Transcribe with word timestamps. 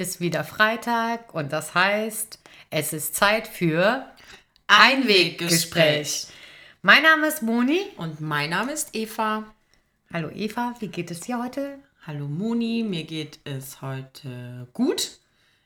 ist 0.00 0.18
wieder 0.18 0.44
Freitag 0.44 1.34
und 1.34 1.52
das 1.52 1.74
heißt, 1.74 2.38
es 2.70 2.92
ist 2.94 3.14
Zeit 3.14 3.46
für 3.46 4.06
Einweggespräch. 4.66 6.28
Mein 6.80 7.02
Name 7.02 7.26
ist 7.26 7.42
Moni. 7.42 7.82
Und 7.98 8.20
mein 8.22 8.50
Name 8.50 8.72
ist 8.72 8.94
Eva. 8.94 9.44
Hallo 10.10 10.30
Eva, 10.30 10.74
wie 10.80 10.88
geht 10.88 11.10
es 11.10 11.20
dir 11.20 11.42
heute? 11.42 11.78
Hallo 12.06 12.26
Moni, 12.26 12.82
mir 12.82 13.04
geht 13.04 13.40
es 13.44 13.82
heute 13.82 14.66
gut. 14.72 15.18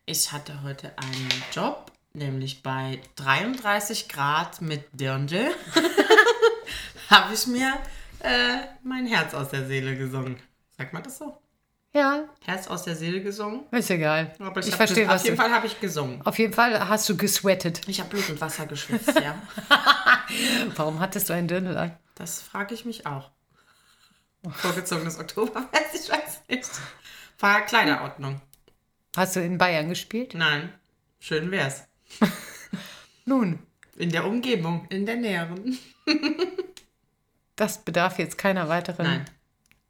Ich 0.05 0.32
hatte 0.32 0.64
heute 0.64 0.93
einen 0.98 1.30
Job, 1.53 1.93
nämlich 2.13 2.63
bei 2.64 3.00
33 3.14 4.08
Grad 4.08 4.61
mit 4.61 4.82
Dirndl. 4.93 5.55
Habe 7.08 7.35
ich 7.35 7.46
mir 7.46 7.75
äh, 8.19 8.58
mein 8.82 9.07
Herz 9.07 9.32
aus 9.32 9.50
der 9.50 9.66
Seele 9.66 9.96
gesungen. 9.96 10.36
Sagt 10.77 10.93
man 10.93 11.05
das 11.05 11.19
so? 11.19 11.39
Ja, 11.94 12.25
Herz 12.44 12.66
aus 12.66 12.82
der 12.82 12.96
Seele 12.96 13.22
gesungen? 13.22 13.64
ist 13.71 13.89
egal. 13.89 14.35
Aber 14.40 14.61
ich 14.61 14.66
hab 14.72 14.76
verstehe, 14.79 15.07
was 15.07 15.21
Auf 15.22 15.26
jeden. 15.26 15.36
Fall 15.36 15.50
habe 15.52 15.66
ich 15.68 15.80
gesungen. 15.80 16.21
Auf 16.26 16.39
jeden 16.40 16.52
Fall 16.52 16.89
hast 16.89 17.08
du 17.08 17.16
gesweatet. 17.16 17.82
Ich 17.86 18.00
habe 18.00 18.11
Blut 18.11 18.29
und 18.30 18.40
Wasser 18.40 18.66
geschwitzt, 18.66 19.14
ja. 19.14 19.40
Warum 20.75 20.99
hattest 20.99 21.29
du 21.29 21.35
einen 21.35 21.46
Dirndl 21.46 21.76
an? 21.76 21.96
Das 22.16 22.43
frage 22.43 22.75
ich 22.75 22.85
mich 22.85 23.07
auch. 23.07 23.30
Vorgezogenes 24.50 25.18
Oktoberfest, 25.18 25.94
ich 25.94 26.11
weiß 26.11 26.43
nicht. 26.49 26.68
War 27.38 27.61
Kleiderordnung. 27.62 28.40
Hast 29.16 29.36
du 29.36 29.40
in 29.40 29.58
Bayern 29.58 29.88
gespielt? 29.88 30.35
Nein, 30.35 30.72
schön 31.21 31.52
wär's. 31.52 31.85
Nun, 33.24 33.60
In 33.97 34.10
der 34.10 34.26
Umgebung, 34.26 34.86
in 34.91 35.06
der 35.06 35.16
näheren. 35.16 35.78
das 37.54 37.78
bedarf 37.84 38.19
jetzt 38.19 38.36
keiner 38.36 38.69
weiteren 38.69 39.06
Nein. 39.06 39.24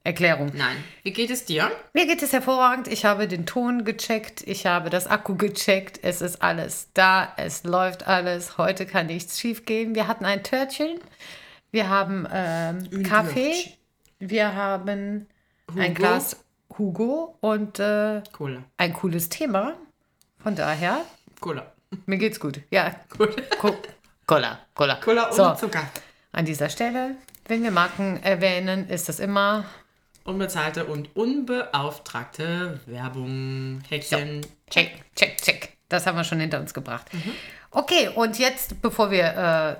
Erklärung. 0.06 0.52
Nein. 0.54 0.76
Wie 1.02 1.12
geht 1.12 1.30
es 1.30 1.46
dir? 1.46 1.70
Mir 1.94 2.06
geht 2.06 2.22
es 2.22 2.34
hervorragend. 2.34 2.88
Ich 2.88 3.06
habe 3.06 3.26
den 3.26 3.46
Ton 3.46 3.84
gecheckt. 3.86 4.42
Ich 4.46 4.66
habe 4.66 4.90
das 4.90 5.06
Akku 5.06 5.34
gecheckt. 5.34 5.98
Es 6.02 6.20
ist 6.20 6.42
alles 6.42 6.88
da. 6.92 7.32
Es 7.38 7.64
läuft 7.64 8.06
alles. 8.06 8.58
Heute 8.58 8.84
kann 8.84 9.06
nichts 9.06 9.40
schief 9.40 9.64
gehen. 9.64 9.94
Wir 9.94 10.06
hatten 10.06 10.26
ein 10.26 10.42
Törtchen. 10.42 11.00
Wir 11.70 11.88
haben 11.88 12.28
ähm, 12.30 13.02
Kaffee. 13.02 13.54
Wir 14.18 14.54
haben 14.54 15.26
ein 15.74 15.88
Hugo. 15.88 15.94
Glas 15.94 16.44
Hugo 16.78 17.38
und 17.40 17.78
äh, 17.78 18.22
Cola. 18.32 18.62
ein 18.76 18.92
cooles 18.92 19.30
Thema. 19.30 19.74
Von 20.38 20.54
daher, 20.54 21.00
Cola. 21.40 21.72
mir 22.06 22.18
geht's 22.18 22.38
gut. 22.38 22.60
Ja, 22.70 22.94
Cola. 23.08 23.32
Co 23.58 23.74
Cola, 24.26 24.58
Cola. 24.74 24.96
Cola 24.96 25.26
ohne 25.28 25.34
so, 25.34 25.54
Zucker. 25.54 25.88
an 26.32 26.44
dieser 26.44 26.68
Stelle, 26.68 27.16
wenn 27.46 27.62
wir 27.62 27.70
Marken 27.70 28.22
erwähnen, 28.22 28.88
ist 28.88 29.08
das 29.08 29.18
immer 29.18 29.64
Unbezahlte 30.24 30.86
und 30.86 31.14
unbeauftragte 31.14 32.80
Werbung. 32.86 33.82
Häkchen. 33.88 34.40
Check, 34.70 35.04
check, 35.14 35.36
check. 35.36 35.76
Das 35.88 36.06
haben 36.06 36.16
wir 36.16 36.24
schon 36.24 36.40
hinter 36.40 36.60
uns 36.60 36.72
gebracht. 36.72 37.06
Okay, 37.70 38.08
und 38.14 38.38
jetzt, 38.38 38.80
bevor 38.80 39.10
wir 39.10 39.24
äh, 39.24 39.76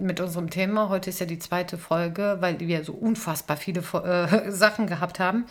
mit 0.00 0.20
unserem 0.20 0.48
Thema, 0.50 0.88
heute 0.90 1.10
ist 1.10 1.18
ja 1.18 1.26
die 1.26 1.38
zweite 1.38 1.76
Folge, 1.76 2.36
weil 2.40 2.60
wir 2.60 2.84
so 2.84 2.92
unfassbar 2.92 3.56
viele 3.56 3.80
äh, 3.80 4.50
Sachen 4.50 4.86
gehabt 4.86 5.18
haben, 5.18 5.46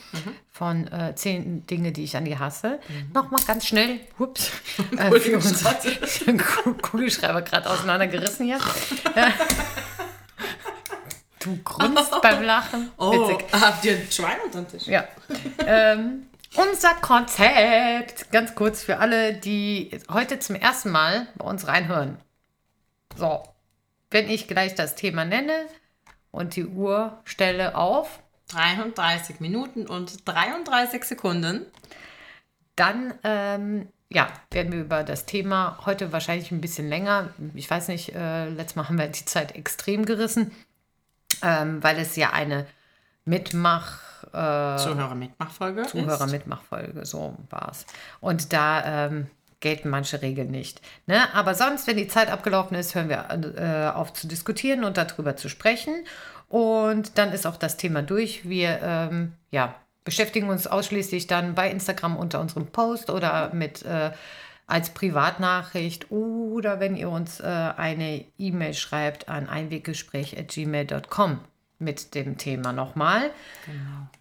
von 0.49 0.87
äh, 0.87 1.15
zehn 1.15 1.65
Dinge, 1.67 1.91
die 1.91 2.03
ich 2.03 2.15
an 2.15 2.23
die 2.23 2.37
hasse. 2.37 2.79
Nochmal 3.13 3.41
ganz 3.45 3.67
schnell, 3.67 3.99
ups, 4.19 4.51
äh, 4.97 5.19
für 5.19 5.35
uns 5.35 5.63
den 6.25 6.41
Kugelschreiber 6.81 7.41
gerade 7.41 7.69
auseinandergerissen 7.69 8.45
hier. 8.45 8.59
Du 11.47 11.57
grunzt 11.63 12.11
beim 12.21 12.43
Lachen. 12.43 12.91
Oh, 12.97 13.29
Witzig. 13.29 13.45
habt 13.53 13.85
ihr 13.85 13.95
ein 13.95 14.11
Schwein 14.11 14.37
unter 14.43 14.61
den 14.61 14.67
Tisch? 14.67 14.87
Ja. 14.87 15.05
ähm, 15.65 16.27
unser 16.55 16.93
Konzept, 16.95 18.31
ganz 18.31 18.53
kurz 18.53 18.83
für 18.83 18.97
alle, 18.97 19.33
die 19.33 19.97
heute 20.11 20.39
zum 20.39 20.57
ersten 20.57 20.91
Mal 20.91 21.27
bei 21.35 21.45
uns 21.45 21.65
reinhören. 21.67 22.17
So, 23.15 23.43
wenn 24.11 24.29
ich 24.29 24.47
gleich 24.47 24.75
das 24.75 24.95
Thema 24.95 25.23
nenne 25.23 25.53
und 26.31 26.55
die 26.57 26.65
Uhr 26.65 27.21
stelle 27.23 27.75
auf, 27.75 28.19
33 28.49 29.39
Minuten 29.39 29.87
und 29.87 30.27
33 30.27 31.03
Sekunden. 31.03 31.65
dann 32.75 33.13
ähm, 33.23 33.87
ja, 34.09 34.27
werden 34.51 34.71
wir 34.71 34.81
über 34.81 35.03
das 35.03 35.25
Thema 35.25 35.79
heute 35.85 36.13
wahrscheinlich 36.13 36.51
ein 36.51 36.61
bisschen 36.61 36.87
länger. 36.87 37.29
Ich 37.55 37.69
weiß 37.69 37.89
nicht, 37.89 38.15
äh, 38.15 38.47
letztes 38.49 38.75
Mal 38.75 38.87
haben 38.87 38.97
wir 38.97 39.07
die 39.07 39.25
Zeit 39.25 39.55
extrem 39.55 40.05
gerissen, 40.05 40.51
ähm, 41.43 41.83
weil 41.83 41.97
es 41.99 42.15
ja 42.15 42.31
eine 42.31 42.65
Mitmach- 43.25 43.99
Zuhörer-Mitmachfolge. 44.77 45.81
ist. 45.81 45.91
Zuhörer-Mitmachfolge, 45.91 47.05
so 47.05 47.37
war 47.49 47.69
es. 47.71 47.85
Und 48.19 48.51
da 48.53 49.05
ähm, 49.05 49.27
gelten 49.59 49.89
manche 49.89 50.21
Regeln 50.21 50.51
nicht. 50.51 50.81
Ne? 51.05 51.33
Aber 51.33 51.55
sonst, 51.55 51.87
wenn 51.87 51.97
die 51.97 52.07
Zeit 52.07 52.29
abgelaufen 52.29 52.75
ist, 52.77 52.93
hören 52.95 53.09
wir 53.09 53.25
äh, 53.57 53.95
auf 53.95 54.13
zu 54.13 54.27
diskutieren 54.27 54.83
und 54.83 54.97
darüber 54.97 55.35
zu 55.35 55.49
sprechen. 55.49 56.05
Und 56.49 57.17
dann 57.17 57.31
ist 57.31 57.45
auch 57.45 57.57
das 57.57 57.77
Thema 57.77 58.01
durch. 58.01 58.47
Wir 58.47 58.79
ähm, 58.81 59.33
ja, 59.51 59.75
beschäftigen 60.03 60.49
uns 60.49 60.67
ausschließlich 60.67 61.27
dann 61.27 61.55
bei 61.55 61.69
Instagram 61.69 62.15
unter 62.15 62.39
unserem 62.39 62.67
Post 62.67 63.09
oder 63.09 63.53
mit 63.53 63.83
äh, 63.83 64.11
als 64.67 64.93
Privatnachricht 64.93 66.11
oder 66.11 66.79
wenn 66.81 66.95
ihr 66.95 67.09
uns 67.09 67.39
äh, 67.39 67.43
eine 67.45 68.25
E-Mail 68.37 68.73
schreibt 68.73 69.29
an 69.29 69.47
einweggespräch.gmail.com 69.47 71.39
mit 71.79 72.13
dem 72.15 72.37
Thema 72.37 72.73
nochmal. 72.73 73.31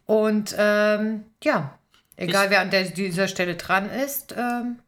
Und 0.07 0.55
ähm, 0.57 1.25
ja, 1.43 1.77
egal 2.17 2.51
wer 2.51 2.61
an 2.61 2.71
der, 2.71 2.85
dieser 2.85 3.27
Stelle 3.29 3.57
dran 3.57 3.91
ist, 3.91 4.35
ähm, 4.39 4.79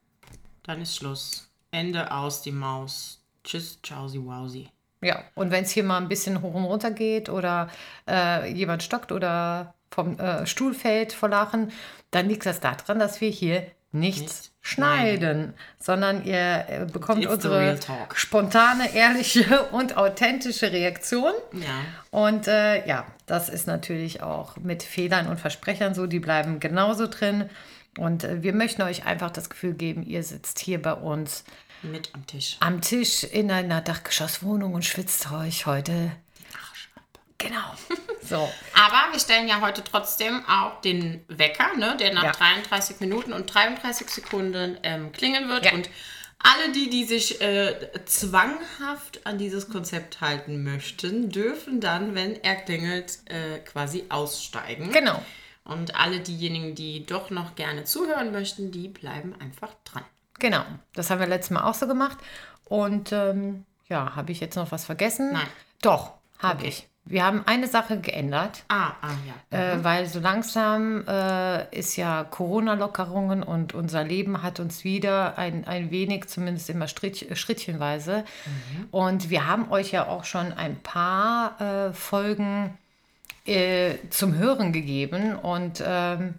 Dann 0.62 0.80
ist 0.80 0.94
Schluss. 0.96 1.50
Ende 1.72 2.12
aus 2.12 2.40
die 2.42 2.52
Maus. 2.52 3.20
Tschüss, 3.42 3.80
tschausi, 3.82 4.24
wausi. 4.24 4.68
ja, 5.00 5.22
und 5.34 5.50
wenn 5.50 5.64
es 5.64 5.70
hier 5.70 5.84
mal 5.84 5.98
ein 5.98 6.08
bisschen 6.08 6.40
hoch 6.42 6.54
und 6.54 6.64
runter 6.64 6.90
geht 6.90 7.28
oder 7.28 7.68
äh, 8.08 8.52
jemand 8.52 8.82
stockt 8.82 9.10
oder 9.10 9.74
vom 9.90 10.18
äh, 10.18 10.46
Stuhl 10.46 10.74
fällt 10.74 11.12
vor 11.12 11.30
Lachen, 11.30 11.72
dann 12.10 12.28
liegt 12.28 12.46
das 12.46 12.60
daran, 12.60 12.98
dass 12.98 13.20
wir 13.20 13.30
hier 13.30 13.66
nichts 13.90 14.22
Nicht 14.22 14.52
schneiden, 14.68 15.54
sondern 15.78 16.24
ihr 16.24 16.64
äh, 16.68 16.86
bekommt 16.92 17.22
It's 17.22 17.32
unsere 17.32 17.78
spontane, 18.14 18.94
ehrliche 18.94 19.62
und 19.72 19.96
authentische 19.96 20.70
Reaktion. 20.72 21.32
Ja. 21.52 21.84
Und 22.10 22.48
äh, 22.48 22.86
ja, 22.86 23.06
das 23.26 23.48
ist 23.48 23.66
natürlich 23.66 24.22
auch 24.22 24.56
mit 24.56 24.82
Fehlern 24.82 25.26
und 25.28 25.40
Versprechern 25.40 25.94
so, 25.94 26.06
die 26.06 26.20
bleiben 26.20 26.60
genauso 26.60 27.06
drin. 27.06 27.48
Und 27.96 28.24
äh, 28.24 28.42
wir 28.42 28.52
möchten 28.52 28.82
euch 28.82 29.06
einfach 29.06 29.30
das 29.30 29.48
Gefühl 29.48 29.72
geben, 29.74 30.02
ihr 30.02 30.22
sitzt 30.22 30.58
hier 30.58 30.80
bei 30.82 30.92
uns 30.92 31.44
Mit 31.82 32.10
am 32.12 32.26
Tisch. 32.26 32.56
am 32.60 32.80
Tisch 32.80 33.24
in 33.24 33.50
einer 33.50 33.80
Dachgeschosswohnung 33.80 34.74
und 34.74 34.84
schwitzt 34.84 35.32
euch 35.32 35.66
heute. 35.66 36.12
Genau. 37.38 37.72
So. 38.20 38.52
Aber 38.74 39.12
wir 39.12 39.20
stellen 39.20 39.46
ja 39.48 39.60
heute 39.60 39.82
trotzdem 39.84 40.44
auch 40.46 40.80
den 40.80 41.24
Wecker, 41.28 41.76
ne, 41.76 41.96
der 41.98 42.12
nach 42.12 42.24
Ja. 42.24 42.32
33 42.32 43.00
Minuten 43.00 43.32
und 43.32 43.46
33 43.54 44.10
Sekunden 44.10 44.76
ähm, 44.82 45.12
klingen 45.12 45.48
wird. 45.48 45.64
Ja. 45.66 45.72
Und 45.72 45.88
alle 46.40 46.70
die, 46.72 46.90
die 46.90 47.04
sich 47.04 47.40
äh, 47.40 47.90
zwanghaft 48.04 49.24
an 49.26 49.38
dieses 49.38 49.68
Konzept 49.68 50.20
halten 50.20 50.62
möchten, 50.62 51.30
dürfen 51.30 51.80
dann, 51.80 52.14
wenn 52.14 52.42
er 52.42 52.56
klingelt, 52.56 53.18
äh, 53.26 53.58
quasi 53.60 54.04
aussteigen. 54.08 54.90
Genau. 54.92 55.22
Und 55.64 55.96
alle 55.96 56.20
diejenigen, 56.20 56.74
die 56.74 57.04
doch 57.06 57.30
noch 57.30 57.54
gerne 57.54 57.84
zuhören 57.84 58.32
möchten, 58.32 58.70
die 58.72 58.88
bleiben 58.88 59.34
einfach 59.40 59.70
dran. 59.84 60.04
Genau. 60.38 60.64
Das 60.94 61.10
haben 61.10 61.18
wir 61.20 61.26
letztes 61.26 61.50
Mal 61.50 61.64
auch 61.64 61.74
so 61.74 61.86
gemacht. 61.86 62.18
Und 62.64 63.12
ähm, 63.12 63.64
ja, 63.88 64.14
habe 64.16 64.32
ich 64.32 64.40
jetzt 64.40 64.56
noch 64.56 64.70
was 64.72 64.84
vergessen? 64.84 65.32
Nein. 65.32 65.46
Doch, 65.82 66.12
habe 66.38 66.60
Okay. 66.60 66.68
ich. 66.68 66.88
Wir 67.10 67.24
haben 67.24 67.42
eine 67.46 67.68
Sache 67.68 68.00
geändert. 68.00 68.64
Ah, 68.68 68.92
ah 69.00 69.08
ja. 69.50 69.58
Äh, 69.58 69.82
weil 69.82 70.04
so 70.04 70.20
langsam 70.20 71.06
äh, 71.08 71.74
ist 71.74 71.96
ja 71.96 72.22
Corona-Lockerungen 72.24 73.42
und 73.42 73.72
unser 73.72 74.04
Leben 74.04 74.42
hat 74.42 74.60
uns 74.60 74.84
wieder 74.84 75.38
ein, 75.38 75.66
ein 75.66 75.90
wenig, 75.90 76.26
zumindest 76.26 76.68
immer 76.68 76.86
Schritt, 76.86 77.26
schrittchenweise. 77.38 78.24
Und 78.90 79.30
wir 79.30 79.46
haben 79.46 79.70
euch 79.70 79.90
ja 79.92 80.06
auch 80.06 80.24
schon 80.24 80.52
ein 80.52 80.76
paar 80.82 81.58
äh, 81.60 81.92
Folgen 81.94 82.76
äh, 83.46 83.94
zum 84.10 84.34
Hören 84.34 84.74
gegeben 84.74 85.34
und 85.34 85.82
ähm, 85.84 86.34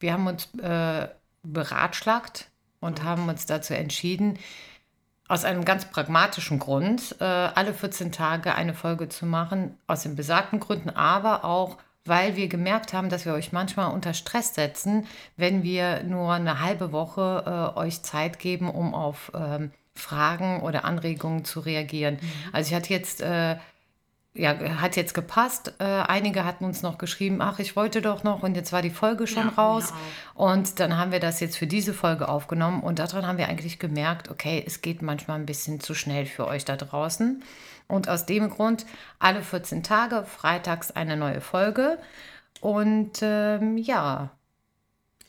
wir 0.00 0.12
haben 0.12 0.26
uns 0.26 0.50
äh, 0.62 1.08
beratschlagt 1.42 2.50
und 2.80 3.02
haben 3.02 3.26
uns 3.30 3.46
dazu 3.46 3.72
entschieden, 3.72 4.38
aus 5.30 5.44
einem 5.44 5.64
ganz 5.64 5.84
pragmatischen 5.84 6.58
Grund, 6.58 7.14
äh, 7.20 7.24
alle 7.24 7.72
14 7.72 8.10
Tage 8.10 8.56
eine 8.56 8.74
Folge 8.74 9.08
zu 9.08 9.26
machen, 9.26 9.78
aus 9.86 10.02
den 10.02 10.16
besagten 10.16 10.58
Gründen, 10.58 10.90
aber 10.90 11.44
auch, 11.44 11.78
weil 12.04 12.34
wir 12.34 12.48
gemerkt 12.48 12.92
haben, 12.92 13.10
dass 13.10 13.26
wir 13.26 13.34
euch 13.34 13.52
manchmal 13.52 13.92
unter 13.92 14.12
Stress 14.12 14.56
setzen, 14.56 15.06
wenn 15.36 15.62
wir 15.62 16.02
nur 16.02 16.32
eine 16.32 16.60
halbe 16.60 16.90
Woche 16.90 17.72
äh, 17.76 17.78
euch 17.78 18.02
Zeit 18.02 18.40
geben, 18.40 18.68
um 18.68 18.92
auf 18.92 19.30
ähm, 19.32 19.70
Fragen 19.94 20.62
oder 20.62 20.84
Anregungen 20.84 21.44
zu 21.44 21.60
reagieren. 21.60 22.18
Also 22.52 22.70
ich 22.70 22.74
hatte 22.74 22.92
jetzt 22.92 23.20
äh, 23.20 23.56
ja, 24.34 24.56
hat 24.80 24.96
jetzt 24.96 25.14
gepasst. 25.14 25.74
Äh, 25.78 25.84
einige 25.84 26.44
hatten 26.44 26.64
uns 26.64 26.82
noch 26.82 26.98
geschrieben, 26.98 27.40
ach, 27.40 27.58
ich 27.58 27.74
wollte 27.74 28.00
doch 28.00 28.22
noch 28.22 28.42
und 28.42 28.54
jetzt 28.54 28.72
war 28.72 28.80
die 28.80 28.90
Folge 28.90 29.26
schon 29.26 29.48
Ja, 29.48 29.62
raus. 29.62 29.92
Und 30.34 30.78
dann 30.78 30.96
haben 30.96 31.10
wir 31.10 31.20
das 31.20 31.40
jetzt 31.40 31.56
für 31.56 31.66
diese 31.66 31.92
Folge 31.92 32.28
aufgenommen 32.28 32.82
und 32.82 33.00
daran 33.00 33.26
haben 33.26 33.38
wir 33.38 33.48
eigentlich 33.48 33.78
gemerkt, 33.78 34.30
okay, 34.30 34.62
es 34.64 34.82
geht 34.82 35.02
manchmal 35.02 35.38
ein 35.38 35.46
bisschen 35.46 35.80
zu 35.80 35.94
schnell 35.94 36.26
für 36.26 36.46
euch 36.46 36.64
da 36.64 36.76
draußen. 36.76 37.42
Und 37.88 38.08
aus 38.08 38.24
dem 38.24 38.50
Grund 38.50 38.86
alle 39.18 39.42
14 39.42 39.82
Tage, 39.82 40.24
freitags 40.24 40.92
eine 40.92 41.16
neue 41.16 41.40
Folge. 41.40 41.98
Und 42.60 43.18
ähm, 43.22 43.76
ja, 43.78 44.30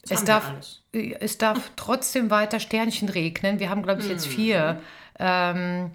es 0.10 0.24
darf, 0.24 0.54
es 0.92 1.38
darf 1.40 1.72
trotzdem 1.76 2.30
weiter 2.30 2.60
Sternchen 2.60 3.10
regnen. 3.10 3.60
Wir 3.60 3.70
haben, 3.70 3.82
glaube 3.82 4.02
ich, 4.02 4.10
jetzt 4.10 4.28
vier. 4.28 4.80
Ähm, 5.18 5.92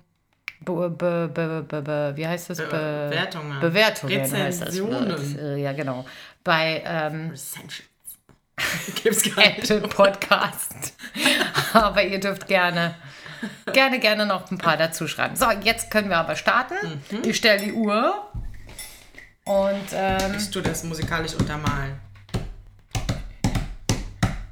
be, 0.74 1.28
be, 1.28 1.62
be, 1.82 2.12
wie 2.16 2.26
heißt 2.26 2.50
das? 2.50 2.58
Be 2.58 2.64
Bewertungen. 2.66 3.60
Bewertungen 3.60 4.20
heißt 4.20 4.60
das. 4.60 4.68
Rezensionen. 4.68 5.38
Äh, 5.38 5.62
Ja, 5.62 5.72
genau. 5.72 6.04
Bei 6.44 6.82
ähm. 6.84 7.32
Gibt's 9.02 9.22
gar 9.34 9.46
nicht. 9.46 9.70
Apple 9.70 9.88
Podcast. 9.88 10.94
aber 11.72 12.02
ihr 12.02 12.18
dürft 12.18 12.46
gerne, 12.46 12.94
gerne, 13.72 13.98
gerne 13.98 14.24
noch 14.24 14.50
ein 14.50 14.58
paar 14.58 14.76
dazu 14.76 15.06
schreiben. 15.08 15.36
So, 15.36 15.50
jetzt 15.50 15.90
können 15.90 16.08
wir 16.08 16.16
aber 16.16 16.36
starten. 16.36 16.74
Mhm. 17.10 17.22
Ich 17.28 17.36
stelle 17.36 17.62
die 17.62 17.72
Uhr. 17.72 18.30
Und 19.44 19.86
ähm, 19.92 20.34
Ich 20.36 20.50
tue 20.50 20.62
das 20.62 20.82
musikalisch 20.84 21.34
untermalen. 21.34 22.00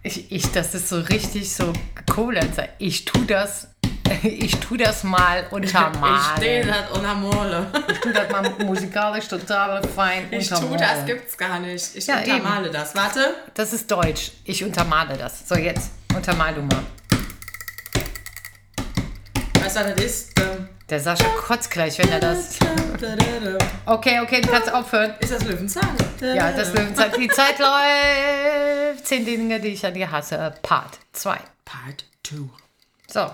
ich, 0.04 0.30
ich, 0.30 0.52
das 0.52 0.74
ist 0.74 0.88
so 0.90 1.00
richtig 1.00 1.52
so 1.52 1.72
Kohlenzer. 2.12 2.68
Ich 2.78 3.06
tu 3.06 3.24
das, 3.24 3.73
ich 4.22 4.56
tu 4.56 4.76
das 4.76 5.04
mal 5.04 5.46
untermalen. 5.50 6.16
Ich 6.16 6.36
stehe 6.36 6.66
das 6.66 6.90
unter 6.90 7.14
Mole. 7.14 7.66
Ich 7.90 7.98
tu 8.00 8.12
das 8.12 8.30
mal 8.30 8.48
musikalisch 8.64 9.28
total 9.28 9.82
fein 9.88 10.26
Ich 10.30 10.48
tue 10.48 10.76
das, 10.76 11.04
gibt's 11.06 11.36
gar 11.36 11.58
nicht. 11.58 11.94
Ich 11.94 12.06
Ja, 12.06 12.18
untermale 12.18 12.70
das. 12.70 12.94
Warte. 12.94 13.34
Das 13.54 13.72
ist 13.72 13.90
Deutsch. 13.90 14.32
Ich 14.44 14.62
untermale 14.64 15.16
das. 15.16 15.48
So, 15.48 15.54
jetzt 15.56 15.90
untermal 16.14 16.54
du 16.54 16.62
mal. 16.62 16.82
Weißt 19.60 19.76
du, 19.76 19.80
was 19.80 19.94
das 19.94 20.04
ist? 20.04 20.40
Ähm, 20.40 20.68
Der 20.90 21.00
Sascha 21.00 21.24
kotzt 21.38 21.70
gleich, 21.70 21.98
wenn 21.98 22.10
er 22.10 22.20
das. 22.20 22.58
Okay, 23.86 24.20
okay, 24.20 24.40
du 24.40 24.48
kannst 24.48 24.72
aufhören. 24.72 25.14
Ist 25.20 25.32
das 25.32 25.44
Löwenzahn? 25.44 25.88
Ja, 26.20 26.52
das 26.52 26.72
Löwenzeit. 26.74 27.16
Die 27.16 27.28
Zeit 27.28 27.58
läuft. 27.58 29.06
Zehn 29.06 29.24
Dinge, 29.24 29.60
die 29.60 29.68
ich 29.68 29.84
an 29.86 29.94
dir 29.94 30.10
hasse. 30.10 30.54
Part 30.62 30.98
2. 31.12 31.38
Part 31.64 32.04
2. 32.24 32.36
So. 33.08 33.30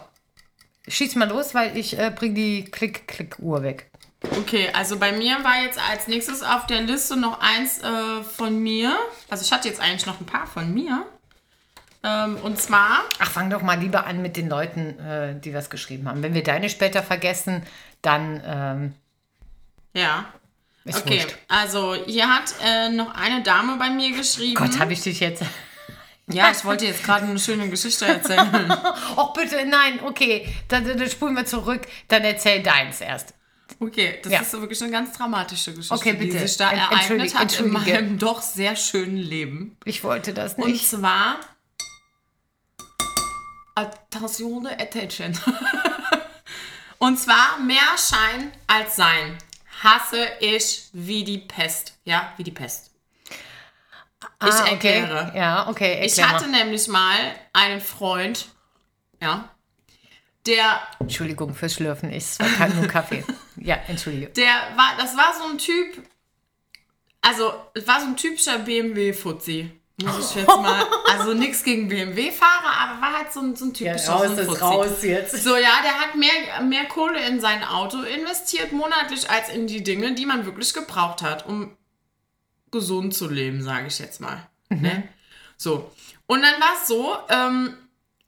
Schieß 0.90 1.16
mal 1.16 1.28
los, 1.28 1.54
weil 1.54 1.76
ich 1.76 1.98
äh, 1.98 2.12
bring 2.14 2.34
die 2.34 2.64
Klick-Klick-Uhr 2.64 3.62
weg. 3.62 3.90
Okay, 4.22 4.69
also 4.75 4.98
bei 4.98 5.12
mir 5.12 5.42
war 5.44 5.62
jetzt 5.62 5.78
als 5.90 6.06
nächstes 6.06 6.42
auf 6.42 6.66
der 6.66 6.82
Liste 6.82 7.16
noch 7.16 7.40
eins 7.40 7.82
äh, 7.82 8.22
von 8.22 8.58
mir. 8.58 8.96
Also 9.31 9.44
ich 9.44 9.52
hatte 9.52 9.69
jetzt 9.69 9.81
eigentlich 9.81 10.06
noch 10.06 10.20
ein 10.20 10.26
paar 10.26 10.46
von 10.46 10.72
mir. 10.75 11.06
Ähm, 12.02 12.37
und 12.42 12.58
zwar, 12.58 13.04
Ach, 13.19 13.31
fang 13.31 13.50
doch 13.50 13.62
mal 13.62 13.78
lieber 13.78 14.06
an 14.06 14.20
mit 14.22 14.37
den 14.37 14.48
Leuten, 14.48 14.98
äh, 14.98 15.38
die 15.38 15.54
was 15.54 15.70
geschrieben 15.70 16.08
haben. 16.08 16.22
Wenn 16.22 16.34
wir 16.34 16.42
deine 16.42 16.69
später 16.69 17.02
vergessen, 17.02 17.62
dann 18.02 18.43
ähm, 18.44 18.94
ja. 19.94 20.26
Okay, 20.86 21.22
wurscht. 21.22 21.36
also 21.48 21.94
hier 22.06 22.28
hat 22.28 22.54
äh, 22.64 22.88
noch 22.88 23.14
eine 23.14 23.43
Dame 23.43 23.76
bei 23.76 23.90
mir 23.90 24.16
geschrieben. 24.16 24.54
Gott, 24.54 24.78
habe 24.78 24.94
ich 24.94 25.02
dich 25.02 25.20
jetzt. 25.20 25.44
Ja, 26.32 26.50
ich 26.50 26.65
wollte 26.65 26.87
jetzt 26.87 27.03
gerade 27.05 27.27
eine 27.27 27.38
schöne 27.38 27.69
Geschichte 27.69 28.06
erzählen. 28.06 28.71
Och, 29.17 29.32
bitte, 29.32 29.65
nein, 29.67 30.00
okay. 30.05 30.49
Dann, 30.69 30.85
dann 30.85 31.11
spulen 31.11 31.35
wir 31.35 31.44
zurück. 31.47 31.82
Dann 32.09 32.23
erzähl 32.25 32.62
deins 32.62 33.00
erst. 33.00 33.35
Okay, 33.79 34.19
das 34.23 34.32
Ja. 34.32 34.41
ist 34.41 34.50
so 34.50 34.61
wirklich 34.61 34.82
eine 34.82 34.91
ganz 34.91 35.17
dramatische 35.17 35.73
Geschichte, 35.73 35.94
Okay, 35.94 36.12
die 36.12 36.27
bitte. 36.27 36.41
sich 36.47 36.56
da 36.56 36.71
ereignet 36.73 37.35
hat 37.38 37.59
in 37.61 37.71
meinem 37.71 38.19
doch 38.19 38.43
sehr 38.43 38.77
schönen 38.77 39.17
Leben. 39.17 39.77
Ich 39.85 40.03
wollte 40.05 40.35
das 40.35 40.55
Und 40.55 40.71
nicht. 40.73 40.88
zwar 40.88 41.37
Attention, 43.75 44.67
attention. 44.67 45.32
Und 46.99 47.19
zwar 47.19 47.59
mehr 47.61 47.79
Schein 47.97 48.53
als 48.67 48.97
Sein. 48.97 49.38
Hasse 49.82 50.27
ich 50.41 50.91
wie 50.93 51.25
die 51.25 51.38
Pest. 51.38 51.94
Ja, 52.05 52.35
wie 52.37 52.44
die 52.44 52.50
Pest. 52.50 52.89
Ich 54.46 54.52
Ah, 54.55 54.67
erkläre. 54.69 55.26
Okay. 55.28 55.38
Ja, 55.38 55.69
okay, 55.69 55.93
erklär 55.93 56.06
Ich 56.06 56.22
hatte 56.22 56.46
mal. 56.49 56.58
nämlich 56.58 56.88
mal 56.88 57.17
einen 57.52 57.81
Freund, 57.81 58.49
ja, 59.20 59.49
der, 60.46 60.81
Entschuldigung 60.99 61.55
fürs 61.55 61.75
Schlürfen. 61.75 62.11
Ich 62.12 62.38
war 62.38 62.49
kein 62.49 62.75
nur 62.76 62.87
Kaffee. 62.87 63.25
Ja, 63.62 63.76
entschuldige. 63.88 64.28
der 64.28 64.55
war, 64.75 64.94
das 64.99 65.14
war 65.17 65.34
so 65.38 65.50
ein 65.50 65.58
Typ, 65.58 66.02
also, 67.20 67.52
es 67.75 67.87
war 67.87 68.00
so 68.00 68.06
ein 68.06 68.17
typischer 68.17 68.58
BMW-Fuzzi. 68.61 69.70
Muss 70.02 70.31
ich 70.31 70.37
jetzt 70.37 70.49
mal, 70.49 70.87
also 71.12 71.34
nichts 71.34 71.62
gegen 71.62 71.88
BMW-Fahrer, 71.88 72.72
aber 72.81 73.02
war 73.02 73.19
halt 73.19 73.31
so 73.31 73.40
ein, 73.40 73.55
so 73.55 73.67
ein 73.67 73.75
typischer 73.75 74.28
so 74.28 74.50
ein 74.55 74.56
Fuzzi. 74.88 75.08
jetzt. 75.08 75.37
So, 75.44 75.56
ja, 75.56 75.82
der 75.82 76.00
hat 76.00 76.14
mehr, 76.14 76.62
mehr 76.62 76.87
Kohle 76.87 77.22
in 77.26 77.38
sein 77.43 77.62
Auto 77.62 78.00
investiert 78.00 78.72
monatlich 78.72 79.28
als 79.28 79.50
in 79.50 79.67
die 79.67 79.82
Dinge, 79.84 80.14
die 80.14 80.25
man 80.25 80.46
wirklich 80.46 80.72
gebraucht 80.72 81.20
hat, 81.20 81.44
um 81.44 81.76
gesund 82.70 83.14
zu 83.14 83.28
leben, 83.28 83.62
sage 83.62 83.87
ich 83.88 83.99
jetzt 83.99 84.20
mal. 84.20 84.46
Ne? 84.69 85.08
So. 85.56 85.90
Und 86.26 86.43
dann 86.43 86.61
war 86.61 86.75
es 86.81 86.88
so, 86.88 87.17
ähm, 87.28 87.76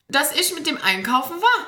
dass 0.09 0.33
ich 0.35 0.55
mit 0.55 0.67
dem 0.67 0.79
Einkaufen 0.83 1.41
war. 1.41 1.67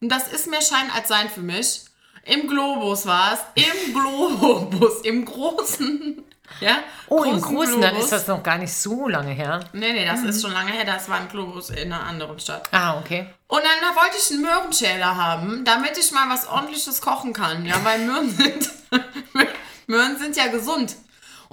Und 0.00 0.08
das 0.10 0.32
ist 0.32 0.48
mehr 0.48 0.62
Schein 0.62 0.90
als 0.94 1.08
Sein 1.08 1.28
für 1.28 1.40
mich. 1.40 1.84
Im 2.24 2.46
Globus 2.48 3.06
war 3.06 3.34
es. 3.34 3.40
Im 3.64 3.92
Globus. 4.00 5.00
Im 5.02 5.24
großen. 5.24 6.24
Ja? 6.60 6.76
Oh, 7.08 7.24
im 7.24 7.40
großen 7.40 7.56
Großen, 7.56 7.80
dann 7.80 7.90
Globus. 7.92 8.04
ist 8.04 8.12
das 8.12 8.26
noch 8.28 8.42
gar 8.42 8.58
nicht 8.58 8.72
so 8.72 9.08
lange 9.08 9.32
her. 9.32 9.60
Nee, 9.72 9.92
nee, 9.92 10.04
das 10.04 10.22
ist 10.22 10.42
schon 10.42 10.52
lange 10.52 10.70
her. 10.72 10.84
Das 10.84 11.08
war 11.08 11.16
ein 11.16 11.28
Globus 11.28 11.70
in 11.70 11.90
einer 11.92 12.04
anderen 12.04 12.38
Stadt. 12.38 12.68
Ah, 12.70 12.98
okay. 12.98 13.26
Und 13.48 13.62
dann 13.64 13.80
da 13.80 14.00
wollte 14.00 14.18
ich 14.18 14.30
einen 14.30 14.42
Möhrenschäler 14.42 15.16
haben, 15.16 15.64
damit 15.64 15.96
ich 15.98 16.12
mal 16.12 16.28
was 16.28 16.46
ordentliches 16.46 17.00
kochen 17.00 17.32
kann. 17.32 17.64
Ja, 17.64 17.82
weil 17.82 18.06
Möhren 18.06 18.30
sind, 18.36 18.70
Möhren 19.86 20.18
sind 20.18 20.36
ja 20.36 20.46
gesund. 20.48 20.94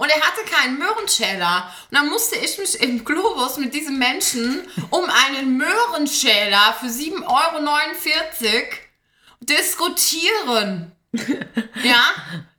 Und 0.02 0.10
er 0.10 0.20
hatte 0.20 0.42
keinen 0.50 0.78
Möhrenschäler. 0.80 1.72
Und 1.88 1.96
dann 1.96 2.08
musste 2.08 2.34
ich 2.34 2.58
mich 2.58 2.80
im 2.82 3.04
Globus 3.04 3.56
mit 3.58 3.72
diesem 3.72 4.00
Menschen 4.00 4.68
um 4.90 5.04
einen 5.28 5.56
Möhrenschäler 5.56 6.74
für 6.80 6.86
7,49 6.86 7.28
Euro 7.28 7.60
diskutieren. 9.40 10.90
Ja? 11.84 12.02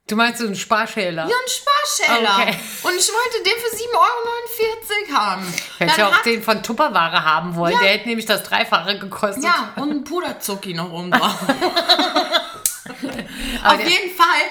Du 0.08 0.16
meinst 0.16 0.40
so 0.40 0.46
einen 0.46 0.56
Sparschäler? 0.56 1.28
Ja, 1.28 1.36
ein 1.36 1.50
Sparschäler. 1.50 2.38
Okay. 2.40 2.58
Und 2.84 2.96
ich 2.96 3.10
wollte 3.10 3.44
den 3.44 3.54
für 3.54 3.76
7,49 3.76 3.94
Euro 3.94 5.18
haben. 5.18 5.54
Hätte 5.80 5.96
Dann 5.98 6.06
auch 6.08 6.14
hat- 6.14 6.26
den 6.26 6.42
von 6.44 6.64
Tupperware 6.64 7.26
haben 7.26 7.58
wollen. 7.58 7.78
Der 7.82 7.90
hätte 7.92 8.08
nämlich 8.08 8.26
das 8.26 8.44
Dreifache 8.44 9.00
gekostet. 9.00 9.44
Ja, 9.44 9.74
und 9.76 9.92
ein 9.92 10.06
Puderzucki 10.06 10.74
noch 10.74 10.94
oben 10.94 11.12
drauf. 11.12 11.36
Auf 13.66 13.80
jeden 13.88 14.16
Fall, 14.16 14.44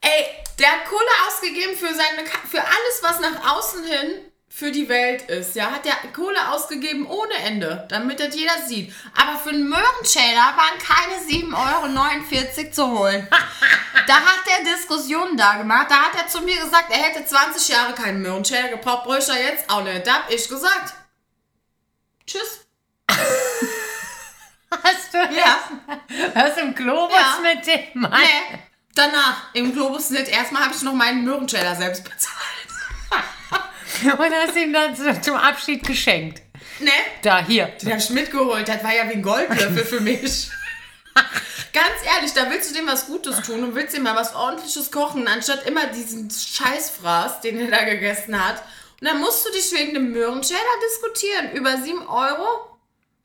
ey, 0.00 0.26
der 0.58 0.68
hat 0.72 0.84
Kohle 0.86 1.08
ausgegeben 1.26 1.76
für 1.76 1.92
seine 1.94 2.26
für 2.50 2.60
alles, 2.60 3.02
was 3.02 3.20
nach 3.20 3.56
außen 3.56 3.84
hin 3.84 4.24
für 4.48 4.72
die 4.72 4.88
Welt 4.88 5.22
ist. 5.30 5.54
Ja, 5.54 5.70
hat 5.70 5.84
der 5.84 5.94
Kohle 6.12 6.50
ausgegeben 6.50 7.06
ohne 7.06 7.34
Ende, 7.34 7.86
damit 7.90 8.18
das 8.18 8.34
jeder 8.34 8.58
sieht. 8.66 8.92
Aber 9.16 9.38
für 9.38 9.50
einen 9.50 9.68
Möhrenschäler 9.68 10.54
waren 10.56 10.78
keine 10.78 11.20
7,49 11.22 12.58
Euro 12.64 12.72
zu 12.72 12.98
holen. 12.98 13.28
da 14.08 14.14
hat 14.14 14.40
er 14.58 14.64
Diskussionen 14.64 15.36
da 15.36 15.58
gemacht. 15.58 15.86
Da 15.90 15.96
hat 16.02 16.20
er 16.20 16.26
zu 16.28 16.40
mir 16.40 16.56
gesagt, 16.60 16.90
er 16.90 16.98
hätte 16.98 17.24
20 17.24 17.68
Jahre 17.68 17.92
keinen 17.94 18.20
Möhrenschäler 18.22 18.68
gebraucht, 18.68 19.04
bräuchte 19.04 19.32
er 19.32 19.52
jetzt 19.52 19.70
auch 19.70 19.82
nicht. 19.84 20.06
Da 20.06 20.14
hab 20.14 20.30
ich 20.30 20.48
gesagt. 20.48 20.94
Tschüss. 22.26 22.66
Hast 24.70 25.14
du 25.14 25.18
Ja. 25.18 25.58
Was 26.34 26.56
im 26.58 26.74
Globus 26.74 27.14
Ja. 27.14 27.38
mit 27.42 27.66
dem 27.66 28.00
Mann? 28.02 28.20
Nee. 28.20 28.58
Danach, 28.98 29.44
im 29.52 29.72
Globus 29.72 30.10
nicht. 30.10 30.26
Erstmal 30.26 30.64
habe 30.64 30.74
ich 30.74 30.82
noch 30.82 30.92
meinen 30.92 31.22
Möhrenschäler 31.22 31.76
selbst 31.76 32.02
bezahlt. 32.02 32.58
Und 34.18 34.34
hast 34.34 34.56
ihm 34.56 34.72
dann 34.72 35.22
zum 35.22 35.36
Abschied 35.36 35.86
geschenkt. 35.86 36.42
Ne? 36.80 36.90
Da, 37.22 37.38
hier. 37.38 37.66
Den 37.80 37.90
habe 37.90 38.00
ich 38.00 38.10
mitgeholt. 38.10 38.66
Das 38.66 38.82
war 38.82 38.92
ja 38.92 39.08
wie 39.08 39.12
ein 39.12 39.22
Goldlöffel 39.22 39.84
für 39.84 40.00
mich. 40.00 40.50
Ganz 41.72 42.16
ehrlich, 42.16 42.32
da 42.34 42.50
willst 42.50 42.70
du 42.70 42.74
dem 42.74 42.88
was 42.88 43.06
Gutes 43.06 43.40
tun 43.42 43.62
und 43.62 43.76
willst 43.76 43.96
ihm 43.96 44.02
mal 44.02 44.16
was 44.16 44.34
ordentliches 44.34 44.90
kochen, 44.90 45.28
anstatt 45.28 45.64
immer 45.68 45.86
diesen 45.86 46.28
Scheißfraß, 46.28 47.40
den 47.40 47.60
er 47.60 47.70
da 47.70 47.84
gegessen 47.84 48.44
hat. 48.44 48.64
Und 49.00 49.08
dann 49.08 49.20
musst 49.20 49.46
du 49.46 49.52
dich 49.52 49.70
wegen 49.70 49.94
dem 49.94 50.10
Möhrenschäler 50.10 50.58
diskutieren. 50.90 51.52
Über 51.52 51.76
7 51.76 52.04
Euro? 52.08 52.67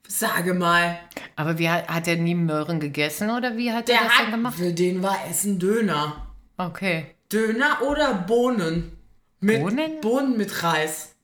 Sage 0.06 0.54
mal. 0.54 0.98
Aber 1.36 1.58
wie 1.58 1.68
hat, 1.68 1.88
hat 1.88 2.06
er 2.08 2.16
nie 2.16 2.34
Möhren 2.34 2.78
gegessen 2.80 3.30
oder 3.30 3.56
wie 3.56 3.72
hat 3.72 3.88
er 3.88 3.96
Der 3.96 4.04
das 4.04 4.16
dann 4.16 4.26
hat, 4.26 4.30
gemacht? 4.34 4.54
für 4.56 4.72
den 4.72 5.02
war 5.02 5.18
Essen 5.28 5.58
Döner. 5.58 6.26
Okay. 6.56 7.06
Döner 7.32 7.82
oder 7.82 8.14
Bohnen? 8.14 8.96
Mit 9.40 9.60
Bohnen? 9.60 10.00
Bohnen 10.00 10.36
mit 10.36 10.62
Reis. 10.62 11.14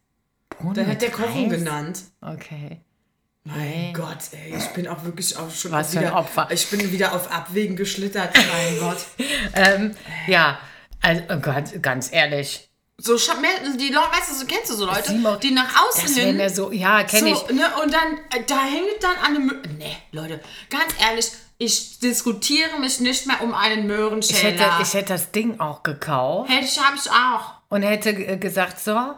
Bohnen 0.59 0.75
Da 0.75 0.87
hat 0.87 1.03
der 1.03 1.11
Kochen 1.11 1.51
Reis? 1.51 1.59
genannt. 1.59 2.01
Okay. 2.21 2.81
Mein 3.45 3.93
Gott, 3.95 4.19
ey, 4.33 4.55
ich 4.57 4.67
bin 4.71 4.87
auch 4.87 5.03
wirklich 5.05 5.37
auch 5.37 5.51
schon 5.51 5.73
Was 5.73 5.93
für 5.95 6.01
wieder, 6.01 6.11
ein 6.11 6.17
Opfer. 6.19 6.49
Ich 6.51 6.69
bin 6.69 6.93
wieder 6.93 7.15
auf 7.15 7.31
Abwägen 7.33 7.77
geschlittert, 7.77 8.35
mein 8.35 8.79
Gott. 8.81 8.99
Ähm, 9.55 9.95
ja, 10.27 10.59
Also, 11.03 11.23
äh, 11.29 11.39
ganz, 11.41 11.73
ganz 11.81 12.13
ehrlich. 12.13 12.70
So, 13.03 13.15
mehr- 13.41 13.51
die 13.77 13.89
Leute, 13.89 14.09
weißt 14.13 14.31
du, 14.31 14.35
so 14.35 14.47
kennst 14.47 14.71
du 14.71 14.75
so 14.75 14.87
Leute, 14.87 15.09
Simon, 15.11 15.39
die 15.41 15.51
nach 15.53 15.73
außen 15.89 16.15
hin 16.15 16.37
mir 16.37 16.51
so, 16.51 16.71
ja, 16.73 17.03
kenne 17.05 17.35
so, 17.35 17.47
ich. 17.49 17.55
Ne, 17.57 17.65
und 17.83 17.93
dann, 17.93 18.19
äh, 18.31 18.45
da 18.47 18.59
hängt 18.63 19.03
dann 19.03 19.17
an 19.25 19.37
einem. 19.37 19.63
Nee, 19.79 19.97
Leute, 20.13 20.41
ganz 20.69 20.93
ehrlich, 21.01 21.31
ich 21.59 21.99
diskutiere 22.01 22.79
mich 22.79 23.01
nicht 23.01 23.27
mehr 23.27 23.41
um 23.43 23.55
einen 23.55 23.81
Ich 23.81 23.87
Möhrenschäler. 23.87 24.65
hätte, 24.77 24.83
ich 24.83 24.95
hätte 24.95 25.13
das 25.15 25.31
Ding 25.31 25.61
auch 25.61 25.83
gekauft 25.83 26.51
Hätte 26.51 26.65
ich, 26.65 26.79
hab 26.79 26.95
ich 26.95 27.11
auch. 27.11 27.55
und 27.69 27.83
hätte 27.83 28.11
äh, 28.11 28.37
gesagt, 28.37 28.79
so, 28.81 29.15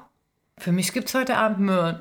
für 0.59 0.73
mich 0.73 0.93
gibt 0.93 1.09
es 1.09 1.15
heute 1.15 1.37
Abend 1.37 1.61
Möhren. 1.61 2.01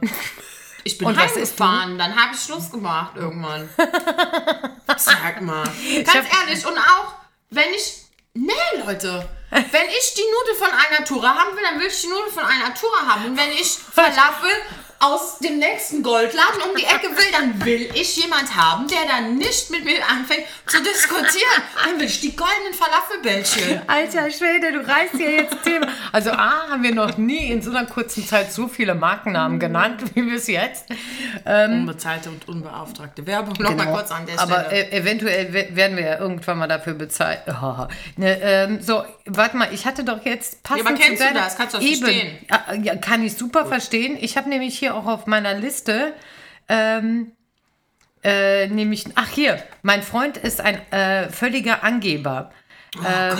Ich 0.83 0.97
bin 0.97 1.07
Und 1.09 1.17
heimgefahren, 1.19 1.97
dann 1.99 2.15
habe 2.15 2.33
ich 2.33 2.41
Schluss 2.41 2.71
gemacht 2.71 3.13
irgendwann. 3.15 3.69
Sag 4.97 5.39
mal. 5.41 5.63
Ganz 5.63 6.27
ehrlich, 6.45 6.65
und 6.65 6.77
auch, 6.77 7.13
wenn 7.51 7.71
ich. 7.75 8.03
Nee, 8.33 8.51
Leute. 8.85 9.27
Wenn 9.51 9.89
ich 9.89 10.13
die 10.13 10.23
Nudel 10.23 10.55
von 10.55 10.69
einer 10.71 11.05
Tura 11.05 11.35
haben 11.35 11.57
will, 11.57 11.63
dann 11.63 11.77
will 11.77 11.87
ich 11.87 12.01
die 12.01 12.07
Nudel 12.07 12.31
von 12.31 12.45
einer 12.45 12.73
Tura 12.73 13.05
haben. 13.05 13.25
Und 13.25 13.37
wenn 13.37 13.51
ich 13.51 13.77
Falafel 13.93 14.49
aus 15.01 15.39
dem 15.39 15.57
nächsten 15.59 16.03
Goldladen 16.03 16.61
um 16.69 16.75
die 16.77 16.83
Ecke 16.85 17.09
will, 17.09 17.31
dann 17.31 17.65
will 17.65 17.89
ich 17.95 18.15
jemand 18.17 18.55
haben, 18.55 18.87
der 18.87 18.99
dann 19.07 19.37
nicht 19.37 19.71
mit 19.71 19.83
mir 19.83 19.97
anfängt 20.07 20.45
zu 20.67 20.77
diskutieren. 20.81 21.63
Dann 21.85 21.99
will 21.99 22.05
ich 22.05 22.21
die 22.21 22.35
goldenen 22.35 22.73
Falafelbällchen. 22.73 23.81
Alter 23.87 24.29
Schwede, 24.31 24.71
du 24.71 24.79
reißt 24.87 25.15
hier 25.17 25.31
jetzt 25.31 25.63
Thema. 25.63 25.87
Also 26.11 26.31
A, 26.31 26.69
haben 26.69 26.83
wir 26.83 26.93
noch 26.93 27.17
nie 27.17 27.51
in 27.51 27.61
so 27.61 27.71
einer 27.71 27.85
kurzen 27.85 28.25
Zeit 28.25 28.51
so 28.53 28.67
viele 28.67 28.93
Markennamen 28.95 29.59
genannt, 29.59 30.01
wie 30.13 30.25
wir 30.25 30.37
es 30.37 30.47
jetzt. 30.47 30.85
Unbezahlte 31.45 32.29
und 32.29 32.47
unbeauftragte 32.47 33.25
Werbung. 33.25 33.53
Nochmal 33.59 33.85
Genau. 33.87 33.97
kurz 33.97 34.11
an 34.11 34.25
der 34.25 34.39
Aber 34.39 34.65
Stelle. 34.65 34.91
äh, 34.91 34.97
eventuell 34.97 35.53
we- 35.53 35.67
werden 35.75 35.97
wir 35.97 36.03
ja 36.05 36.19
irgendwann 36.19 36.57
mal 36.59 36.67
dafür 36.67 36.93
bezahlt. 36.93 37.39
Oh. 37.63 37.85
Ne, 38.17 38.39
ähm, 38.41 38.81
so, 38.81 39.03
warte 39.25 39.55
mal, 39.55 39.69
ich 39.71 39.85
hatte 39.85 40.03
doch 40.03 40.25
jetzt 40.25 40.63
passend 40.63 40.87
aber 40.87 40.97
kennst 40.97 41.21
zu 41.21 41.27
du 41.27 41.33
das? 41.35 41.55
Kannst 41.57 41.75
du 41.75 41.77
das 41.77 41.85
Eben. 41.87 41.97
verstehen? 42.01 42.37
Ja, 42.49 42.73
ja, 42.81 42.95
kann 42.95 43.23
ich 43.23 43.37
super 43.37 43.65
verstehen. 43.67 44.17
Ich 44.19 44.35
habe 44.35 44.49
nämlich 44.49 44.79
hier 44.79 44.90
auch 44.91 45.07
auf 45.07 45.27
meiner 45.27 45.53
Liste 45.53 46.13
ähm, 46.67 47.33
äh, 48.23 48.67
nämlich, 48.67 49.05
ach 49.15 49.29
hier, 49.29 49.61
mein 49.81 50.03
Freund 50.03 50.37
ist 50.37 50.61
ein 50.61 50.75
äh, 50.91 51.29
völliger 51.29 51.83
Angeber. 51.83 52.51
Oh 52.97 53.03
ähm, 53.07 53.37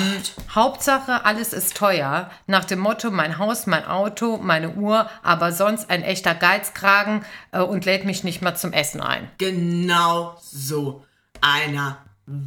Hauptsache, 0.55 1.25
alles 1.25 1.53
ist 1.53 1.75
teuer. 1.75 2.31
Nach 2.47 2.65
dem 2.65 2.79
Motto, 2.79 3.11
mein 3.11 3.37
Haus, 3.37 3.67
mein 3.67 3.85
Auto, 3.85 4.37
meine 4.37 4.71
Uhr, 4.71 5.09
aber 5.23 5.51
sonst 5.51 5.89
ein 5.89 6.03
echter 6.03 6.33
Geizkragen 6.33 7.25
äh, 7.51 7.59
und 7.59 7.85
lädt 7.85 8.05
mich 8.05 8.23
nicht 8.23 8.41
mal 8.41 8.55
zum 8.55 8.73
Essen 8.73 9.01
ein. 9.01 9.29
Genau 9.37 10.37
so 10.41 11.05
einer 11.41 11.97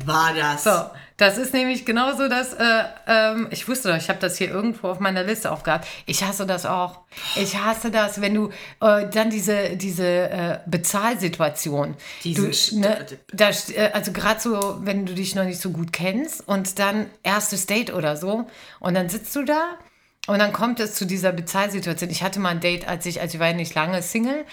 war 0.06 0.32
das. 0.34 0.64
So, 0.64 0.70
das 1.16 1.36
ist 1.36 1.52
nämlich 1.52 1.84
genauso 1.84 2.28
das, 2.28 2.54
äh, 2.54 2.84
ähm, 3.06 3.48
ich 3.50 3.68
wusste 3.68 3.88
doch, 3.88 3.96
ich 3.96 4.08
habe 4.08 4.18
das 4.18 4.38
hier 4.38 4.50
irgendwo 4.50 4.88
auf 4.88 4.98
meiner 4.98 5.22
Liste 5.22 5.52
aufgehabt. 5.52 5.86
Ich 6.06 6.24
hasse 6.24 6.46
das 6.46 6.64
auch. 6.64 7.00
Ich 7.36 7.56
hasse 7.58 7.90
das, 7.90 8.20
wenn 8.20 8.34
du 8.34 8.50
äh, 8.80 9.08
dann 9.10 9.30
diese, 9.30 9.76
diese 9.76 10.06
äh, 10.06 10.58
Bezahlsituation. 10.66 11.96
Diese 12.24 12.50
du, 12.74 12.80
ne, 12.80 13.06
da, 13.32 13.48
st- 13.48 13.74
äh, 13.74 13.90
also 13.92 14.12
gerade 14.12 14.40
so, 14.40 14.78
wenn 14.82 15.06
du 15.06 15.14
dich 15.14 15.34
noch 15.34 15.44
nicht 15.44 15.60
so 15.60 15.70
gut 15.70 15.92
kennst 15.92 16.46
und 16.48 16.78
dann 16.78 17.06
erstes 17.22 17.66
Date 17.66 17.92
oder 17.92 18.16
so 18.16 18.46
und 18.80 18.94
dann 18.94 19.08
sitzt 19.08 19.36
du 19.36 19.44
da 19.44 19.76
und 20.26 20.38
dann 20.38 20.52
kommt 20.52 20.80
es 20.80 20.94
zu 20.94 21.04
dieser 21.04 21.32
Bezahlsituation. 21.32 22.10
Ich 22.10 22.22
hatte 22.22 22.40
mal 22.40 22.48
ein 22.50 22.60
Date, 22.60 22.88
als 22.88 23.04
ich, 23.06 23.20
also 23.20 23.34
ich 23.34 23.40
war 23.40 23.48
ja 23.48 23.52
nicht 23.54 23.74
lange 23.74 24.00
Single, 24.02 24.44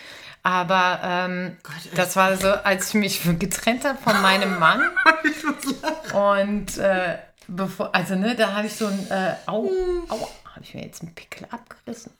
aber 0.44 1.00
ähm, 1.04 1.58
das 1.96 2.16
war 2.16 2.36
so, 2.38 2.50
als 2.50 2.90
ich 2.90 2.94
mich 2.96 3.40
getrennt 3.40 3.86
habe 3.86 3.98
von 4.00 4.22
meinem 4.22 4.60
Mann. 4.60 4.82
Und 6.14 6.78
äh, 6.78 7.18
bevor, 7.48 7.94
also 7.94 8.16
ne, 8.16 8.36
da 8.36 8.54
habe 8.54 8.68
ich 8.68 8.76
so 8.76 8.88
ein, 8.88 9.08
äh, 9.10 9.36
au, 9.46 9.70
au, 10.10 10.30
habe 10.54 10.64
ich 10.64 10.74
mir 10.74 10.84
jetzt 10.84 11.02
einen 11.02 11.14
Pickel 11.14 11.48
abgerissen? 11.52 12.12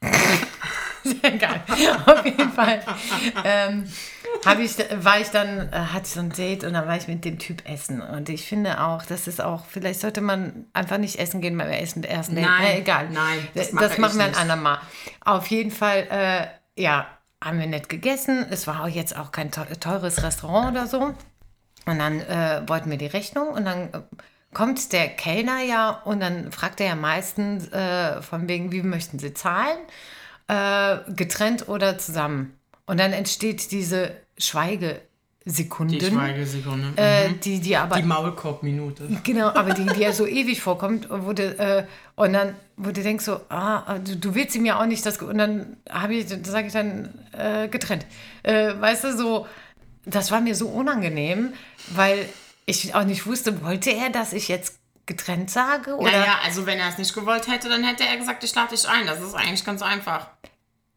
Sehr 1.04 1.30
geil. 1.32 1.62
Auf 2.06 2.24
jeden 2.24 2.52
Fall 2.52 2.82
ähm, 3.44 3.88
habe 4.44 4.62
ich, 4.62 4.76
war 5.02 5.20
ich 5.20 5.28
dann, 5.28 5.72
äh, 5.72 5.76
hatte 5.76 6.06
ich 6.06 6.12
so 6.12 6.20
ein 6.20 6.30
Date 6.30 6.64
und 6.64 6.74
dann 6.74 6.86
war 6.86 6.96
ich 6.96 7.08
mit 7.08 7.24
dem 7.24 7.38
Typ 7.38 7.68
essen. 7.68 8.00
Und 8.00 8.28
ich 8.28 8.46
finde 8.46 8.80
auch, 8.80 9.04
das 9.04 9.26
ist 9.26 9.40
auch, 9.40 9.64
vielleicht 9.64 10.00
sollte 10.00 10.20
man 10.20 10.66
einfach 10.72 10.98
nicht 10.98 11.18
essen 11.18 11.40
gehen 11.40 11.56
beim 11.56 11.68
ersten, 11.68 12.04
ersten 12.04 12.34
Date. 12.34 12.44
Nein, 12.44 12.60
Na, 12.62 12.78
egal. 12.78 13.10
nein, 13.10 13.48
das 13.54 13.66
das, 13.66 13.72
mache 13.72 13.88
das 13.88 13.98
machen 13.98 14.18
wir 14.18 14.24
ein 14.26 14.34
andermal. 14.34 14.78
Auf 15.24 15.46
jeden 15.48 15.70
Fall, 15.70 16.06
äh, 16.10 16.80
ja, 16.80 17.06
haben 17.42 17.58
wir 17.58 17.66
nett 17.66 17.88
gegessen. 17.88 18.46
Es 18.50 18.66
war 18.66 18.82
auch 18.82 18.88
jetzt 18.88 19.16
auch 19.16 19.32
kein 19.32 19.50
teu- 19.50 19.64
teures 19.80 20.22
Restaurant 20.22 20.72
oder 20.72 20.86
so. 20.86 21.14
Und 21.86 21.98
dann 21.98 22.20
äh, 22.20 22.62
wollten 22.66 22.90
wir 22.90 22.98
die 22.98 23.06
Rechnung 23.06 23.48
und 23.48 23.64
dann 23.64 23.92
äh, 23.92 24.00
kommt 24.52 24.92
der 24.92 25.08
Kellner 25.08 25.62
ja 25.62 25.90
und 25.90 26.20
dann 26.20 26.52
fragt 26.52 26.80
er 26.80 26.88
ja 26.88 26.94
meistens 26.96 27.68
äh, 27.72 28.20
von 28.22 28.48
wegen, 28.48 28.72
wie 28.72 28.82
möchten 28.82 29.18
Sie 29.18 29.34
zahlen? 29.34 29.78
Äh, 30.48 30.98
getrennt 31.12 31.68
oder 31.68 31.98
zusammen? 31.98 32.58
Und 32.86 32.98
dann 32.98 33.12
entsteht 33.12 33.70
diese 33.70 34.12
Schweigesekunden, 35.48 35.98
Die 35.98 36.04
Schweigesekunde. 36.04 36.92
äh, 36.96 37.32
die, 37.42 37.60
die 37.60 37.76
aber 37.76 37.96
die 37.96 38.02
Maulkorbminute. 38.02 39.08
Genau, 39.24 39.48
aber 39.48 39.72
die, 39.74 39.86
die 39.86 40.00
ja 40.00 40.12
so 40.12 40.26
ewig 40.26 40.60
vorkommt, 40.60 41.08
wo 41.10 41.32
du, 41.32 41.42
äh, 41.42 41.86
und 42.16 42.32
dann, 42.34 42.54
wo 42.76 42.90
du 42.90 43.02
denkst 43.02 43.24
so, 43.24 43.40
ah, 43.48 43.98
du, 43.98 44.16
du 44.16 44.34
willst 44.34 44.54
ihm 44.56 44.66
ja 44.66 44.80
auch 44.80 44.86
nicht 44.86 45.04
das, 45.06 45.18
und 45.18 45.38
dann 45.38 45.76
habe 45.90 46.14
ich, 46.14 46.28
sage 46.28 46.66
ich 46.66 46.72
dann, 46.72 47.14
äh, 47.32 47.68
getrennt. 47.68 48.04
Äh, 48.42 48.74
weißt 48.78 49.04
du, 49.04 49.16
so, 49.16 49.46
das 50.04 50.30
war 50.30 50.40
mir 50.40 50.54
so 50.54 50.68
unangenehm, 50.68 51.52
weil 51.94 52.28
ich 52.66 52.94
auch 52.94 53.04
nicht 53.04 53.26
wusste, 53.26 53.62
wollte 53.62 53.90
er, 53.90 54.10
dass 54.10 54.32
ich 54.32 54.48
jetzt 54.48 54.78
getrennt 55.06 55.50
sage? 55.50 55.96
Oder 55.96 56.10
Naja, 56.12 56.38
also 56.44 56.66
wenn 56.66 56.78
er 56.78 56.90
es 56.90 56.98
nicht 56.98 57.14
gewollt 57.14 57.48
hätte, 57.48 57.70
dann 57.70 57.82
hätte 57.82 58.04
er 58.04 58.18
gesagt, 58.18 58.44
ich 58.44 58.54
lade 58.54 58.74
dich 58.74 58.86
ein. 58.86 59.06
Das 59.06 59.22
ist 59.22 59.34
eigentlich 59.34 59.64
ganz 59.64 59.80
einfach. 59.80 60.28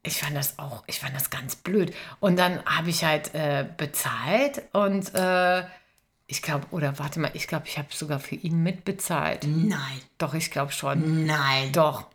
Ich 0.03 0.17
fand 0.17 0.35
das 0.35 0.57
auch, 0.57 0.83
ich 0.87 0.99
fand 0.99 1.15
das 1.15 1.29
ganz 1.29 1.55
blöd. 1.55 1.93
Und 2.19 2.37
dann 2.37 2.63
habe 2.65 2.89
ich 2.89 3.03
halt 3.03 3.33
äh, 3.35 3.65
bezahlt 3.77 4.63
und 4.73 5.13
äh, 5.13 5.63
ich 6.27 6.41
glaube, 6.41 6.65
oder 6.71 6.97
warte 6.97 7.19
mal, 7.19 7.31
ich 7.33 7.47
glaube, 7.47 7.67
ich 7.67 7.77
habe 7.77 7.89
sogar 7.91 8.19
für 8.19 8.35
ihn 8.35 8.63
mitbezahlt. 8.63 9.45
Nein. 9.45 10.01
Doch, 10.17 10.33
ich 10.33 10.49
glaube 10.49 10.71
schon. 10.71 11.25
Nein. 11.25 11.71
Doch, 11.73 12.05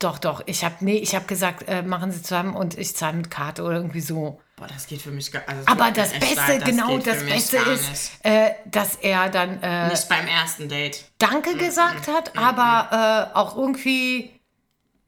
doch, 0.00 0.18
doch. 0.18 0.42
Ich 0.46 0.64
habe 0.64 0.76
nee, 0.80 0.96
ich 0.96 1.14
habe 1.14 1.26
gesagt, 1.26 1.68
äh, 1.68 1.82
machen 1.82 2.10
Sie 2.10 2.22
zusammen 2.22 2.56
und 2.56 2.76
ich 2.76 2.96
zahle 2.96 3.16
mit 3.18 3.30
Karte 3.30 3.62
oder 3.62 3.76
irgendwie 3.76 4.00
so. 4.00 4.40
Boah, 4.56 4.66
das 4.66 4.86
geht 4.86 5.00
für 5.00 5.10
mich 5.10 5.30
gar 5.30 5.42
also, 5.46 5.66
Aber 5.66 5.90
das 5.90 6.12
Beste, 6.12 6.34
leid, 6.36 6.64
genau, 6.64 6.98
das 6.98 7.24
Beste 7.24 7.56
ist, 7.58 8.12
äh, 8.22 8.50
dass 8.66 8.96
er 8.96 9.30
dann 9.30 9.62
äh, 9.62 9.88
Nicht 9.88 10.08
beim 10.08 10.26
ersten 10.26 10.68
Date. 10.68 11.04
Danke 11.18 11.56
gesagt 11.56 12.08
hat, 12.08 12.36
aber 12.36 13.30
äh, 13.32 13.36
auch 13.36 13.56
irgendwie 13.56 14.30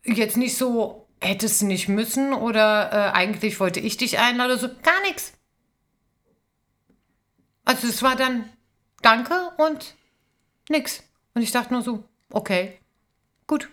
jetzt 0.05 0.37
nicht 0.37 0.57
so, 0.57 1.02
hättest 1.23 1.63
du 1.63 1.67
nicht 1.67 1.89
müssen 1.89 2.33
oder 2.33 2.91
äh, 2.93 3.17
eigentlich 3.17 3.59
wollte 3.61 3.81
ich 3.81 3.97
dich 3.97 4.19
einladen 4.19 4.53
oder 4.53 4.61
so. 4.61 4.69
Gar 4.83 5.01
nichts. 5.03 5.33
Also 7.65 7.89
es 7.89 8.03
war 8.03 8.17
dann 8.17 8.51
Danke 9.03 9.51
und 9.57 9.95
nix. 10.69 11.03
Und 11.35 11.43
ich 11.43 11.51
dachte 11.51 11.73
nur 11.73 11.83
so, 11.83 12.05
okay, 12.31 12.79
gut. 13.47 13.69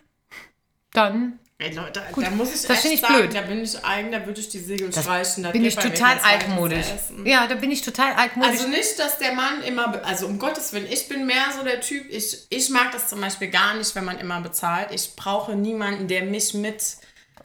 Dann 0.91 1.39
Ey, 1.61 1.73
Leute, 1.73 2.01
da 2.15 2.29
muss 2.31 2.55
ich 2.55 2.61
das 2.67 2.85
echt 2.85 2.93
ich 2.93 3.01
sagen, 3.01 3.15
blöd. 3.15 3.35
da 3.35 3.41
bin 3.41 3.61
ich 3.61 3.83
eigen, 3.83 4.13
da 4.13 4.25
würde 4.25 4.39
ich 4.39 4.47
die 4.47 4.59
Segel 4.59 4.89
Das 4.91 5.03
streichen. 5.03 5.43
Da 5.43 5.51
bin 5.51 5.65
ich 5.65 5.75
total 5.75 6.17
altmodisch. 6.19 6.85
Ja, 7.25 7.47
da 7.47 7.55
bin 7.55 7.69
ich 7.69 7.81
total 7.81 8.13
altmodisch. 8.13 8.61
Also 8.61 8.69
nicht, 8.69 8.97
dass 8.97 9.17
der 9.17 9.33
Mann 9.33 9.61
immer, 9.63 10.01
also 10.05 10.25
um 10.27 10.39
Gottes 10.39 10.71
Willen, 10.71 10.87
ich 10.89 11.09
bin 11.09 11.25
mehr 11.25 11.47
so 11.53 11.65
der 11.65 11.81
Typ, 11.81 12.05
ich, 12.09 12.47
ich 12.49 12.69
mag 12.69 12.93
das 12.93 13.09
zum 13.09 13.19
Beispiel 13.19 13.49
gar 13.49 13.73
nicht, 13.73 13.93
wenn 13.93 14.05
man 14.05 14.19
immer 14.19 14.39
bezahlt. 14.39 14.93
Ich 14.93 15.17
brauche 15.17 15.53
niemanden, 15.53 16.07
der 16.07 16.23
mich 16.23 16.53
mit 16.53 16.81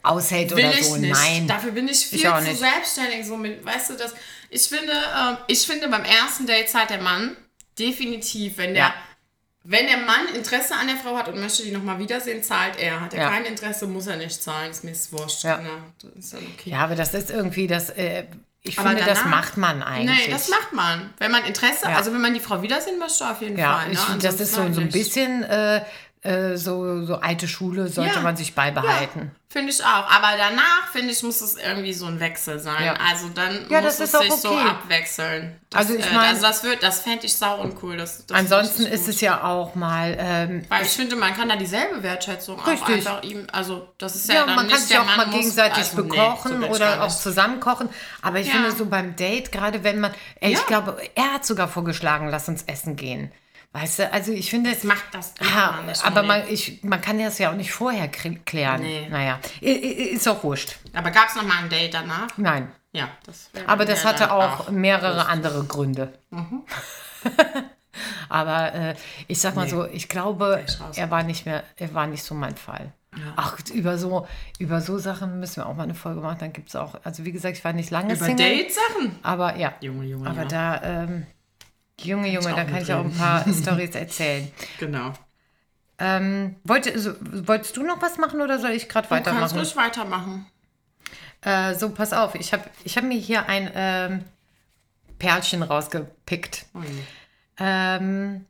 aushält 0.05 0.51
will 0.55 0.65
oder 0.65 0.73
ich 0.77 0.85
so. 0.85 0.97
nicht. 0.97 1.13
Nein. 1.13 1.47
Dafür 1.47 1.71
bin 1.71 1.87
ich 1.87 2.05
viel 2.07 2.19
Ich 2.19 2.25
zu 2.25 2.41
nicht. 2.41 2.57
selbstständig. 2.59 3.25
So 3.25 3.37
mit, 3.37 3.65
weißt 3.65 3.91
du, 3.91 3.93
das, 3.95 4.13
ich 4.49 4.63
finde, 4.63 4.91
ähm, 4.93 5.37
ich 5.47 5.65
finde 5.65 5.87
beim 5.89 6.03
ersten 6.03 6.45
Date 6.45 6.69
zahlt 6.69 6.89
der 6.89 7.01
Mann 7.01 7.35
definitiv, 7.79 8.57
wenn 8.57 8.73
der, 8.73 8.83
Ja. 8.85 8.93
wenn 9.63 9.87
der 9.87 9.97
Mann 9.97 10.27
Interesse 10.33 10.75
an 10.75 10.87
der 10.87 10.95
Frau 10.97 11.15
hat 11.17 11.27
und 11.27 11.39
möchte 11.39 11.63
die 11.63 11.71
nochmal 11.71 11.99
wiedersehen, 11.99 12.41
zahlt 12.43 12.77
er. 12.79 13.01
Hat 13.01 13.13
er 13.13 13.23
Ja. 13.23 13.29
kein 13.29 13.45
Interesse, 13.45 13.87
muss 13.87 14.07
er 14.07 14.15
nicht 14.17 14.41
zahlen. 14.41 14.71
Ist 14.71 14.83
mir 14.83 14.91
ist 14.91 15.11
wurscht. 15.11 15.43
Ja. 15.43 15.57
Ne? 15.57 15.69
Das 16.01 16.11
ist 16.25 16.33
dann 16.33 16.43
okay. 16.57 16.69
Ja, 16.69 16.79
aber 16.79 16.95
das 16.95 17.13
ist 17.13 17.29
irgendwie 17.31 17.67
das. 17.67 17.89
Äh, 17.91 18.25
ich 18.67 18.79
Aber 18.79 18.89
finde, 18.89 19.03
das 19.05 19.19
danach- 19.19 19.29
macht 19.43 19.57
man 19.57 19.83
eigentlich. 19.83 20.25
Nee, 20.27 20.31
das 20.31 20.49
macht 20.49 20.73
man. 20.73 21.13
Wenn 21.19 21.31
man 21.31 21.43
Interesse, 21.45 21.85
Ja. 21.85 21.97
also 21.97 22.11
wenn 22.13 22.21
man 22.21 22.33
die 22.33 22.39
Frau 22.39 22.63
wiedersehen 22.63 22.97
möchte, 22.97 23.29
auf 23.29 23.39
jeden 23.41 23.57
Ja, 23.59 23.77
Fall. 23.77 23.87
Ne? 23.87 23.93
ich 23.93 23.99
finde, 23.99 24.25
das 24.27 24.39
ist 24.39 24.53
so, 24.55 24.73
so 24.73 24.81
ein 24.81 24.89
bisschen 24.89 25.43
äh, 25.43 25.81
äh, 26.25 26.57
so, 26.57 27.05
so 27.05 27.15
alte 27.15 27.47
Schule, 27.47 27.87
sollte 27.87 28.15
Ja. 28.15 28.21
man 28.21 28.35
sich 28.35 28.55
beibehalten. 28.55 29.31
Finde 29.47 29.71
ich 29.71 29.81
auch. 29.85 30.11
Aber 30.11 30.31
danach, 30.37 30.89
finde 30.91 31.11
ich, 31.13 31.23
muss 31.23 31.39
es 31.39 31.55
irgendwie 31.55 31.93
so 31.93 32.07
ein 32.07 32.19
Wechsel 32.19 32.59
sein. 32.59 32.83
Ja. 32.83 32.95
Also 33.09 33.29
dann 33.29 33.65
Ja, 33.69 33.79
muss 33.79 33.95
das 33.97 33.99
es 33.99 34.09
ist 34.09 34.15
auch 34.15 34.21
sich 34.23 34.33
so 34.33 34.49
okay. 34.51 34.67
abwechseln. 34.67 35.55
Das, 35.69 35.79
Also 35.79 35.93
ich 35.95 36.05
äh, 36.05 36.13
mein- 36.13 36.27
also 36.29 36.41
das 36.41 36.63
wird, 36.65 36.83
das 36.83 36.99
fände 37.01 37.25
ich 37.25 37.35
sau 37.35 37.61
uncool. 37.61 37.95
Das, 37.95 38.25
das 38.25 38.37
Ansonsten 38.37 38.85
ist 38.85 39.07
es 39.07 39.21
ja 39.21 39.43
auch 39.45 39.75
mal. 39.75 40.17
Ähm, 40.19 40.65
Weil 40.67 40.83
ich 40.83 40.89
finde, 40.91 41.15
man 41.15 41.33
kann 41.33 41.47
da 41.47 41.55
dieselbe 41.55 42.03
Wertschätzung 42.03 42.59
auch 42.59 42.67
Richtig. 42.67 42.95
einfach 43.07 43.23
ihm, 43.23 43.47
also 43.53 43.87
das 43.97 44.15
ist 44.15 44.27
ja, 44.27 44.35
ja, 44.35 44.45
dann 44.45 44.55
man 44.55 44.65
nicht 44.65 44.75
kann 44.75 44.85
sich 44.87 44.97
auch 44.97 45.05
Mann 45.05 45.17
mal 45.17 45.25
muss- 45.27 45.35
gegenseitig 45.35 45.77
also, 45.77 46.01
nee, 46.01 46.09
bekochen 46.09 46.51
so 46.51 46.57
will 46.59 46.65
ich 46.65 46.71
oder 46.75 47.03
auch 47.03 47.09
zusammen 47.17 47.59
kochen. 47.61 47.89
Aber 48.21 48.39
ich 48.39 48.47
Ja. 48.47 48.53
finde 48.55 48.71
so 48.71 48.85
beim 48.87 49.15
Date, 49.15 49.53
gerade 49.53 49.85
wenn 49.85 50.01
man, 50.01 50.13
ey, 50.41 50.51
Ja. 50.51 50.59
ich 50.59 50.65
glaube, 50.65 50.97
er 51.15 51.33
hat 51.33 51.45
sogar 51.45 51.69
vorgeschlagen, 51.69 52.27
lass 52.29 52.49
uns 52.49 52.63
essen 52.63 52.97
gehen. 52.97 53.31
Weißt 53.75 53.99
du, 53.99 54.13
also 54.13 54.31
ich 54.31 54.49
finde, 54.49 54.69
Das 54.71 54.85
macht 54.85 55.03
das. 55.11 55.33
Ja, 55.41 55.83
aber 56.03 56.23
man, 56.23 56.47
ich, 56.47 56.81
man 56.83 57.01
kann 57.01 57.19
das 57.19 57.39
ja 57.39 57.51
auch 57.51 57.55
nicht 57.57 57.73
vorher 57.73 58.07
klären. 58.07 58.81
Nee. 58.81 59.09
Naja, 59.09 59.37
ist 59.59 60.25
auch 60.29 60.41
wurscht. 60.45 60.77
aber 60.93 61.11
gab 61.11 61.27
es 61.27 61.35
noch 61.35 61.43
mal 61.43 61.57
ein 61.61 61.67
Date 61.67 61.93
danach? 61.93 62.29
Nein. 62.37 62.71
Ja, 62.93 63.09
das 63.25 63.49
Aber 63.67 63.83
das 63.83 64.05
hatte 64.05 64.19
dann 64.19 64.29
auch 64.29 64.69
mehrere 64.69 65.27
andere 65.27 65.65
Gründe. 65.65 66.13
Mhm. 66.29 66.63
Aber 68.29 68.73
äh, 68.73 68.95
ich 69.27 69.41
sag 69.41 69.55
mal 69.55 69.65
Nee. 69.65 69.71
so, 69.71 69.85
ich 69.85 70.07
glaube, 70.07 70.65
er 70.95 71.11
war 71.11 71.23
nicht 71.23 71.45
mehr, 71.45 71.63
er 71.75 71.93
war 71.93 72.07
nicht 72.07 72.23
so 72.23 72.33
mein 72.33 72.55
Fall. 72.55 72.93
Ach, 73.35 73.57
über 73.73 73.97
so, 73.97 74.25
über 74.59 74.79
so 74.81 74.97
Sachen 74.97 75.39
müssen 75.39 75.57
wir 75.57 75.65
auch 75.67 75.75
mal 75.75 75.83
eine 75.83 75.95
Folge 75.95 76.21
machen. 76.21 76.37
Dann 76.39 76.53
gibt 76.53 76.69
es 76.69 76.75
auch, 76.75 76.95
also 77.03 77.23
wie 77.25 77.31
gesagt, 77.31 77.57
ich 77.57 77.63
war 77.65 77.71
nicht 77.73 77.89
lange 77.89 78.13
Über 78.15 78.25
Single. 78.25 78.45
Date-Sachen? 78.57 79.19
Aber 79.23 79.55
ja. 79.57 79.73
Junge, 79.81 80.05
Junge, 80.05 80.29
Aber 80.29 80.43
ja. 80.43 80.47
da, 80.47 80.81
ähm, 80.83 81.27
Junge, 82.01 82.29
Junge, 82.29 82.53
da 82.53 82.63
kann 82.65 82.81
ich 82.81 82.91
auch 82.93 83.03
ein 83.05 83.13
paar 83.15 83.45
Stories 83.53 83.95
erzählen. 83.95 84.51
Genau. 84.79 85.13
Ähm, 85.97 86.57
wollte, 86.63 86.97
so, 86.99 87.13
wolltest 87.21 87.77
du 87.77 87.83
noch 87.83 88.01
was 88.01 88.17
machen 88.17 88.41
oder 88.41 88.59
soll 88.59 88.71
ich 88.71 88.89
gerade 88.89 89.07
Du 89.07 89.13
kannst 89.13 89.27
weitermachen? 89.27 89.57
ruhig 89.57 89.75
weitermachen. 89.77 90.45
Äh, 91.41 91.73
so, 91.75 91.89
pass 91.89 92.11
auf, 92.11 92.35
ich 92.35 92.51
habe 92.53 92.63
ich 92.83 92.97
hab 92.97 93.03
mir 93.05 93.17
hier 93.17 93.47
ein 93.47 93.71
ähm, 93.73 94.25
Perlchen 95.19 95.63
rausgepickt. 95.63 96.65
Oh. 96.73 96.79
Ähm, 97.57 98.45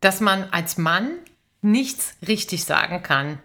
dass 0.00 0.20
man 0.20 0.44
als 0.50 0.76
Mann 0.76 1.12
nichts 1.62 2.14
richtig 2.26 2.64
sagen 2.64 3.02
kann. 3.02 3.38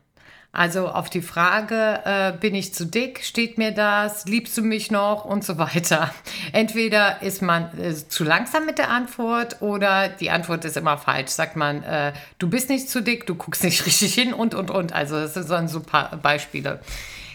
Also 0.56 0.88
auf 0.88 1.10
die 1.10 1.22
Frage, 1.22 2.00
äh, 2.06 2.32
bin 2.32 2.56
ich 2.56 2.74
zu 2.74 2.86
dick, 2.86 3.26
steht 3.26 3.58
mir 3.58 3.72
das, 3.72 4.26
liebst 4.26 4.58
du 4.58 4.62
mich 4.62 4.90
noch 4.90 5.26
und 5.26 5.44
so 5.44 5.58
weiter. 5.58 6.14
Entweder 6.54 7.22
ist 7.22 7.42
man 7.42 7.78
äh, 7.78 7.94
zu 7.94 8.24
langsam 8.24 8.66
mit 8.66 8.78
der 8.78 8.90
Antwort 8.90 9.62
oder 9.62 10.08
die 10.08 10.30
Antwort 10.30 10.64
ist 10.64 10.78
immer 10.78 10.98
falsch. 10.98 11.32
Sagt 11.32 11.58
man, 11.58 11.84
äh, 11.84 12.14
du 12.40 12.50
bist 12.50 12.70
nicht 12.70 12.90
zu 12.90 13.02
dick, 13.02 13.26
du 13.26 13.36
guckst 13.36 13.66
nicht 13.66 13.86
richtig 13.86 14.14
hin 14.14 14.34
und, 14.34 14.56
und, 14.56 14.72
und. 14.72 14.94
Also 14.94 15.20
das 15.20 15.34
sind 15.34 15.68
so 15.68 15.80
ein 15.80 15.86
paar 15.86 16.16
Beispiele. 16.16 16.80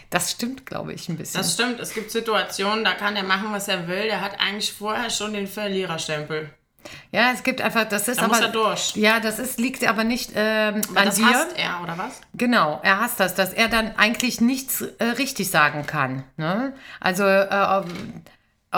Das 0.09 0.31
stimmt, 0.31 0.65
glaube 0.65 0.93
ich, 0.93 1.07
ein 1.07 1.17
bisschen. 1.17 1.39
Das 1.39 1.53
stimmt, 1.53 1.79
es 1.79 1.93
gibt 1.93 2.09
Situationen, 2.09 2.83
da 2.83 2.93
kann 2.93 3.13
der 3.13 3.23
machen, 3.23 3.49
was 3.51 3.67
er 3.67 3.87
will. 3.87 4.05
Der 4.05 4.21
hat 4.21 4.39
eigentlich 4.39 4.73
vorher 4.73 5.11
schon 5.11 5.33
den 5.33 5.45
Verliererstempel. 5.45 6.49
Ja, 7.11 7.31
es 7.33 7.43
gibt 7.43 7.61
einfach, 7.61 7.85
das 7.85 8.07
ist 8.07 8.19
Da 8.19 8.25
aber. 8.25 8.33
muss 8.35 8.41
er 8.41 8.49
durch. 8.49 8.95
Ja, 8.95 9.19
das 9.19 9.39
ist, 9.39 9.59
liegt 9.59 9.85
aber 9.87 10.03
nicht 10.03 10.31
ähm, 10.35 10.81
Weil 10.89 10.97
an 10.97 11.05
das 11.05 11.15
dir. 11.15 11.25
hasst 11.25 11.57
er, 11.57 11.79
oder 11.83 11.97
was? 11.97 12.21
Genau, 12.33 12.79
er 12.83 12.99
hasst 13.01 13.19
das, 13.19 13.35
dass 13.35 13.53
er 13.53 13.67
dann 13.67 13.95
eigentlich 13.97 14.41
nichts 14.41 14.81
äh, 14.81 15.03
richtig 15.03 15.49
sagen 15.51 15.85
kann. 15.85 16.23
Ne? 16.37 16.73
Also, 16.99 17.23
äh, 17.25 17.47
auch- 17.49 17.85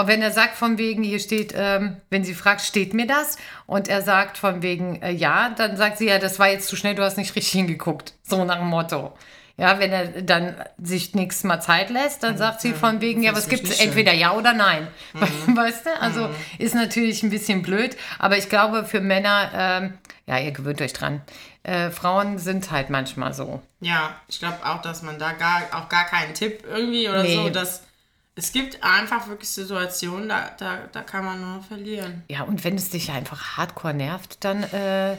wenn 0.07 0.23
er 0.23 0.31
sagt 0.31 0.55
von 0.55 0.79
wegen, 0.79 1.03
hier 1.03 1.19
steht, 1.19 1.53
ähm, 1.55 1.97
wenn 2.09 2.23
sie 2.23 2.33
fragt, 2.33 2.61
steht 2.61 2.95
mir 2.95 3.05
das? 3.05 3.37
Und 3.67 3.87
er 3.87 4.01
sagt 4.01 4.39
von 4.39 4.63
wegen, 4.63 4.99
äh, 5.03 5.11
ja, 5.11 5.49
dann 5.49 5.77
sagt 5.77 5.99
sie, 5.99 6.07
ja, 6.07 6.17
das 6.17 6.39
war 6.39 6.49
jetzt 6.49 6.67
zu 6.67 6.75
schnell, 6.75 6.95
du 6.95 7.03
hast 7.03 7.15
nicht 7.17 7.35
richtig 7.35 7.51
hingeguckt. 7.53 8.13
So 8.23 8.43
nach 8.43 8.57
dem 8.57 8.69
Motto. 8.69 9.13
Ja, 9.55 9.77
wenn 9.77 9.91
er 9.91 10.23
dann 10.23 10.55
sich 10.81 11.13
nichts 11.13 11.43
mal 11.43 11.61
Zeit 11.61 11.91
lässt, 11.91 12.23
dann 12.23 12.37
sagt 12.37 12.61
sie 12.61 12.73
von 12.73 13.01
wegen, 13.01 13.21
ja, 13.21 13.35
was 13.35 13.47
gibt's? 13.47 13.77
schön. 13.77 13.87
Entweder 13.87 14.11
ja 14.11 14.33
oder 14.33 14.53
nein. 14.53 14.87
Weißt 15.13 15.85
du? 15.85 16.01
Also 16.01 16.29
ist 16.57 16.73
natürlich 16.73 17.21
ein 17.21 17.29
bisschen 17.29 17.61
blöd, 17.61 17.95
aber 18.17 18.37
ich 18.37 18.49
glaube 18.49 18.83
für 18.83 18.99
Männer, 18.99 19.51
ähm, 19.53 19.93
ja, 20.25 20.39
ihr 20.39 20.51
gewöhnt 20.51 20.81
euch 20.81 20.93
dran. 20.93 21.21
Äh, 21.61 21.91
Frauen 21.91 22.39
sind 22.39 22.71
halt 22.71 22.89
manchmal 22.89 23.33
so. 23.35 23.61
Ja, 23.79 24.15
ich 24.27 24.39
glaube 24.39 24.57
auch, 24.65 24.81
dass 24.81 25.03
man 25.03 25.19
da 25.19 25.33
gar, 25.33 25.61
auch 25.71 25.87
gar 25.87 26.05
keinen 26.05 26.33
Tipp 26.33 26.63
irgendwie 26.67 27.07
oder 27.07 27.21
Nee. 27.21 27.35
so, 27.35 27.49
dass 27.49 27.83
es 28.35 28.51
gibt 28.51 28.83
einfach 28.83 29.27
wirklich 29.27 29.49
Situationen, 29.49 30.27
da, 30.29 30.49
da, 30.57 30.79
da 30.91 31.01
kann 31.03 31.23
man 31.23 31.39
nur 31.39 31.61
verlieren. 31.61 32.23
Ja, 32.27 32.41
und 32.41 32.63
wenn 32.63 32.75
es 32.75 32.89
dich 32.89 33.11
einfach 33.11 33.57
hardcore 33.57 33.93
nervt, 33.93 34.43
dann 34.43 34.63
äh, 34.63 35.13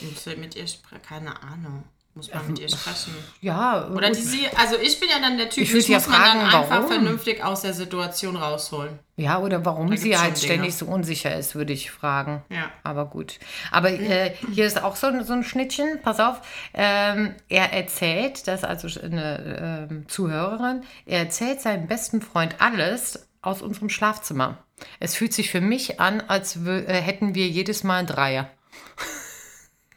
ich 0.00 0.36
mit 0.38 0.56
ihr 0.56 0.66
sprechen, 0.66 1.02
keine 1.02 1.42
Ahnung. 1.42 1.84
Muss 2.14 2.32
man 2.34 2.44
mit 2.48 2.58
ihr 2.58 2.68
sprechen. 2.68 3.14
ja. 3.40 3.86
Oder 3.88 4.08
gut. 4.08 4.16
die 4.18 4.22
sie, 4.22 4.46
also 4.56 4.76
ich 4.76 4.98
bin 4.98 5.08
ja 5.08 5.20
dann 5.20 5.38
der 5.38 5.48
Typ, 5.48 5.62
Ich 5.62 5.72
ich 5.72 5.88
ja 5.88 5.98
muss 5.98 6.08
man 6.08 6.20
dann 6.20 6.40
fragen, 6.40 6.54
einfach 6.56 6.70
warum? 6.70 6.88
vernünftig 6.90 7.44
aus 7.44 7.62
der 7.62 7.72
Situation 7.72 8.34
rausholen. 8.36 8.98
ja, 9.16 9.38
oder 9.38 9.64
warum 9.64 9.96
sie 9.96 10.18
halt 10.18 10.36
ständig 10.36 10.74
so 10.74 10.86
unsicher 10.86 11.34
ist, 11.36 11.54
würde 11.54 11.72
ich 11.72 11.90
fragen. 11.92 12.42
Ja. 12.48 12.68
Aber 12.82 13.06
gut. 13.06 13.38
Aber 13.70 13.90
äh, 13.92 14.34
hier 14.52 14.66
ist 14.66 14.82
auch 14.82 14.96
so, 14.96 15.06
ein- 15.06 15.24
so 15.24 15.32
ein 15.34 15.44
Schnittchen, 15.44 16.00
pass 16.02 16.18
auf. 16.18 16.40
Ähm, 16.74 17.36
er 17.48 17.72
erzählt, 17.72 18.48
das 18.48 18.60
ist 18.62 18.64
also 18.64 19.00
eine 19.00 19.86
ähm, 19.90 20.08
Zuhörerin, 20.08 20.82
er 21.06 21.20
erzählt 21.20 21.60
seinem 21.60 21.86
besten 21.86 22.22
Freund 22.22 22.56
alles 22.58 23.28
aus 23.40 23.62
unserem 23.62 23.88
Schlafzimmer. 23.88 24.58
Es 24.98 25.14
fühlt 25.14 25.32
sich 25.32 25.48
für 25.50 25.60
mich 25.60 26.00
an, 26.00 26.20
als 26.22 26.56
äh, 26.66 27.00
hätten 27.00 27.34
wir 27.36 27.46
jedes 27.46 27.84
Mal 27.84 27.98
einen 27.98 28.08
Dreier. 28.08 28.50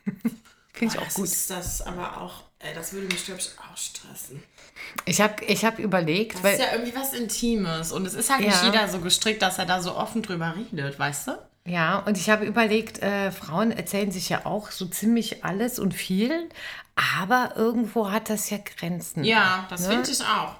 Finde 0.92 0.96
ich 0.96 1.00
auch 1.02 1.06
Das 1.06 1.14
gut. 1.16 1.26
ist 1.26 1.50
das 1.50 1.82
aber 1.82 2.22
auch, 2.22 2.44
ey, 2.60 2.74
das 2.74 2.94
würde 2.94 3.08
mich, 3.08 3.26
glaube 3.26 3.40
ich, 3.42 3.50
auch 3.60 3.78
stressen. 3.78 4.44
Ich 5.06 5.22
habe 5.22 5.44
ich 5.46 5.64
hab 5.66 5.80
überlegt, 5.80 6.36
Das 6.36 6.44
weil 6.44 6.54
ist 6.54 6.60
ja 6.62 6.72
irgendwie 6.74 6.96
was 6.96 7.14
Intimes 7.14 7.92
und 7.92 8.06
es 8.06 8.14
ist 8.14 8.30
halt 8.30 8.42
nicht 8.42 8.54
Ja. 8.54 8.66
jeder 8.66 8.88
so 8.88 9.00
gestrickt, 9.00 9.42
dass 9.42 9.58
er 9.60 9.66
da 9.66 9.82
so 9.82 9.96
offen 9.96 10.22
drüber 10.22 10.54
redet, 10.56 10.98
weißt 11.00 11.28
du? 11.28 11.32
Ja, 11.66 12.00
und 12.00 12.18
ich 12.18 12.30
habe 12.30 12.44
überlegt, 12.46 13.02
äh, 13.02 13.32
Frauen 13.32 13.72
erzählen 13.72 14.12
sich 14.12 14.28
ja 14.28 14.46
auch 14.46 14.70
so 14.72 14.86
ziemlich 14.86 15.46
alles 15.46 15.80
und 15.80 15.94
viel, 15.94 16.50
aber 17.18 17.54
irgendwo 17.56 18.12
hat 18.12 18.30
das 18.30 18.50
ja 18.50 18.58
Grenzen. 18.58 19.24
Ja, 19.24 19.66
das 19.70 19.88
finde 19.88 20.12
ich 20.12 20.22
auch. 20.22 20.56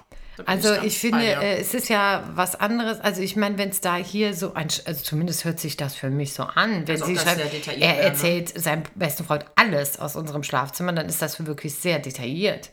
Also 0.46 0.74
ich 0.82 0.98
finde, 0.98 1.24
äh, 1.24 1.58
es 1.60 1.74
ist 1.74 1.88
ja 1.88 2.24
was 2.34 2.54
anderes. 2.56 3.00
Also 3.00 3.22
ich 3.22 3.36
meine, 3.36 3.58
wenn 3.58 3.68
es 3.70 3.80
da 3.80 3.96
hier 3.96 4.34
so 4.34 4.54
ein, 4.54 4.68
also 4.84 5.02
zumindest 5.02 5.44
hört 5.44 5.60
sich 5.60 5.76
das 5.76 5.94
für 5.94 6.10
mich 6.10 6.32
so 6.34 6.42
an, 6.44 6.86
wenn 6.86 6.94
Als 6.94 7.02
ob 7.02 7.08
sie 7.08 7.16
schreibt, 7.18 7.40
er 7.40 7.66
wäre, 7.66 7.78
ne? 7.78 7.96
erzählt 7.98 8.60
seinem 8.60 8.82
besten 8.94 9.24
Freund 9.24 9.44
alles 9.56 9.98
aus 9.98 10.16
unserem 10.16 10.42
Schlafzimmer, 10.42 10.92
dann 10.92 11.06
ist 11.08 11.22
das 11.22 11.44
wirklich 11.46 11.74
sehr 11.74 11.98
detailliert. 11.98 12.72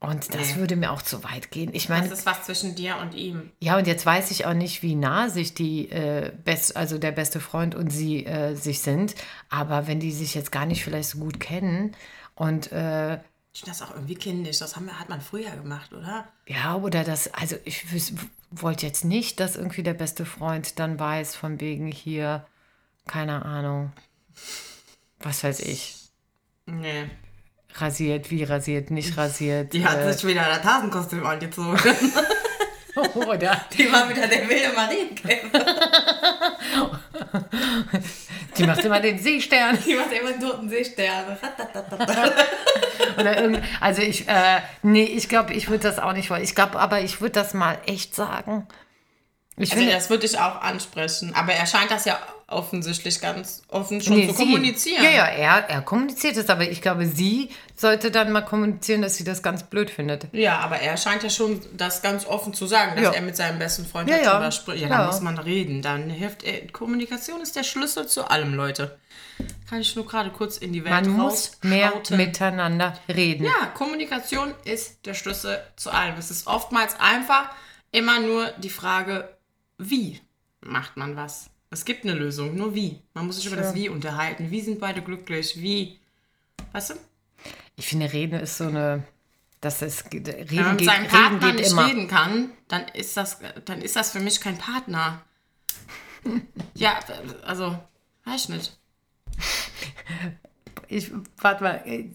Und 0.00 0.34
das 0.34 0.50
Nee. 0.50 0.56
würde 0.56 0.76
mir 0.76 0.92
auch 0.92 1.00
zu 1.00 1.24
weit 1.24 1.50
gehen. 1.50 1.70
Ich 1.72 1.88
meine, 1.88 2.06
das 2.08 2.18
ist 2.18 2.26
was 2.26 2.44
zwischen 2.44 2.74
dir 2.74 2.96
und 3.00 3.14
ihm. 3.14 3.52
ja, 3.60 3.78
und 3.78 3.86
jetzt 3.86 4.04
weiß 4.04 4.30
ich 4.32 4.44
auch 4.44 4.52
nicht, 4.52 4.82
wie 4.82 4.96
nah 4.96 5.30
sich 5.30 5.54
die 5.54 5.90
äh, 5.90 6.30
best, 6.44 6.76
also 6.76 6.98
der 6.98 7.12
beste 7.12 7.40
Freund 7.40 7.74
und 7.74 7.88
sie 7.90 8.26
äh, 8.26 8.54
sich 8.54 8.80
sind. 8.82 9.14
Aber 9.48 9.86
wenn 9.86 10.00
die 10.00 10.12
sich 10.12 10.34
jetzt 10.34 10.52
gar 10.52 10.66
nicht 10.66 10.84
vielleicht 10.84 11.08
so 11.08 11.18
gut 11.18 11.40
kennen 11.40 11.96
und 12.34 12.70
äh, 12.70 13.18
Ich 13.54 13.60
finde 13.60 13.70
das 13.78 13.82
auch 13.82 13.94
irgendwie 13.94 14.16
kindisch. 14.16 14.58
Das 14.58 14.74
haben 14.74 14.86
wir, 14.86 14.98
hat 14.98 15.08
man 15.08 15.20
früher 15.20 15.52
gemacht, 15.52 15.92
oder? 15.92 16.26
ja, 16.46 16.74
oder 16.74 17.04
das, 17.04 17.32
also 17.32 17.56
ich 17.64 17.84
wollte 18.50 18.84
jetzt 18.84 19.04
nicht, 19.04 19.38
dass 19.40 19.54
irgendwie 19.56 19.84
der 19.84 19.94
beste 19.94 20.26
Freund 20.26 20.78
dann 20.80 20.98
weiß, 20.98 21.36
von 21.36 21.60
wegen 21.60 21.86
hier, 21.86 22.44
keine 23.06 23.44
Ahnung, 23.44 23.92
was 25.20 25.44
weiß 25.44 25.60
ich, 25.60 25.96
Nee. 26.66 27.08
rasiert, 27.76 28.30
wie 28.32 28.42
rasiert, 28.42 28.90
nicht 28.90 29.16
rasiert. 29.16 29.72
Die 29.72 29.86
hat 29.86 29.98
äh, 29.98 30.12
sich 30.12 30.24
wieder 30.26 30.44
das 30.48 30.64
Hasenkostüm 30.64 31.24
angezogen. 31.24 31.78
oder 33.14 33.64
Die 33.76 33.90
war 33.92 34.08
wieder 34.10 34.26
der 34.26 34.48
wilde 34.48 34.72
Marienkäfer. 34.74 35.64
die 38.56 38.66
macht 38.66 38.84
immer 38.84 39.00
den 39.00 39.18
Seestern. 39.18 39.78
Die 39.84 39.94
macht 39.94 40.12
immer 40.12 40.30
einen 40.30 40.40
toten 40.40 40.68
Seestern. 40.68 41.36
Also 43.80 44.02
ich, 44.02 44.28
äh, 44.28 44.60
nee, 44.82 45.04
ich 45.04 45.28
glaube, 45.28 45.52
ich 45.52 45.68
würde 45.68 45.84
das 45.84 45.98
auch 45.98 46.12
nicht 46.12 46.30
wollen. 46.30 46.42
Ich 46.42 46.54
glaube, 46.54 46.78
aber 46.78 47.00
ich 47.00 47.20
würde 47.20 47.32
das 47.32 47.54
mal 47.54 47.78
echt 47.86 48.14
sagen. 48.14 48.66
Ich 49.56 49.70
Also 49.70 49.76
finde, 49.82 49.92
das 49.94 50.10
würde 50.10 50.26
ich 50.26 50.38
auch 50.38 50.60
ansprechen. 50.62 51.32
Aber 51.34 51.52
er 51.52 51.64
scheint 51.66 51.90
das 51.90 52.04
ja 52.06 52.18
offensichtlich 52.48 53.20
ganz 53.20 53.62
offen 53.68 54.00
schon 54.00 54.16
nee, 54.16 54.26
zu 54.28 54.34
sie- 54.34 54.42
kommunizieren. 54.42 55.02
Ja, 55.04 55.10
ja, 55.10 55.26
er, 55.26 55.70
er 55.70 55.82
kommuniziert 55.82 56.36
es, 56.36 56.48
aber 56.50 56.68
ich 56.68 56.82
glaube, 56.82 57.06
sie 57.06 57.50
sollte 57.76 58.10
dann 58.10 58.32
mal 58.32 58.42
kommunizieren, 58.42 59.00
dass 59.02 59.16
sie 59.16 59.24
das 59.24 59.42
ganz 59.42 59.62
blöd 59.62 59.90
findet. 59.90 60.26
Ja, 60.32 60.58
aber 60.58 60.76
er 60.80 60.96
scheint 60.96 61.22
ja 61.22 61.30
schon 61.30 61.60
das 61.76 62.02
ganz 62.02 62.26
offen 62.26 62.52
zu 62.52 62.66
sagen, 62.66 62.96
dass 62.96 63.04
Ja. 63.04 63.10
er 63.12 63.22
mit 63.22 63.36
seinem 63.36 63.58
besten 63.58 63.86
Freund 63.86 64.10
Ja, 64.10 64.16
ja. 64.16 64.24
darüber 64.24 64.50
spricht. 64.50 64.82
Ja, 64.82 64.88
da 64.88 65.00
Ja. 65.02 65.06
muss 65.06 65.20
man 65.20 65.38
reden. 65.38 65.82
Dann 65.82 66.10
hilft 66.10 66.42
er. 66.42 66.66
Kommunikation 66.72 67.40
ist 67.40 67.54
der 67.56 67.62
Schlüssel 67.64 68.06
zu 68.08 68.28
allem, 68.28 68.54
Leute. 68.54 68.98
Kann 69.70 69.80
ich 69.80 69.96
nur 69.96 70.06
gerade 70.06 70.30
kurz 70.30 70.58
in 70.58 70.72
die 70.72 70.84
Welt 70.84 70.92
Man 70.92 71.08
muss 71.10 71.52
mehr 71.62 71.92
miteinander 72.10 72.94
reden. 73.08 73.44
Ja, 73.44 73.66
Kommunikation 73.74 74.52
ist 74.64 75.06
der 75.06 75.14
Schlüssel 75.14 75.60
zu 75.76 75.90
allem. 75.90 76.14
Es 76.18 76.30
ist 76.30 76.46
oftmals 76.46 76.98
einfach 77.00 77.50
immer 77.90 78.20
nur 78.20 78.48
die 78.58 78.70
Frage, 78.70 79.28
wie 79.78 80.20
macht 80.60 80.96
man 80.96 81.16
was? 81.16 81.50
Es 81.70 81.84
gibt 81.84 82.04
eine 82.04 82.14
Lösung, 82.14 82.54
nur 82.54 82.74
wie. 82.74 83.00
Man 83.14 83.26
muss 83.26 83.36
sich 83.36 83.46
über 83.46 83.56
das 83.56 83.74
Wie 83.74 83.88
unterhalten. 83.88 84.50
Wie 84.50 84.60
sind 84.60 84.78
beide 84.78 85.02
glücklich? 85.02 85.60
Wie? 85.60 85.98
Weißt 86.72 86.90
du? 86.90 86.94
Ich 87.76 87.88
finde, 87.88 88.12
reden 88.12 88.38
ist 88.38 88.58
so 88.58 88.68
eine. 88.68 89.02
Das 89.60 89.82
ist, 89.82 90.12
reden, 90.12 90.50
Wenn 90.50 90.62
man 90.62 90.76
mit 90.76 90.84
seinem 90.84 91.08
Partner 91.08 91.52
nicht 91.52 91.70
immer. 91.70 91.86
reden 91.86 92.06
kann, 92.06 92.50
dann 92.68 92.86
ist, 92.88 93.16
das, 93.16 93.38
dann 93.64 93.80
ist 93.80 93.96
das 93.96 94.12
für 94.12 94.20
mich 94.20 94.40
kein 94.40 94.58
Partner. 94.58 95.22
ja, 96.74 97.00
also, 97.44 97.76
weiß 98.24 98.42
ich 98.44 98.48
nicht. 98.50 98.78
Ich, 100.86 101.10
warte 101.38 101.64
mal. 101.64 101.82
Äh, 101.86 102.10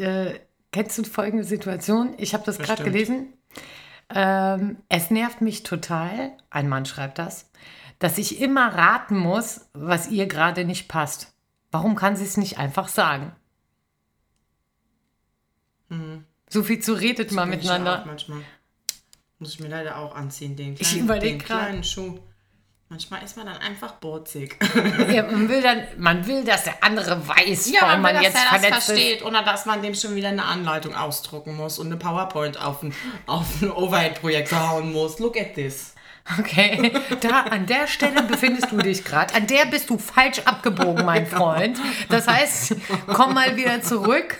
äh, 0.00 0.40
kennst 0.70 0.98
du 0.98 1.04
folgende 1.04 1.44
Situation? 1.44 2.14
Ich 2.18 2.34
habe 2.34 2.44
das 2.44 2.58
gerade 2.58 2.84
gelesen. 2.84 3.32
Ähm, 4.08 4.78
es 4.88 5.10
nervt 5.10 5.40
mich 5.40 5.62
total, 5.62 6.32
ein 6.50 6.68
Mann 6.68 6.86
schreibt 6.86 7.18
das, 7.18 7.50
dass 7.98 8.18
ich 8.18 8.40
immer 8.40 8.74
raten 8.74 9.16
muss, 9.16 9.68
was 9.72 10.08
ihr 10.08 10.26
gerade 10.26 10.64
nicht 10.64 10.88
passt. 10.88 11.34
Warum 11.70 11.96
kann 11.96 12.16
sie 12.16 12.24
es 12.24 12.36
nicht 12.36 12.58
einfach 12.58 12.88
sagen? 12.88 13.34
So 16.48 16.62
viel 16.62 16.80
zu 16.80 16.94
redet 16.94 17.32
man 17.32 17.52
ich 17.52 17.64
ja 17.64 17.74
auch 17.74 17.78
miteinander. 17.78 18.04
manchmal. 18.06 18.40
Muss 19.38 19.54
ich 19.54 19.60
mir 19.60 19.68
leider 19.68 19.98
auch 19.98 20.14
anziehen, 20.14 20.56
den 20.56 20.74
Ich 20.74 20.80
kleinen, 20.80 21.04
überleg 21.04 21.38
den 21.38 21.38
kleinen 21.38 21.84
Schuh. 21.84 22.18
Manchmal 22.88 23.24
ist 23.24 23.36
man 23.36 23.46
dann 23.46 23.56
einfach 23.58 23.92
borzig. 23.94 24.56
Ja, 25.10 25.24
man, 25.24 25.48
will 25.48 25.60
dann, 25.60 25.82
man 25.98 26.24
will, 26.26 26.44
dass 26.44 26.64
der 26.64 26.84
andere 26.84 27.26
weiß, 27.26 27.72
warum 27.80 28.00
man, 28.00 28.22
jetzt 28.22 28.36
er 28.36 28.42
das 28.42 28.42
verletzt 28.60 28.76
ist. 28.78 28.84
versteht, 28.86 29.24
ohne 29.24 29.42
dass 29.44 29.66
man 29.66 29.82
dem 29.82 29.94
schon 29.94 30.14
wieder 30.14 30.28
eine 30.28 30.44
Anleitung 30.44 30.94
ausdrucken 30.94 31.56
muss 31.56 31.80
und 31.80 31.86
eine 31.86 31.96
PowerPoint 31.96 32.60
auf 32.62 32.84
ein, 32.84 32.94
auf 33.26 33.60
ein 33.60 33.72
Overhead-Projektor 33.72 34.70
hauen 34.70 34.92
muss. 34.92 35.18
Look 35.18 35.36
at 35.36 35.54
this. 35.54 35.94
Okay, 36.38 36.92
da 37.20 37.40
an 37.42 37.66
der 37.66 37.86
Stelle 37.88 38.22
befindest 38.22 38.70
du 38.70 38.76
dich 38.78 39.04
gerade. 39.04 39.34
An 39.34 39.46
der 39.48 39.66
bist 39.66 39.90
du 39.90 39.98
falsch 39.98 40.40
abgebogen, 40.44 41.04
mein 41.04 41.26
Freund. 41.26 41.78
Das 42.08 42.26
heißt, 42.28 42.76
komm 43.08 43.34
mal 43.34 43.56
wieder 43.56 43.80
zurück. 43.82 44.36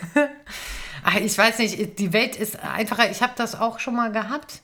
Ah, 1.04 1.18
Ich 1.20 1.36
weiß 1.38 1.58
nicht, 1.58 1.98
die 1.98 2.12
Welt 2.12 2.34
ist 2.36 2.58
einfacher. 2.60 3.10
Ich 3.10 3.22
habe 3.22 3.32
das 3.36 3.58
auch 3.58 3.78
schon 3.80 3.94
mal 3.94 4.10
gehabt, 4.10 4.62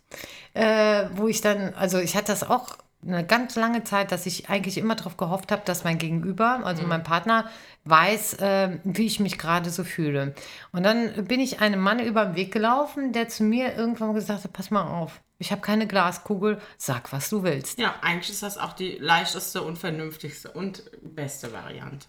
äh, 0.54 1.04
wo 1.14 1.28
ich 1.28 1.40
dann, 1.40 1.74
also 1.74 1.98
ich 1.98 2.16
hatte 2.16 2.26
das 2.32 2.42
auch 2.48 2.76
eine 3.04 3.26
ganz 3.26 3.56
lange 3.56 3.82
Zeit, 3.84 4.12
dass 4.12 4.26
ich 4.26 4.48
eigentlich 4.48 4.78
immer 4.78 4.94
darauf 4.94 5.16
gehofft 5.16 5.50
habe, 5.50 5.62
dass 5.64 5.84
mein 5.84 5.98
Gegenüber, 5.98 6.60
also 6.64 6.84
mein 6.84 7.02
Partner, 7.02 7.50
weiß, 7.84 8.34
äh, 8.34 8.78
wie 8.84 9.06
ich 9.06 9.18
mich 9.18 9.38
gerade 9.38 9.70
so 9.70 9.82
fühle. 9.82 10.34
Und 10.70 10.84
dann 10.84 11.24
bin 11.24 11.40
ich 11.40 11.60
einem 11.60 11.80
Mann 11.80 11.98
über 11.98 12.26
den 12.26 12.36
Weg 12.36 12.52
gelaufen, 12.52 13.12
der 13.12 13.28
zu 13.28 13.42
mir 13.42 13.74
irgendwann 13.76 14.14
gesagt 14.14 14.44
hat, 14.44 14.52
pass 14.52 14.70
mal 14.70 14.86
auf, 14.86 15.20
ich 15.38 15.50
habe 15.50 15.60
keine 15.60 15.88
Glaskugel, 15.88 16.60
sag, 16.78 17.12
was 17.12 17.28
du 17.28 17.42
willst. 17.42 17.78
Ja, 17.78 17.96
eigentlich 18.02 18.30
ist 18.30 18.44
das 18.44 18.58
auch 18.58 18.74
die 18.74 18.98
leichteste 18.98 19.62
und 19.62 19.76
vernünftigste 19.76 20.52
und 20.52 20.84
beste 21.02 21.52
Variante. 21.52 22.06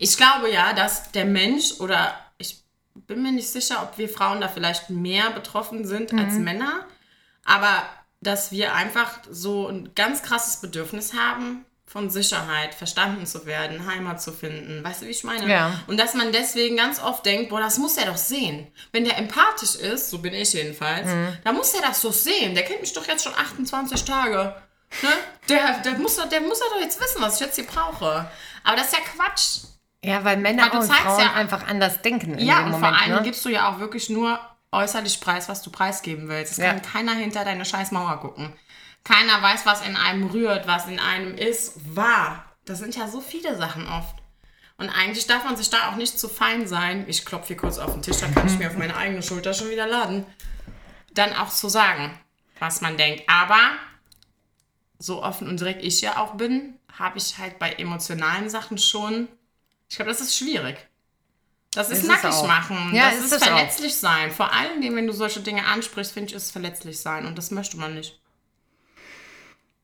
Ich 0.00 0.16
glaube 0.16 0.52
ja, 0.52 0.72
dass 0.72 1.12
der 1.12 1.24
Mensch 1.24 1.80
oder 1.80 2.14
ich 2.38 2.64
bin 2.94 3.22
mir 3.22 3.32
nicht 3.32 3.48
sicher, 3.48 3.82
ob 3.82 3.98
wir 3.98 4.08
Frauen 4.08 4.40
da 4.40 4.48
vielleicht 4.48 4.90
mehr 4.90 5.30
betroffen 5.30 5.84
sind 5.84 6.12
als 6.12 6.34
Männer, 6.34 6.86
aber 7.44 7.82
dass 8.24 8.50
wir 8.50 8.74
einfach 8.74 9.10
so 9.30 9.68
ein 9.68 9.92
ganz 9.94 10.22
krasses 10.22 10.60
Bedürfnis 10.60 11.12
haben, 11.14 11.64
von 11.86 12.10
Sicherheit, 12.10 12.74
verstanden 12.74 13.24
zu 13.24 13.46
werden, 13.46 13.86
Heimat 13.86 14.20
zu 14.20 14.32
finden. 14.32 14.82
Weißt 14.82 15.02
du, 15.02 15.06
wie 15.06 15.10
ich 15.10 15.22
meine? 15.22 15.48
Ja. 15.48 15.78
Und 15.86 15.96
dass 16.00 16.14
man 16.14 16.32
deswegen 16.32 16.76
ganz 16.76 17.00
oft 17.00 17.24
denkt, 17.24 17.50
boah, 17.50 17.60
das 17.60 17.78
muss 17.78 17.96
er 17.96 18.06
doch 18.06 18.16
sehen. 18.16 18.66
Wenn 18.90 19.04
der 19.04 19.16
empathisch 19.16 19.76
ist, 19.76 20.10
so 20.10 20.18
bin 20.18 20.34
ich 20.34 20.52
jedenfalls, 20.54 21.06
dann 21.44 21.54
muss 21.54 21.72
er 21.74 21.82
das 21.82 22.00
doch 22.02 22.12
sehen. 22.12 22.54
Der 22.56 22.64
kennt 22.64 22.80
mich 22.80 22.92
doch 22.94 23.06
jetzt 23.06 23.22
schon 23.22 23.34
28 23.34 24.04
Tage. 24.04 24.56
Ne? 25.02 25.08
Der, 25.48 25.78
der, 25.84 25.92
muss 25.98 26.16
doch, 26.16 26.28
der 26.28 26.40
muss 26.40 26.58
doch 26.58 26.80
jetzt 26.80 27.00
wissen, 27.00 27.20
was 27.20 27.34
ich 27.36 27.46
jetzt 27.46 27.54
hier 27.56 27.66
brauche. 27.66 28.28
Aber 28.64 28.76
das 28.76 28.86
ist 28.86 28.94
ja 28.94 28.98
Quatsch. 29.14 29.58
Ja, 30.04 30.24
weil 30.24 30.36
Männer 30.38 30.64
Weil 30.64 30.70
du 30.70 30.78
und 30.78 30.92
Frauen 30.92 31.20
ja- 31.20 31.32
einfach 31.34 31.66
anders 31.66 32.02
denken 32.02 32.38
Ja, 32.38 32.58
und 32.64 32.72
Moment. 32.72 32.86
vor 32.96 33.02
allem 33.02 33.16
ne? 33.16 33.22
gibst 33.22 33.44
du 33.44 33.48
ja 33.50 33.68
auch 33.72 33.78
wirklich 33.78 34.10
nur 34.10 34.38
äußerlich 34.74 35.20
preis, 35.20 35.48
was 35.48 35.62
du 35.62 35.70
preisgeben 35.70 36.28
willst. 36.28 36.52
Es 36.52 36.58
Ja. 36.58 36.72
kann 36.72 36.82
keiner 36.82 37.12
hinter 37.14 37.44
deine 37.44 37.64
scheiß 37.64 37.92
Mauer 37.92 38.20
gucken. 38.20 38.52
Keiner 39.04 39.40
weiß, 39.42 39.66
was 39.66 39.86
in 39.86 39.96
einem 39.96 40.28
rührt, 40.30 40.66
was 40.66 40.86
in 40.88 40.98
einem 40.98 41.36
ist, 41.36 41.94
war. 41.96 42.44
Das 42.64 42.78
sind 42.78 42.96
ja 42.96 43.06
so 43.08 43.20
viele 43.20 43.56
Sachen 43.56 43.86
oft. 43.88 44.16
Und 44.76 44.88
eigentlich 44.88 45.26
darf 45.26 45.44
man 45.44 45.56
sich 45.56 45.70
da 45.70 45.90
auch 45.90 45.96
nicht 45.96 46.18
zu 46.18 46.28
fein 46.28 46.66
sein. 46.66 47.04
Ich 47.06 47.24
klopfe 47.24 47.48
hier 47.48 47.56
kurz 47.56 47.78
auf 47.78 47.92
den 47.92 48.02
Tisch, 48.02 48.18
dann 48.18 48.34
kann 48.34 48.46
ich 48.46 48.58
mir 48.58 48.68
auf 48.68 48.76
meine 48.76 48.96
eigene 48.96 49.22
Schulter 49.22 49.54
schon 49.54 49.70
wieder 49.70 49.86
laden. 49.86 50.26
Dann 51.12 51.32
auch 51.34 51.50
zu 51.50 51.68
sagen, 51.68 52.18
was 52.58 52.80
man 52.80 52.96
denkt. 52.96 53.22
Aber 53.28 53.60
so 54.98 55.22
offen 55.22 55.48
und 55.48 55.60
direkt 55.60 55.82
ich 55.84 56.00
ja 56.00 56.16
auch 56.16 56.34
bin, 56.34 56.78
habe 56.98 57.18
ich 57.18 57.38
halt 57.38 57.58
bei 57.58 57.72
emotionalen 57.74 58.48
Sachen 58.48 58.78
schon. 58.78 59.28
Ich 59.88 59.96
glaube, 59.96 60.10
das 60.10 60.20
ist 60.20 60.36
schwierig. 60.36 60.76
Das 61.74 61.90
ist, 61.90 62.02
Ist 62.02 62.08
nackig 62.08 62.42
machen. 62.46 62.94
Ja, 62.94 63.10
das 63.10 63.18
ist 63.18 63.24
ist, 63.26 63.32
es 63.32 63.42
auch. 63.42 63.46
verletzlich 63.46 63.94
sein. 63.96 64.30
Vor 64.30 64.52
allen 64.52 64.80
Dingen, 64.80 64.96
wenn 64.96 65.06
du 65.06 65.12
solche 65.12 65.40
Dinge 65.40 65.66
ansprichst, 65.66 66.12
finde 66.12 66.30
ich, 66.30 66.34
ist 66.36 66.44
es 66.44 66.50
verletzlich 66.50 67.00
sein. 67.00 67.26
Und 67.26 67.36
das 67.36 67.50
möchte 67.50 67.76
man 67.76 67.94
nicht. 67.94 68.20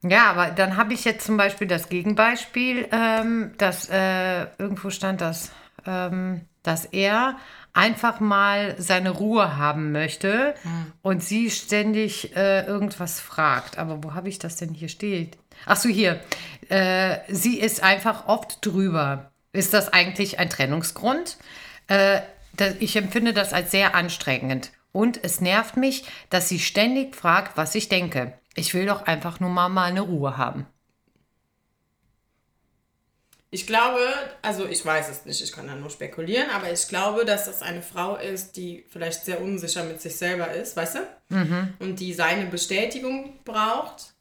Ja, 0.03 0.31
aber 0.31 0.47
dann 0.49 0.77
habe 0.77 0.93
ich 0.93 1.05
jetzt 1.05 1.25
zum 1.25 1.37
Beispiel 1.37 1.67
das 1.67 1.89
Gegenbeispiel, 1.89 2.87
ähm, 2.91 3.53
dass 3.57 3.87
äh, 3.89 4.47
irgendwo 4.57 4.89
stand, 4.89 5.21
dass, 5.21 5.51
ähm, 5.85 6.41
dass 6.63 6.85
er 6.85 7.37
einfach 7.73 8.19
mal 8.19 8.75
seine 8.79 9.11
Ruhe 9.11 9.57
haben 9.57 9.91
möchte 9.91 10.55
und 11.01 11.23
sie 11.23 11.49
ständig 11.49 12.35
äh, 12.35 12.65
irgendwas 12.65 13.19
fragt. 13.19 13.77
Aber 13.77 14.03
wo 14.03 14.13
habe 14.13 14.27
ich 14.27 14.39
das 14.39 14.57
denn 14.57 14.73
hier 14.73 14.89
steht? 14.89 15.37
Ach 15.65 15.77
so, 15.77 15.87
hier. 15.87 16.19
Äh, 16.69 17.19
sie 17.29 17.59
ist 17.59 17.83
einfach 17.83 18.27
oft 18.27 18.65
drüber. 18.65 19.31
Ist 19.53 19.73
das 19.73 19.93
eigentlich 19.93 20.39
ein 20.39 20.49
Trennungsgrund? 20.49 21.37
Äh, 21.91 22.21
das, 22.55 22.75
ich 22.79 22.95
empfinde 22.95 23.33
das 23.33 23.51
als 23.51 23.71
sehr 23.71 23.95
anstrengend. 23.95 24.71
Und 24.93 25.21
es 25.23 25.41
nervt 25.41 25.75
mich, 25.75 26.05
dass 26.29 26.47
sie 26.47 26.59
ständig 26.59 27.15
fragt, 27.15 27.57
was 27.57 27.75
ich 27.75 27.89
denke. 27.89 28.33
Ich 28.55 28.73
will 28.73 28.85
doch 28.85 29.03
einfach 29.03 29.39
nur 29.41 29.49
mal, 29.49 29.67
mal 29.67 29.89
eine 29.89 30.01
Ruhe 30.01 30.37
haben. 30.37 30.65
Ich 33.53 33.67
glaube, 33.67 33.99
also 34.41 34.65
ich 34.65 34.85
weiß 34.85 35.09
es 35.09 35.25
nicht, 35.25 35.41
ich 35.41 35.51
kann 35.51 35.67
da 35.67 35.75
nur 35.75 35.89
spekulieren, 35.89 36.49
aber 36.51 36.71
ich 36.71 36.87
glaube, 36.87 37.25
dass 37.25 37.45
das 37.45 37.61
eine 37.61 37.81
Frau 37.81 38.15
ist, 38.15 38.55
die 38.55 38.85
vielleicht 38.89 39.25
sehr 39.25 39.41
unsicher 39.41 39.83
mit 39.83 40.01
sich 40.01 40.15
selber 40.15 40.49
ist, 40.51 40.77
weißt 40.77 40.95
du? 40.95 41.35
Mhm. 41.35 41.73
Und 41.79 41.99
die 41.99 42.13
seine 42.13 42.45
Bestätigung 42.45 43.39
braucht 43.43 44.13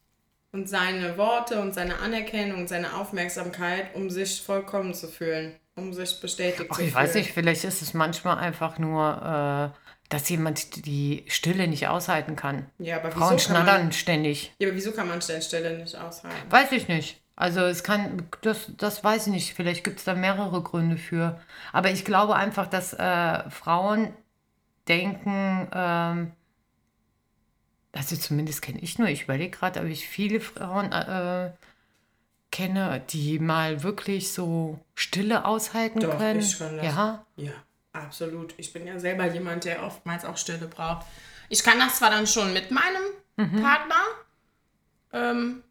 und 0.51 0.69
seine 0.69 1.17
Worte 1.17 1.61
und 1.61 1.75
seine 1.75 2.01
Anerkennung 2.01 2.63
und 2.63 2.69
seine 2.69 2.97
Aufmerksamkeit, 2.97 3.95
um 3.95 4.11
sich 4.11 4.43
vollkommen 4.43 4.95
zu 4.95 5.07
fühlen, 5.07 5.60
um 5.81 5.93
sich 5.93 6.21
bestätigt 6.21 6.69
Ach, 6.71 6.77
zu 6.77 6.83
ich 6.83 6.93
fühlen. 6.93 7.05
weiß 7.05 7.14
nicht, 7.14 7.33
vielleicht 7.33 7.64
ist 7.64 7.83
es 7.83 7.95
manchmal 7.95 8.38
einfach 8.38 8.79
nur, 8.79 9.73
äh, 9.75 9.79
dass 10.09 10.29
jemand 10.29 10.87
die 10.87 11.25
Stille 11.29 11.69
nicht 11.69 11.88
aushalten 11.88 12.37
kann. 12.37 12.66
Ja, 12.79 12.97
aber 12.97 13.09
wieso 13.09 13.19
Frauen 13.19 13.29
kann 13.29 13.31
man- 13.31 13.38
schnattern 13.64 13.93
ständig. 13.93 14.53
Ja, 14.59 14.69
aber 14.69 14.77
wieso 14.77 14.93
kann 14.93 15.09
man 15.09 15.21
Stelle 15.23 15.79
nicht 15.79 15.97
aushalten? 15.97 16.37
Weiß 16.51 16.73
ich 16.73 16.88
nicht. 16.88 17.21
Also 17.37 17.61
es 17.61 17.83
kann, 17.85 18.29
das, 18.43 18.71
das 18.77 19.03
weiß 19.03 19.29
ich 19.29 19.33
nicht. 19.33 19.55
Vielleicht 19.55 19.83
gibt 19.85 19.99
es 19.99 20.05
da 20.05 20.14
mehrere 20.14 20.62
Gründe 20.62 20.97
für. 20.99 21.40
Aber 21.73 21.90
ich 21.90 22.05
glaube 22.05 22.37
einfach, 22.37 22.66
dass 22.66 22.93
äh, 22.93 23.49
Frauen 23.51 24.12
denken, 24.88 25.69
ähm, 25.73 26.33
also 27.93 28.16
zumindest 28.16 28.62
kenne 28.62 28.81
ich 28.81 28.99
nur, 28.99 29.09
ich 29.09 29.23
überlege 29.25 29.57
gerade, 29.57 29.81
ob 29.81 29.87
ich 29.87 30.07
viele 30.07 30.40
Frauen 30.40 30.93
äh, 30.93 31.51
kenne, 32.51 33.03
die 33.11 33.39
mal 33.39 33.83
wirklich 33.83 34.33
so 34.33 34.79
Stille 34.95 35.45
aushalten 35.45 36.01
Doch, 36.01 36.19
können. 36.19 36.41
ich 36.41 36.59
kann 36.59 36.77
das. 36.77 36.87
Ja. 36.87 37.25
Ja, 37.37 37.53
absolut. 37.93 38.55
Ich 38.57 38.73
bin 38.73 38.87
ja 38.87 38.99
selber 38.99 39.27
jemand, 39.27 39.65
der 39.65 39.83
oftmals 39.85 40.25
auch 40.25 40.37
Stille 40.37 40.67
braucht. 40.67 41.07
Ich 41.49 41.63
kann 41.63 41.79
das 41.79 41.97
zwar 41.97 42.11
dann 42.11 42.27
schon 42.27 42.53
mit 42.53 42.71
meinem 42.71 43.03
Mhm. 43.37 43.63
Partner, 43.63 44.03
ähm, 45.15 45.63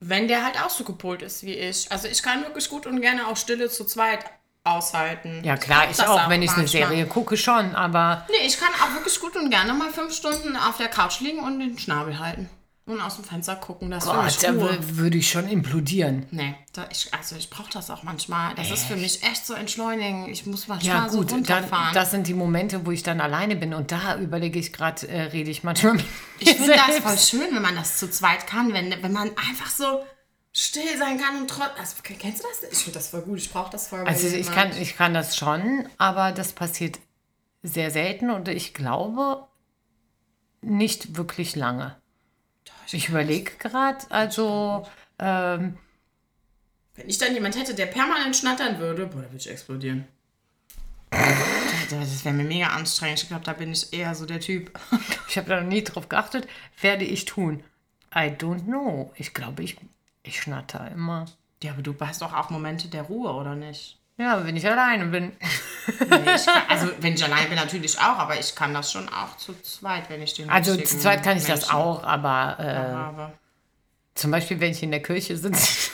wenn 0.00 0.28
der 0.28 0.44
halt 0.44 0.60
auch 0.62 0.68
so 0.70 0.84
gepolt 0.84 1.22
ist 1.22 1.42
wie 1.42 1.54
ich. 1.54 1.90
Also 1.90 2.06
ich 2.08 2.22
kann 2.22 2.42
wirklich 2.42 2.68
gut 2.68 2.86
und 2.86 3.00
gerne 3.00 3.26
auch 3.26 3.36
Stille 3.36 3.68
zu 3.70 3.84
zweit 3.86 4.24
aushalten. 4.62 5.42
Ja 5.44 5.56
klar, 5.56 5.88
ich 5.90 5.96
das 5.96 6.06
auch, 6.08 6.28
wenn 6.28 6.42
ich 6.42 6.50
eine. 6.52 6.68
Serie 6.68 7.06
gucke 7.06 7.36
schon, 7.36 7.74
aber 7.74 8.26
Nee, 8.28 8.46
ich 8.46 8.58
kann 8.58 8.68
auch 8.74 8.92
wirklich 8.94 9.18
gut 9.20 9.36
und 9.36 9.48
gerne 9.50 9.72
mal 9.72 9.90
fünf 9.90 10.12
Stunden 10.14 10.56
auf 10.56 10.76
der 10.76 10.88
Couch 10.88 11.20
liegen 11.20 11.38
und 11.40 11.60
den 11.60 11.78
Schnabel 11.78 12.18
halten. 12.18 12.50
Und 12.86 13.00
aus 13.00 13.16
dem 13.16 13.24
Fenster 13.24 13.56
gucken. 13.56 13.90
Das 13.90 14.04
Gott, 14.04 14.24
mich 14.24 14.38
da 14.38 14.54
würde 14.54 15.18
ich 15.18 15.28
schon 15.28 15.48
implodieren. 15.48 16.26
Nee, 16.30 16.54
da 16.72 16.88
ich, 16.88 17.12
also 17.12 17.34
ich 17.34 17.50
brauche 17.50 17.70
das 17.72 17.90
auch 17.90 18.04
manchmal. 18.04 18.54
Das 18.54 18.70
ist 18.70 18.84
für 18.84 18.94
mich 18.94 19.24
echt 19.24 19.44
so 19.44 19.54
entschleunigen. 19.54 20.28
Ich 20.28 20.46
muss 20.46 20.68
manchmal 20.68 20.96
Ja 20.96 21.02
gut, 21.08 21.12
so 21.12 21.24
dann, 21.24 21.38
runterfahren. 21.38 21.94
das 21.94 22.12
sind 22.12 22.28
die 22.28 22.34
Momente, 22.34 22.86
wo 22.86 22.92
ich 22.92 23.02
dann 23.02 23.20
alleine 23.20 23.56
bin 23.56 23.74
und 23.74 23.90
da 23.90 24.16
überlege 24.18 24.60
ich 24.60 24.72
gerade, 24.72 25.08
äh, 25.08 25.22
rede 25.22 25.50
ich 25.50 25.64
manchmal 25.64 25.94
mit 25.94 26.04
ich 26.38 26.50
finde 26.50 26.74
das 26.74 26.98
voll 27.00 27.18
schön, 27.18 27.54
wenn 27.54 27.62
man 27.62 27.74
das 27.74 27.98
zu 27.98 28.08
zweit 28.08 28.46
kann, 28.46 28.72
wenn, 28.72 28.94
wenn 29.02 29.12
man 29.12 29.30
einfach 29.36 29.68
so 29.68 30.04
still 30.52 30.96
sein 30.96 31.18
kann 31.20 31.40
und 31.40 31.50
trotzdem. 31.50 31.80
Also, 31.80 31.96
kennst 32.02 32.44
du 32.44 32.48
das? 32.48 32.70
Ich 32.70 32.84
finde 32.84 32.98
das 32.98 33.08
voll 33.08 33.22
gut. 33.22 33.38
Ich 33.38 33.50
brauche 33.50 33.70
das 33.72 33.88
voll. 33.88 34.04
Also 34.06 34.28
ich 34.28 34.52
kann, 34.52 34.70
ich 34.80 34.96
kann 34.96 35.12
das 35.12 35.36
schon, 35.36 35.88
aber 35.98 36.30
das 36.30 36.52
passiert 36.52 37.00
sehr 37.64 37.90
selten 37.90 38.30
und 38.30 38.46
ich 38.46 38.74
glaube 38.74 39.48
nicht 40.60 41.16
wirklich 41.16 41.56
lange. 41.56 41.96
Ich 42.92 43.08
überlege 43.08 43.52
gerade, 43.58 43.98
also 44.10 44.86
ähm, 45.18 45.78
Wenn 46.94 47.08
ich 47.08 47.18
dann 47.18 47.34
jemand 47.34 47.56
hätte, 47.56 47.74
der 47.74 47.86
permanent 47.86 48.36
schnattern 48.36 48.78
würde, 48.78 49.06
boah, 49.06 49.22
da 49.22 49.28
würde 49.28 49.36
ich 49.36 49.50
explodieren. 49.50 50.06
Das 51.90 52.24
wäre 52.24 52.34
mir 52.34 52.44
mega 52.44 52.68
anstrengend. 52.68 53.22
Ich 53.22 53.28
glaube, 53.28 53.44
da 53.44 53.52
bin 53.52 53.72
ich 53.72 53.92
eher 53.92 54.14
so 54.14 54.26
der 54.26 54.40
Typ. 54.40 54.78
ich 55.28 55.36
habe 55.36 55.48
da 55.48 55.60
noch 55.60 55.68
nie 55.68 55.84
drauf 55.84 56.08
geachtet, 56.08 56.48
werde 56.80 57.04
ich 57.04 57.24
tun. 57.24 57.62
I 58.14 58.30
don't 58.30 58.64
know. 58.64 59.12
Ich 59.16 59.34
glaube, 59.34 59.62
ich, 59.62 59.76
ich 60.22 60.40
schnatter 60.40 60.90
immer. 60.90 61.26
Ja, 61.62 61.72
aber 61.72 61.82
du 61.82 61.94
hast 62.00 62.22
doch 62.22 62.32
auch 62.32 62.50
Momente 62.50 62.88
der 62.88 63.02
Ruhe, 63.02 63.32
oder 63.32 63.54
nicht? 63.54 63.98
Ja, 64.18 64.44
wenn 64.44 64.56
ich 64.56 64.66
alleine 64.66 65.06
bin. 65.06 65.32
Nee, 66.00 66.34
ich 66.34 66.44
kann, 66.44 66.62
also, 66.68 66.88
wenn 66.98 67.14
ich 67.14 67.22
allein 67.22 67.46
bin, 67.48 67.54
natürlich 67.54 67.96
auch, 68.00 68.18
aber 68.18 68.36
ich 68.36 68.56
kann 68.56 68.74
das 68.74 68.90
schon 68.90 69.08
auch 69.08 69.36
zu 69.36 69.54
zweit, 69.62 70.10
wenn 70.10 70.20
ich 70.20 70.34
den 70.34 70.50
Also 70.50 70.76
zu 70.76 70.98
zweit 70.98 71.22
kann 71.22 71.36
ich 71.36 71.44
das 71.44 71.60
Menschen 71.60 71.76
auch, 71.76 72.02
aber 72.02 72.56
äh, 72.58 72.92
habe. 72.92 73.32
zum 74.16 74.32
Beispiel, 74.32 74.58
wenn 74.58 74.72
ich 74.72 74.82
in 74.82 74.90
der 74.90 75.00
Kirche 75.00 75.36
sitze, 75.36 75.92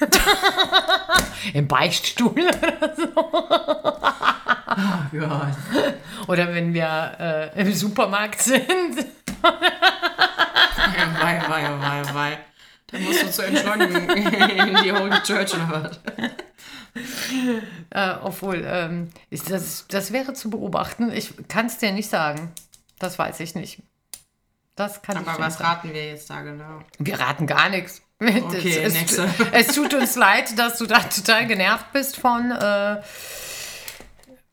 Im 1.54 1.68
Beichtstuhl 1.68 2.32
oder 2.32 2.94
so. 2.96 3.08
Oh 4.72 5.18
Gott. 5.18 5.56
Oder 6.28 6.54
wenn 6.54 6.72
wir 6.72 7.16
äh, 7.18 7.60
im 7.60 7.72
Supermarkt 7.74 8.40
sind. 8.40 9.04
Wei, 9.42 9.52
wei, 11.48 11.70
wei, 11.80 12.14
wei. 12.14 12.38
Dann 12.86 13.02
musst 13.02 13.22
du 13.24 13.30
zur 13.30 13.46
Entschleunigung 13.46 14.08
in 14.08 14.76
die 14.84 14.92
Holy 14.92 15.20
Church 15.22 15.52
oder 15.54 15.68
was? 15.70 16.00
Äh, 17.92 18.14
obwohl, 18.22 18.62
ähm, 18.64 19.10
ist 19.30 19.50
das, 19.50 19.86
das 19.88 20.12
wäre 20.12 20.32
zu 20.32 20.48
beobachten. 20.48 21.10
Ich 21.10 21.34
kann 21.48 21.66
es 21.66 21.78
dir 21.78 21.90
nicht 21.90 22.08
sagen. 22.08 22.52
Das 23.00 23.18
weiß 23.18 23.40
ich 23.40 23.56
nicht. 23.56 23.82
Das 24.76 25.02
kann 25.02 25.16
ich 25.20 25.26
Aber 25.26 25.36
dir 25.36 25.44
was 25.44 25.54
sagen. 25.54 25.64
raten 25.64 25.94
wir 25.94 26.06
jetzt 26.06 26.30
da 26.30 26.42
genau? 26.42 26.80
Wir 26.98 27.18
raten 27.18 27.46
gar 27.46 27.68
nichts. 27.68 28.02
Okay, 28.22 28.78
es, 28.82 28.92
nächste. 28.92 29.24
es, 29.52 29.68
es 29.68 29.74
tut 29.74 29.94
uns 29.94 30.14
leid, 30.14 30.58
dass 30.58 30.76
du 30.78 30.86
da 30.86 31.00
total 31.00 31.46
genervt 31.46 31.90
bist 31.92 32.18
von, 32.18 32.50
äh, 32.50 33.00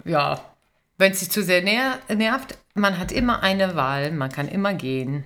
ja, 0.06 0.42
wenn 0.98 1.12
es 1.12 1.20
dich 1.20 1.30
zu 1.30 1.44
sehr 1.44 1.62
ner 1.62 2.00
nervt. 2.08 2.58
Man 2.74 2.98
hat 2.98 3.12
immer 3.12 3.44
eine 3.44 3.76
Wahl, 3.76 4.12
man 4.12 4.32
kann 4.32 4.48
immer 4.48 4.74
gehen. 4.74 5.26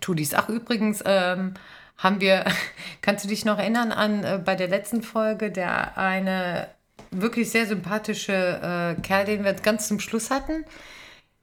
Tu 0.00 0.14
dies. 0.14 0.34
Ach, 0.34 0.48
übrigens, 0.48 1.02
ähm, 1.06 1.54
haben 2.02 2.20
wir, 2.20 2.44
kannst 3.02 3.24
du 3.24 3.28
dich 3.28 3.44
noch 3.44 3.58
erinnern 3.58 3.92
an 3.92 4.24
äh, 4.24 4.40
bei 4.44 4.54
der 4.56 4.68
letzten 4.68 5.02
Folge, 5.02 5.50
der 5.50 5.96
eine 5.96 6.68
wirklich 7.10 7.50
sehr 7.50 7.66
sympathische 7.66 8.96
äh, 8.98 9.00
Kerl, 9.02 9.24
den 9.24 9.44
wir 9.44 9.52
ganz 9.54 9.88
zum 9.88 10.00
Schluss 10.00 10.30
hatten, 10.30 10.64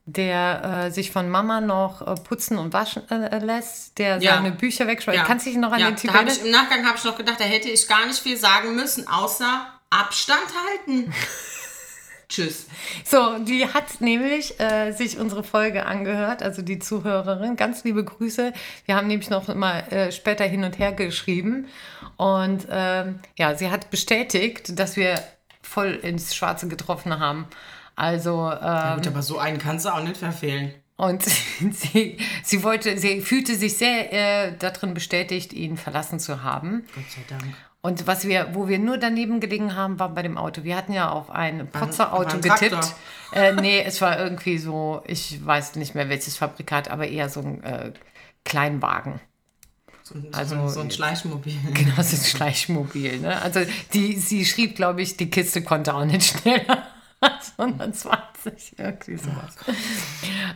der 0.06 0.86
äh, 0.88 0.91
sich 0.91 1.12
von 1.12 1.30
Mama 1.30 1.60
noch 1.60 2.02
äh, 2.06 2.15
putzen 2.15 2.58
und 2.58 2.72
waschen 2.72 3.10
äh, 3.10 3.39
lässt, 3.39 3.98
der 3.98 4.17
Ja. 4.22 4.36
seine 4.36 4.52
Bücher 4.52 4.88
wegschmeißt. 4.88 5.26
Kannst 5.26 5.46
du 5.46 5.50
dich 5.50 5.60
noch 5.60 5.72
an 5.74 5.80
ja, 5.80 5.88
den 5.88 5.98
Typ 5.98 6.12
da 6.12 6.20
hab 6.20 6.28
ich, 6.28 6.39
erinnern? 6.39 6.46
Im 6.46 6.52
Nachgang 6.52 6.86
habe 6.86 6.98
ich 6.98 7.04
noch 7.04 7.17
gedacht, 7.17 7.39
da 7.39 7.43
hätte 7.43 7.70
ich 7.70 7.88
gar 7.88 8.06
nicht 8.06 8.20
viel 8.20 8.38
sagen 8.38 8.76
müssen, 8.76 9.08
außer 9.08 9.65
Abstand 9.89 10.48
halten. 10.70 11.13
Tschüss. 12.30 12.68
So, 13.06 13.38
die 13.40 13.66
hat 13.68 14.02
nämlich 14.02 14.60
äh, 14.60 14.92
sich 14.92 15.18
unsere 15.18 15.44
Folge 15.44 15.86
angehört, 15.86 16.44
also 16.44 16.62
die 16.62 16.78
Zuhörerin. 16.80 17.56
Ganz 17.56 17.84
liebe 17.86 18.04
Grüße. 18.04 18.52
Wir 18.86 18.96
haben 18.96 19.08
nämlich 19.08 19.30
noch 19.30 19.48
mal 19.56 19.80
äh, 19.92 20.12
später 20.12 20.44
hin 20.44 20.63
und 20.66 20.78
her 20.78 20.92
geschrieben. 20.92 21.68
Und 22.18 22.68
ähm, 22.70 23.20
ja, 23.38 23.56
sie 23.56 23.70
hat 23.72 23.90
bestätigt, 23.92 24.78
dass 24.78 24.98
wir 24.98 25.22
voll 25.62 25.94
ins 25.94 26.36
Schwarze 26.36 26.68
getroffen 26.68 27.18
haben. 27.20 27.48
Also, 27.96 28.50
Ja, 28.50 28.92
ähm, 28.94 28.98
gut, 28.98 29.08
aber 29.08 29.22
so 29.22 29.38
einen 29.40 29.58
kannst 29.58 29.86
du 29.86 29.90
auch 29.90 30.04
nicht 30.04 30.18
verfehlen. 30.18 30.74
und 30.98 31.24
sie, 31.72 32.18
sie 32.44 32.63
wollte, 32.63 32.98
sie 32.98 33.22
fühlte 33.22 33.56
sich 33.56 33.78
sehr 33.78 34.12
äh, 34.48 34.54
darin 34.58 34.94
bestätigt, 34.94 35.54
ihn 35.54 35.78
verlassen 35.78 36.20
zu 36.20 36.44
haben. 36.44 36.86
Gott 36.94 37.06
sei 37.10 37.22
Dank. 37.30 37.56
Und 37.82 38.08
was 38.08 38.28
wir, 38.28 38.50
wo 38.54 38.68
wir 38.68 38.80
nur 38.80 38.98
daneben 38.98 39.40
gelegen 39.40 39.76
haben, 39.76 40.00
war 40.00 40.10
bei 40.10 40.24
dem 40.24 40.38
Auto. 40.38 40.63
Wir 40.63 40.76
hatten 40.76 40.94
ja 40.94 41.10
auf 41.10 41.30
ein 41.30 41.68
Potzer-Auto 41.70 42.40
getippt. 42.40 42.96
Äh, 43.34 43.54
nee, 43.54 43.82
es 43.86 44.02
war 44.02 44.20
irgendwie 44.20 44.58
so, 44.58 45.04
ich 45.06 45.46
weiß 45.46 45.76
nicht 45.76 45.96
mehr 45.96 46.10
welches 46.10 46.38
Fabrikat, 46.38 46.90
aber 46.90 47.08
eher 47.08 47.30
so 47.30 47.42
ein 47.42 47.63
äh, 47.63 47.94
Kleinwagen. 48.46 49.20
So 50.04 50.16
ein, 50.16 50.28
Also- 50.34 50.68
so 50.70 50.80
ein, 50.82 50.90
so 50.90 50.96
Schleichmobil. 50.96 51.54
Genau, 51.74 52.00
ist 52.00 52.13
ein 52.13 52.26
Schleichmobil. 52.26 53.20
Ne? 53.20 53.42
Also 53.42 53.62
die, 53.94 54.16
sie 54.18 54.46
schrieb, 54.46 54.76
glaube 54.76 55.02
ich, 55.02 55.16
die 55.18 55.30
Kiste 55.30 55.62
konnte 55.63 55.94
auch 55.94 56.06
nicht 56.06 56.24
schneller 56.40 56.84
als 57.20 57.54
120, 57.58 58.80
irgendwie 58.80 59.18
sowas. 59.18 59.56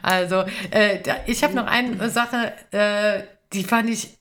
Also 0.02 0.44
äh, 0.72 1.00
ich 1.28 1.44
habe 1.44 1.54
noch 1.54 1.68
eine 1.68 2.10
Sache, 2.10 2.54
äh, 2.72 3.24
die 3.54 3.64
fand 3.64 3.90
ich 3.90 4.18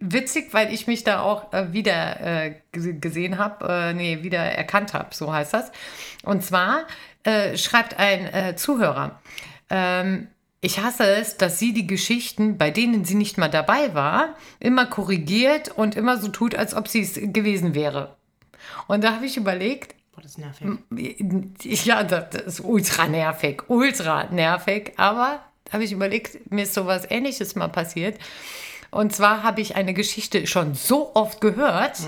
witzig, 0.00 0.52
weil 0.52 0.72
ich 0.72 0.86
mich 0.86 1.04
da 1.04 1.20
auch 1.20 1.52
äh, 1.52 1.72
wieder 1.72 2.20
äh, 2.20 2.54
gesehen 2.72 3.38
habe, 3.38 3.66
äh, 3.68 3.92
nee, 3.94 4.22
wieder 4.22 4.40
erkannt 4.40 4.94
habe, 4.94 5.14
so 5.14 5.32
heißt 5.32 5.54
das. 5.54 5.72
Und 6.24 6.44
zwar 6.44 6.84
äh, 7.24 7.56
schreibt 7.56 7.98
ein 7.98 8.32
äh, 8.32 8.56
Zuhörer, 8.56 9.20
ähm, 9.70 10.28
ich 10.60 10.80
hasse 10.80 11.04
es, 11.04 11.36
dass 11.36 11.58
sie 11.58 11.72
die 11.72 11.86
Geschichten, 11.86 12.58
bei 12.58 12.70
denen 12.70 13.04
sie 13.04 13.14
nicht 13.14 13.38
mal 13.38 13.48
dabei 13.48 13.94
war, 13.94 14.34
immer 14.58 14.86
korrigiert 14.86 15.68
und 15.68 15.94
immer 15.94 16.18
so 16.18 16.28
tut, 16.28 16.56
als 16.56 16.74
ob 16.74 16.88
sie 16.88 17.02
es 17.02 17.14
gewesen 17.14 17.74
wäre. 17.74 18.16
Und 18.88 19.04
da 19.04 19.14
habe 19.14 19.26
ich 19.26 19.36
überlegt, 19.36 19.94
Boah, 20.12 20.22
das 20.22 20.32
ist 20.32 20.38
nervig. 20.38 21.84
ja, 21.84 22.02
das 22.02 22.42
ist 22.42 22.60
ultra 22.60 23.06
nervig, 23.06 23.62
ultra 23.68 24.24
nervig. 24.24 24.94
Aber 24.96 25.44
da 25.64 25.74
habe 25.74 25.84
ich 25.84 25.92
überlegt, 25.92 26.50
mir 26.50 26.64
ist 26.64 26.74
sowas 26.74 27.06
Ähnliches 27.08 27.54
mal 27.54 27.68
passiert. 27.68 28.18
Und 28.90 29.14
zwar 29.14 29.42
habe 29.42 29.60
ich 29.60 29.76
eine 29.76 29.92
Geschichte 29.92 30.46
schon 30.46 30.74
so 30.74 31.14
oft 31.14 31.40
gehört 31.40 31.98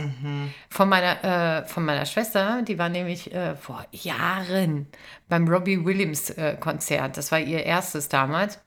von, 0.70 0.88
meiner, 0.88 1.62
äh, 1.62 1.66
von 1.66 1.84
meiner 1.84 2.06
Schwester. 2.06 2.62
Die 2.62 2.78
war 2.78 2.88
nämlich 2.88 3.34
äh, 3.34 3.54
vor 3.54 3.86
Jahren 3.92 4.86
beim 5.28 5.46
Robbie 5.46 5.84
Williams 5.84 6.30
äh, 6.30 6.56
Konzert. 6.58 7.18
Das 7.18 7.32
war 7.32 7.38
ihr 7.38 7.64
erstes 7.64 8.08
damals. 8.08 8.60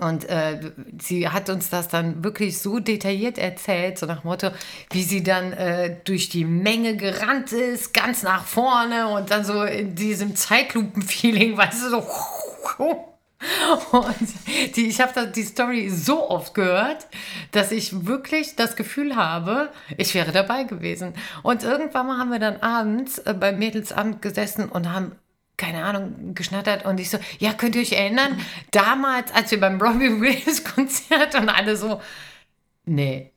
Und 0.00 0.28
äh, 0.28 0.72
sie 1.00 1.28
hat 1.28 1.48
uns 1.48 1.70
das 1.70 1.88
dann 1.88 2.24
wirklich 2.24 2.58
so 2.58 2.80
detailliert 2.80 3.38
erzählt, 3.38 3.98
so 3.98 4.06
nach 4.06 4.22
dem 4.22 4.28
Motto, 4.28 4.50
wie 4.90 5.04
sie 5.04 5.22
dann 5.22 5.52
äh, 5.52 5.96
durch 6.04 6.28
die 6.28 6.44
Menge 6.44 6.96
gerannt 6.96 7.52
ist, 7.52 7.94
ganz 7.94 8.24
nach 8.24 8.44
vorne 8.44 9.08
und 9.08 9.30
dann 9.30 9.44
so 9.44 9.62
in 9.62 9.94
diesem 9.94 10.34
Zeitlupen-Feeling, 10.34 11.56
weißt 11.56 11.84
du, 11.84 11.90
so. 11.90 12.06
Und 13.92 14.76
die, 14.76 14.86
ich 14.86 15.00
habe 15.00 15.26
die 15.28 15.42
Story 15.42 15.88
so 15.88 16.28
oft 16.30 16.54
gehört, 16.54 17.06
dass 17.52 17.72
ich 17.72 18.06
wirklich 18.06 18.56
das 18.56 18.76
Gefühl 18.76 19.16
habe, 19.16 19.70
ich 19.96 20.14
wäre 20.14 20.32
dabei 20.32 20.64
gewesen. 20.64 21.14
Und 21.42 21.62
irgendwann 21.62 22.06
mal 22.06 22.18
haben 22.18 22.30
wir 22.30 22.38
dann 22.38 22.56
abends 22.58 23.18
äh, 23.18 23.34
beim 23.34 23.58
Mädelsamt 23.58 24.22
gesessen 24.22 24.68
und 24.68 24.92
haben 24.92 25.12
keine 25.56 25.84
Ahnung, 25.84 26.34
geschnattert. 26.34 26.84
Und 26.84 27.00
ich 27.00 27.10
so, 27.10 27.18
ja, 27.38 27.52
könnt 27.54 27.76
ihr 27.76 27.82
euch 27.82 27.92
erinnern, 27.92 28.38
damals, 28.72 29.32
als 29.32 29.50
wir 29.50 29.60
beim 29.60 29.80
Robbie 29.80 30.20
Williams 30.20 30.64
Konzert 30.64 31.34
und 31.34 31.48
alle 31.48 31.76
so, 31.76 32.00
nee, 32.84 33.32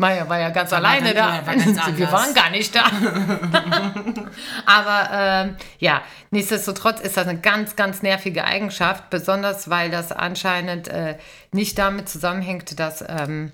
Maya 0.00 0.26
war 0.30 0.40
ja 0.40 0.48
ganz 0.48 0.72
alleine 0.72 1.12
ganz- 1.12 1.42
da. 1.42 1.46
war 1.46 1.54
ganz 1.56 1.96
wir 1.98 2.10
waren 2.10 2.32
gar 2.32 2.48
nicht 2.48 2.74
da. 2.74 2.84
Aber 4.66 5.10
ähm, 5.12 5.56
ja, 5.78 6.00
nichtsdestotrotz 6.30 7.00
ist 7.00 7.18
das 7.18 7.26
eine 7.28 7.38
ganz, 7.38 7.76
ganz 7.76 8.00
nervige 8.00 8.44
Eigenschaft, 8.44 9.10
besonders 9.10 9.68
weil 9.68 9.90
das 9.90 10.10
anscheinend 10.10 10.88
äh, 10.88 11.18
nicht 11.52 11.78
damit 11.78 12.08
zusammenhängt, 12.08 12.80
dass, 12.80 13.04
ähm, 13.06 13.52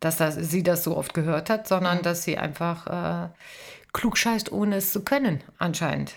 dass 0.00 0.16
das, 0.16 0.34
sie 0.36 0.62
das 0.62 0.82
so 0.82 0.96
oft 0.96 1.12
gehört 1.12 1.50
hat, 1.50 1.68
sondern 1.68 2.00
dass 2.00 2.22
sie 2.22 2.38
einfach 2.38 3.26
äh, 3.26 3.28
klug 3.92 4.16
scheißt, 4.16 4.50
ohne 4.50 4.76
es 4.76 4.92
zu 4.92 5.04
können, 5.04 5.44
anscheinend. 5.58 6.14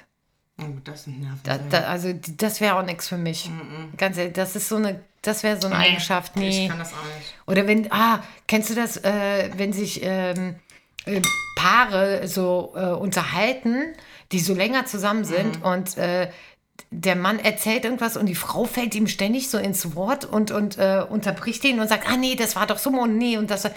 Oh, 0.60 0.66
das 0.84 1.04
sind 1.04 1.22
Nerven. 1.22 1.40
Da, 1.44 1.58
da, 1.58 1.80
also 1.82 2.14
das 2.14 2.62
wäre 2.62 2.76
auch 2.76 2.86
nichts 2.86 3.08
für 3.08 3.18
mich. 3.18 3.50
Ganz 3.96 4.18
ehrlich, 4.18 4.34
das 4.34 4.56
ist 4.56 4.70
so 4.70 4.78
eine, 4.78 5.02
das 5.22 5.44
wäre 5.44 5.62
so 5.62 5.68
eine 5.68 5.78
Eigenschaft. 5.78 6.36
Nee. 6.36 6.64
Ich 6.64 6.70
kann 6.70 6.80
das 6.80 6.94
auch 6.94 7.04
nicht. 7.04 7.36
Oder 7.46 7.68
wenn, 7.68 7.92
ah, 7.92 8.24
kennst 8.48 8.72
du 8.72 8.76
das, 8.76 8.98
äh, 8.98 9.52
wenn 9.56 9.72
sich 9.72 10.02
ähm, 10.04 10.56
äh, 11.06 11.22
Paare 11.56 12.28
so 12.28 12.74
äh, 12.76 12.88
unterhalten, 12.88 13.94
die 14.32 14.40
so 14.40 14.54
länger 14.54 14.86
zusammen 14.86 15.26
sind 15.26 15.64
und 15.64 15.98
äh, 15.98 16.30
der 16.90 17.16
Mann 17.16 17.40
erzählt 17.40 17.84
irgendwas 17.84 18.18
und 18.18 18.28
die 18.28 18.36
Frau 18.36 18.66
fällt 18.66 18.96
ihm 18.96 19.08
ständig 19.08 19.50
so 19.50 19.58
ins 19.58 19.96
Wort 19.96 20.26
und, 20.26 20.52
und 20.52 20.78
äh, 20.78 21.04
unterbricht 21.08 21.64
ihn 21.66 21.80
und 21.80 21.88
sagt, 21.88 22.10
ah 22.10 22.18
nee, 22.18 22.36
das 22.36 22.56
war 22.56 22.68
doch 22.68 22.78
so 22.78 22.90
und 22.90 23.18
nee 23.18 23.38
und 23.38 23.52
das. 23.52 23.70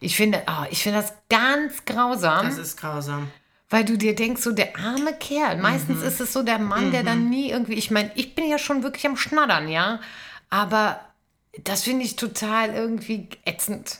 Ich 0.00 0.16
finde, 0.16 0.42
ah, 0.46 0.66
ich 0.70 0.82
finde 0.82 1.00
das 1.00 1.14
ganz 1.28 1.84
grausam. 1.84 2.46
Das 2.46 2.58
ist 2.58 2.76
grausam. 2.76 3.30
Weil 3.68 3.84
du 3.84 3.98
dir 3.98 4.14
denkst, 4.14 4.42
so 4.42 4.52
der 4.52 4.76
arme 4.76 5.12
Kerl. 5.14 5.56
Meistens 5.58 6.02
ist 6.02 6.20
es 6.20 6.32
so 6.32 6.42
der 6.42 6.60
Mann, 6.60 6.92
der 6.92 7.02
dann 7.02 7.28
nie 7.28 7.50
irgendwie. 7.50 7.74
Ich 7.74 7.90
meine, 7.90 8.12
ich 8.14 8.34
bin 8.34 8.48
ja 8.48 8.58
schon 8.58 8.82
wirklich 8.84 9.06
am 9.06 9.16
Schnattern, 9.16 9.68
ja. 9.68 10.00
Aber 10.50 11.00
das 11.64 11.82
finde 11.82 12.04
ich 12.04 12.14
total 12.16 12.74
irgendwie 12.74 13.28
ätzend. 13.44 13.98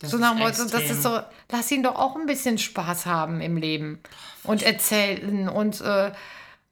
Das 0.00 0.10
so 0.10 0.18
nach 0.18 0.32
dem 0.32 0.40
Motto, 0.40 0.64
das 0.64 0.90
ist 0.90 1.02
so, 1.02 1.20
lass 1.50 1.70
ihn 1.70 1.82
doch 1.82 1.94
auch 1.94 2.16
ein 2.16 2.26
bisschen 2.26 2.58
Spaß 2.58 3.06
haben 3.06 3.40
im 3.40 3.56
Leben. 3.56 4.00
Und 4.42 4.62
erzählen 4.62 5.48
und. 5.48 5.80
Äh, 5.80 6.12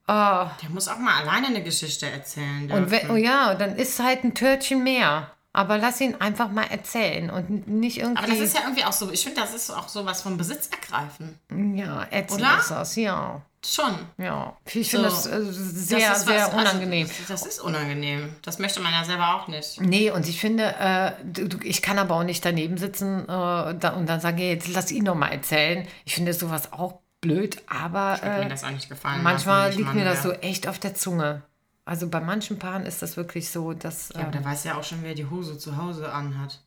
ah, 0.07 0.51
Der 0.61 0.71
muss 0.71 0.89
auch 0.89 0.99
mal 0.99 1.23
alleine 1.23 1.47
eine 1.47 1.63
Geschichte 1.63 2.07
erzählen. 2.07 2.71
und 2.71 2.91
wenn, 2.91 3.01
dürfen. 3.01 3.11
oh 3.11 3.17
ja, 3.17 3.55
dann 3.55 3.77
ist 3.77 4.01
halt 4.01 4.25
ein 4.25 4.35
Törtchen 4.35 4.83
mehr. 4.83 5.31
Aber 5.57 5.79
lass 5.79 6.01
ihn 6.01 6.17
einfach 6.17 6.51
mal 6.51 6.65
erzählen 6.65 7.31
und 7.31 7.69
nicht 7.69 7.99
irgendwie. 7.99 8.19
Aber 8.19 8.27
das 8.27 8.41
ist 8.41 8.55
ja 8.57 8.63
irgendwie 8.65 8.85
auch 8.85 8.93
so, 8.93 9.11
ich 9.11 9.23
finde, 9.23 9.41
das 9.41 9.55
ist 9.55 9.71
auch 9.71 9.89
so 9.89 10.05
was 10.05 10.21
vom 10.21 10.37
Besitz 10.37 10.69
ergreifen. 10.69 11.39
ja, 11.77 12.07
ätzend 12.11 12.41
Oder? 12.41 12.59
ist 12.59 12.71
das, 12.71 12.97
ja. 12.97 13.41
Schon. 13.67 13.95
Ja, 14.19 14.55
ich 14.67 14.91
finde 14.91 15.09
So. 15.09 15.15
das 15.15 15.27
äh, 15.27 15.43
sehr, 15.53 16.09
das 16.11 16.19
ist 16.19 16.27
sehr 16.27 16.47
was- 16.49 16.53
unangenehm. 16.55 17.07
Also, 17.07 17.23
das, 17.29 17.41
das 17.45 17.47
ist 17.55 17.61
unangenehm. 17.61 18.35
Das 18.43 18.59
möchte 18.59 18.81
man 18.81 18.93
ja 18.93 19.05
selber 19.05 19.37
auch 19.37 19.49
nicht. 19.49 19.81
Nee, 19.81 20.11
und 20.11 20.29
ich 20.29 20.39
finde, 20.39 20.75
äh, 20.79 21.13
du, 21.25 21.57
ich 21.63 21.81
kann 21.81 21.99
aber 21.99 22.17
auch 22.17 22.25
nicht 22.25 22.45
daneben 22.45 22.77
sitzen 22.77 23.23
äh, 23.23 23.27
da, 23.27 23.95
und 23.97 24.07
dann 24.07 24.21
sagen, 24.21 24.37
jetzt 24.39 24.69
lass 24.69 24.91
ihn 24.91 25.05
noch 25.05 25.15
mal 25.15 25.29
erzählen. 25.29 25.87
Ich 26.05 26.15
finde 26.17 26.35
sowas 26.35 26.73
auch 26.75 26.99
blöd, 27.23 27.63
aber 27.69 28.19
mir 28.23 28.43
äh, 28.43 28.49
das 28.51 28.65
auch 28.65 28.71
nicht 28.71 28.91
gefallen. 28.91 29.23
manchmal 29.23 29.73
liegt 29.73 29.95
mir 29.95 30.05
das 30.05 30.23
so 30.23 30.33
echt 30.33 30.69
auf 30.69 30.79
der 30.79 30.95
Zunge. 30.95 31.41
Also 31.85 32.09
bei 32.09 32.21
manchen 32.21 32.59
Paaren 32.59 32.87
ist 32.87 33.03
das 33.03 33.17
wirklich 33.17 33.51
so, 33.51 33.73
dass. 33.73 34.11
Ja, 34.11 34.21
aber 34.21 34.27
ähm, 34.27 34.33
da 34.33 34.45
weiß 34.45 34.65
ja 34.65 34.77
auch 34.77 34.85
schon, 34.85 35.03
wer 35.03 35.15
die 35.15 35.29
Hose 35.29 35.59
zu 35.59 35.77
Hause 35.77 36.13
anhat. 36.13 36.61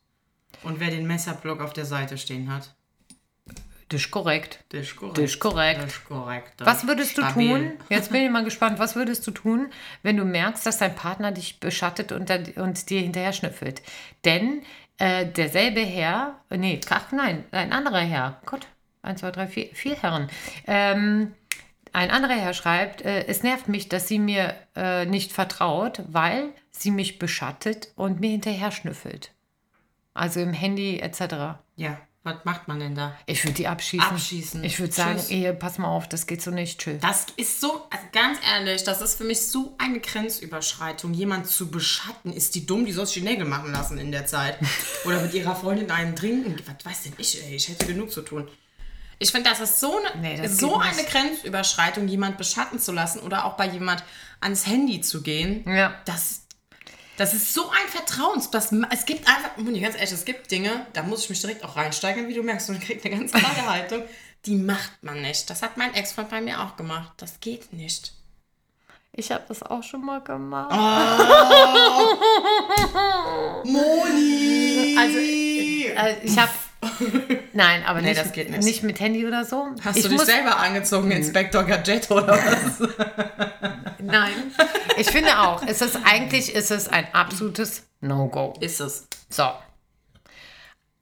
Und 0.64 0.80
wer 0.80 0.90
den 0.90 1.06
Messerblock 1.06 1.62
auf 1.62 1.74
der 1.74 1.86
Seite 1.86 2.18
stehen 2.18 2.52
hat. 2.52 2.74
Das 3.90 4.02
ist 4.02 4.12
korrekt. 4.12 4.64
Das 4.70 4.82
ist 4.82 4.96
korrekt. 4.96 5.18
Das 5.18 5.26
ist 5.26 5.40
korrekt. 5.40 5.82
Das 5.82 5.94
ist 5.94 6.06
korrekt. 6.06 6.54
Was 6.60 6.88
würdest 6.88 7.18
du 7.18 7.22
Stabil. 7.22 7.50
tun? 7.50 7.72
Jetzt 7.90 8.12
bin 8.12 8.24
ich 8.24 8.30
mal 8.30 8.44
gespannt. 8.46 8.80
Was 8.80 8.96
würdest 8.96 9.26
du 9.28 9.32
tun, 9.32 9.68
wenn 10.04 10.18
du 10.18 10.26
merkst, 10.26 10.66
dass 10.66 10.78
dein 10.78 10.96
Partner 10.96 11.32
dich 11.32 11.60
beschattet 11.60 12.12
und, 12.12 12.30
und 12.58 12.90
dir 12.90 13.02
hinterher 13.02 13.34
schnüffelt? 13.34 13.82
Denn 14.26 14.62
äh, 14.98 15.26
derselbe 15.26 15.82
Herr, 15.82 16.42
nee, 16.50 16.82
ach 16.90 17.12
nein, 17.12 17.46
ein 17.52 17.72
anderer 17.72 18.00
Herr, 18.00 18.42
Gott, 18.46 18.68
eins, 19.04 19.22
zwei, 19.22 19.32
drei, 19.32 19.48
vier, 19.48 19.70
vier 19.74 19.96
Herren. 19.96 20.30
Ähm, 20.66 21.34
ein 21.98 22.12
anderer 22.12 22.36
Herr 22.36 22.54
schreibt, 22.54 23.02
äh, 23.02 23.26
es 23.26 23.42
nervt 23.42 23.68
mich, 23.68 23.90
dass 23.90 24.08
sie 24.08 24.20
mir 24.20 24.56
äh, 24.76 25.06
nicht 25.08 25.32
vertraut, 25.32 26.04
weil 26.08 26.50
sie 26.70 26.92
mich 26.92 27.18
beschattet 27.18 27.92
und 27.96 28.20
mir 28.20 28.30
hinterher 28.30 28.72
schnüffelt. 28.72 29.32
Also 30.14 30.40
im 30.40 30.54
Handy 30.54 31.00
etc. 31.00 31.58
Ja, 31.76 31.98
was 32.22 32.46
macht 32.46 32.68
man 32.68 32.80
denn 32.80 32.94
da? 32.94 33.18
Ich 33.26 33.44
würde 33.44 33.56
die 33.56 33.68
abschießen. 33.68 34.10
Abschießen. 34.10 34.64
Ich 34.64 34.80
würde 34.80 34.94
sagen. 34.94 35.20
Ehe, 35.30 35.56
pass 35.56 35.80
mal 35.80 35.88
auf, 35.88 36.08
das 36.08 36.28
geht 36.28 36.44
so 36.44 36.52
nicht. 36.52 36.80
Tschüss. 36.80 37.02
Das 37.02 37.26
ist 37.36 37.62
so, 37.62 37.88
also 37.90 38.06
ganz 38.12 38.38
ehrlich, 38.48 38.84
das 38.84 39.02
ist 39.02 39.16
für 39.16 39.24
mich 39.24 39.42
so 39.42 39.74
eine 39.80 40.00
Grenzüberschreitung. 40.00 41.16
Jemand 41.16 41.48
zu 41.48 41.72
beschatten, 41.72 42.32
ist 42.32 42.54
die 42.54 42.68
dumm, 42.68 42.86
die 42.86 42.92
soll 42.92 43.08
sich 43.08 43.16
die 43.16 43.22
Nägel 43.22 43.46
machen 43.46 43.72
lassen 43.72 43.98
in 43.98 44.12
der 44.12 44.28
Zeit. 44.28 44.60
Oder 45.06 45.22
mit 45.22 45.34
ihrer 45.34 45.56
Freundin 45.56 45.90
einen 45.90 46.16
trinken. 46.16 46.58
Was 46.68 46.86
weiß 46.86 47.04
denn 47.04 47.14
ich, 47.18 47.44
ey, 47.44 47.56
ich 47.56 47.70
hätte 47.70 47.88
genug 47.88 48.12
zu 48.12 48.22
tun. 48.22 48.48
Ich 49.20 49.32
finde, 49.32 49.50
das 49.50 49.60
ist 49.60 49.80
so, 49.80 49.98
eine, 49.98 50.22
Nee, 50.22 50.48
so 50.48 50.78
eine. 50.78 51.04
Grenzüberschreitung, 51.04 52.08
jemand 52.08 52.38
beschatten 52.38 52.80
zu 52.80 52.92
lassen 52.92 53.20
oder 53.20 53.46
auch 53.46 53.54
bei 53.54 53.68
jemand 53.68 54.04
ans 54.40 54.68
Handy 54.68 55.02
zu 55.02 55.24
gehen. 55.24 55.68
Ja. 55.68 55.96
Das, 56.06 56.44
das 57.18 57.34
ist 57.34 57.54
so 57.54 57.70
ein 57.70 57.88
Vertrauens... 57.90 58.52
Das, 58.52 58.72
es 58.92 59.06
gibt 59.06 59.28
einfach, 59.28 59.58
Moni, 59.58 59.80
ganz 59.80 59.96
ehrlich, 59.96 60.12
es 60.12 60.26
gibt 60.26 60.52
Dinge, 60.52 60.86
da 60.94 61.02
muss 61.04 61.24
ich 61.24 61.30
mich 61.30 61.42
direkt 61.42 61.64
auch 61.64 61.76
reinsteigern, 61.76 62.28
wie 62.28 62.36
du 62.36 62.44
merkst. 62.44 62.70
Und 62.70 62.80
kriegt 62.80 63.04
eine 63.06 63.18
ganz 63.18 63.32
klare 63.32 63.66
Haltung. 63.72 64.04
Die 64.46 64.56
macht 64.56 65.02
man 65.02 65.22
nicht. 65.22 65.50
Das 65.50 65.64
hat 65.64 65.78
mein 65.78 65.96
Ex-Freund 65.96 66.30
bei 66.30 66.42
mir 66.42 66.62
auch 66.62 66.76
gemacht. 66.76 67.14
Das 67.18 67.40
geht 67.40 67.74
nicht. 67.74 68.14
Ich 69.14 69.32
habe 69.32 69.46
das 69.48 69.64
auch 69.64 69.82
schon 69.82 70.06
mal 70.06 70.22
gemacht. 70.22 70.70
Moni! 73.64 74.96
Also, 74.96 75.18
äh, 75.18 76.24
ich 76.24 76.38
habe. 76.38 76.52
Nein, 77.54 77.84
aber 77.86 78.02
Nee, 78.02 78.10
nicht, 78.10 78.22
das 78.22 78.32
geht 78.32 78.50
nicht. 78.50 78.64
nicht 78.64 78.84
mit 78.84 79.00
Handy 79.00 79.26
oder 79.26 79.46
so. 79.46 79.68
Hast 79.84 79.98
ich 79.98 80.04
du 80.04 80.10
dich 80.10 80.22
selber 80.22 80.58
angezogen, 80.58 81.12
Inspektor 81.12 81.64
Gadget 81.64 82.10
oder 82.12 82.38
was? 82.38 82.90
Nein. 84.00 84.34
Ich 84.98 85.08
finde 85.08 85.40
auch, 85.40 85.62
es 85.66 85.82
ist 85.82 85.98
eigentlich 86.06 86.54
ist 86.54 86.72
es 86.72 86.88
ein 86.88 87.08
absolutes 87.14 87.84
No-Go. 88.02 88.54
Ist 88.60 88.80
es. 88.80 89.08
So. 89.30 89.50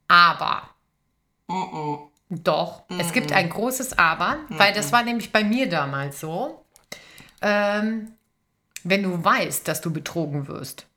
Aber 0.08 0.70
Oh, 1.48 2.10
doch, 2.30 2.84
es 3.00 3.12
gibt 3.14 3.32
ein 3.32 3.50
großes 3.50 4.00
Aber, 4.00 4.38
weil 4.50 4.74
das 4.74 4.92
war 4.92 5.04
nämlich 5.04 5.32
bei 5.32 5.44
mir 5.44 5.70
damals 5.70 6.20
so. 6.20 6.66
Ähm, 7.42 8.14
wenn 8.84 9.04
du 9.04 9.24
weißt, 9.24 9.68
dass 9.68 9.82
du 9.82 9.92
betrogen 9.94 10.48
wirst, 10.48 10.88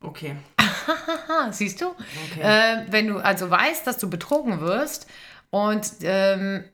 Okay. 0.00 0.36
Siehst 1.50 1.80
du? 1.80 1.94
Äh, 2.40 2.84
wenn 2.88 3.08
du 3.08 3.18
also 3.18 3.50
weißt, 3.50 3.86
dass 3.86 3.98
du 3.98 4.08
betrogen 4.10 4.60
wirst 4.60 5.06
und 5.50 5.90
ähm, 6.02 6.64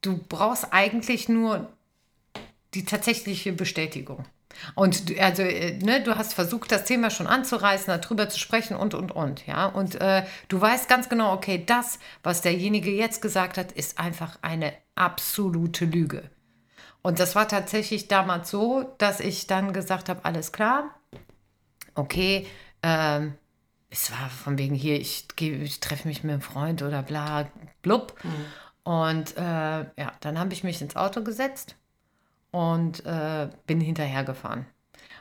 du 0.00 0.18
brauchst 0.28 0.72
eigentlich 0.72 1.28
nur 1.28 1.72
die 2.74 2.84
tatsächliche 2.84 3.52
Bestätigung. 3.52 4.24
Und 4.74 5.10
du, 5.10 5.20
also, 5.20 5.42
äh, 5.42 5.78
ne, 5.78 6.02
du 6.02 6.16
hast 6.16 6.34
versucht, 6.34 6.70
das 6.72 6.84
Thema 6.84 7.10
schon 7.10 7.26
anzureißen, 7.26 7.86
darüber 8.00 8.28
zu 8.28 8.38
sprechen 8.38 8.76
und, 8.76 8.94
und, 8.94 9.12
und, 9.12 9.46
ja. 9.46 9.66
Und 9.66 10.00
äh, 10.00 10.24
du 10.48 10.60
weißt 10.60 10.88
ganz 10.88 11.08
genau, 11.08 11.32
okay, 11.32 11.62
das, 11.64 11.98
was 12.22 12.40
derjenige 12.40 12.90
jetzt 12.90 13.20
gesagt 13.20 13.58
hat, 13.58 13.72
ist 13.72 13.98
einfach 13.98 14.38
eine 14.42 14.72
absolute 14.94 15.84
Lüge. 15.84 16.30
Und 17.02 17.18
das 17.18 17.34
war 17.34 17.48
tatsächlich 17.48 18.08
damals 18.08 18.50
so, 18.50 18.94
dass 18.98 19.20
ich 19.20 19.46
dann 19.46 19.72
gesagt 19.72 20.08
habe, 20.08 20.24
alles 20.24 20.52
klar, 20.52 20.94
okay, 21.94 22.46
ähm, 22.82 23.34
es 23.90 24.10
war 24.10 24.28
von 24.28 24.58
wegen 24.58 24.74
hier, 24.74 25.00
ich, 25.00 25.26
ich 25.38 25.80
treffe 25.80 26.08
mich 26.08 26.24
mit 26.24 26.32
einem 26.32 26.42
Freund 26.42 26.82
oder 26.82 27.02
bla, 27.02 27.48
blub. 27.82 28.14
Und 28.82 29.36
äh, 29.36 29.40
ja, 29.40 30.12
dann 30.20 30.38
habe 30.38 30.52
ich 30.52 30.64
mich 30.64 30.82
ins 30.82 30.96
Auto 30.96 31.22
gesetzt 31.22 31.76
und 32.50 33.04
äh, 33.06 33.48
bin 33.66 33.80
hinterhergefahren. 33.80 34.66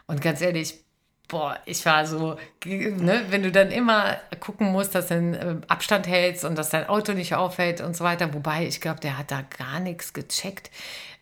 Und 0.08 0.22
ganz 0.22 0.42
ehrlich, 0.42 0.84
boah, 1.28 1.58
ich 1.66 1.86
war 1.86 2.06
so, 2.06 2.38
ne, 2.66 3.26
wenn 3.30 3.44
du 3.44 3.52
dann 3.52 3.72
immer 3.72 4.18
gucken 4.40 4.72
musst, 4.72 4.96
dass 4.96 5.08
du 5.08 5.16
einen 5.16 5.34
äh, 5.34 5.56
Abstand 5.68 6.08
hältst 6.08 6.46
und 6.46 6.58
dass 6.58 6.70
dein 6.70 6.88
Auto 6.88 7.14
nicht 7.14 7.36
auffällt 7.36 7.82
und 7.82 7.96
so 7.96 8.04
weiter. 8.04 8.34
Wobei, 8.34 8.68
ich 8.68 8.82
glaube, 8.82 9.00
der 9.00 9.18
hat 9.18 9.32
da 9.32 9.42
gar 9.42 9.80
nichts 9.80 10.14
gecheckt, 10.14 10.70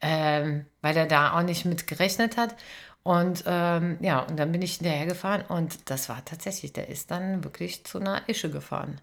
ähm, 0.01 0.65
weil 0.81 0.97
er 0.97 1.05
da 1.05 1.37
auch 1.37 1.43
nicht 1.43 1.65
mit 1.65 1.87
gerechnet 1.87 2.37
hat. 2.37 2.55
Und 3.03 3.43
ähm, 3.47 3.97
ja, 4.01 4.19
und 4.19 4.37
dann 4.37 4.51
bin 4.51 4.61
ich 4.61 4.75
hinterhergefahren 4.75 5.43
und 5.47 5.89
das 5.89 6.07
war 6.07 6.23
tatsächlich, 6.23 6.71
der 6.71 6.87
ist 6.87 7.09
dann 7.09 7.43
wirklich 7.43 7.83
zu 7.83 7.99
einer 7.99 8.29
Ische 8.29 8.51
gefahren. 8.51 9.01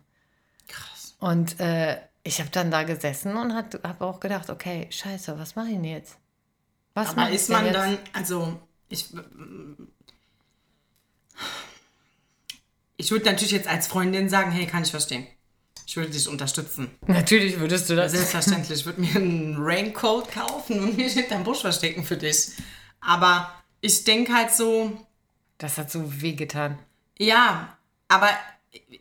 Krass. 0.68 1.16
Und 1.18 1.58
äh, 1.58 1.98
ich 2.22 2.40
habe 2.40 2.50
dann 2.50 2.70
da 2.70 2.84
gesessen 2.84 3.36
und 3.36 3.54
habe 3.54 4.04
auch 4.04 4.20
gedacht, 4.20 4.50
okay, 4.50 4.86
scheiße, 4.90 5.38
was 5.38 5.56
mache 5.56 5.68
ich 5.68 5.74
denn 5.74 5.84
jetzt? 5.84 6.16
Was 6.94 7.08
Aber 7.08 7.22
mache 7.22 7.30
ich 7.30 7.36
ist 7.36 7.50
man 7.50 7.64
jetzt? 7.64 7.74
dann, 7.74 7.98
also 8.12 8.60
ich, 8.88 9.08
ich 12.96 13.10
würde 13.10 13.24
natürlich 13.24 13.52
jetzt 13.52 13.68
als 13.68 13.88
Freundin 13.88 14.28
sagen, 14.28 14.50
hey, 14.50 14.66
kann 14.66 14.82
ich 14.82 14.90
verstehen. 14.90 15.26
Ich 15.86 15.96
würde 15.96 16.10
dich 16.10 16.28
unterstützen. 16.28 16.90
Natürlich 17.06 17.58
würdest 17.58 17.88
du 17.88 17.96
das. 17.96 18.12
Selbstverständlich. 18.12 18.80
Ich 18.80 18.86
würde 18.86 19.00
mir 19.00 19.16
einen 19.16 19.56
Raincoat 19.58 20.30
kaufen 20.30 20.80
und 20.80 20.96
mich 20.98 21.14
hinterm 21.14 21.44
Busch 21.44 21.62
verstecken 21.62 22.04
für 22.04 22.18
dich. 22.18 22.50
Aber 23.00 23.50
ich 23.80 24.04
denke 24.04 24.34
halt 24.34 24.52
so, 24.52 24.96
Das 25.58 25.78
hat 25.78 25.90
so 25.90 26.20
wehgetan. 26.22 26.78
ja, 27.18 27.76
aber 28.08 28.30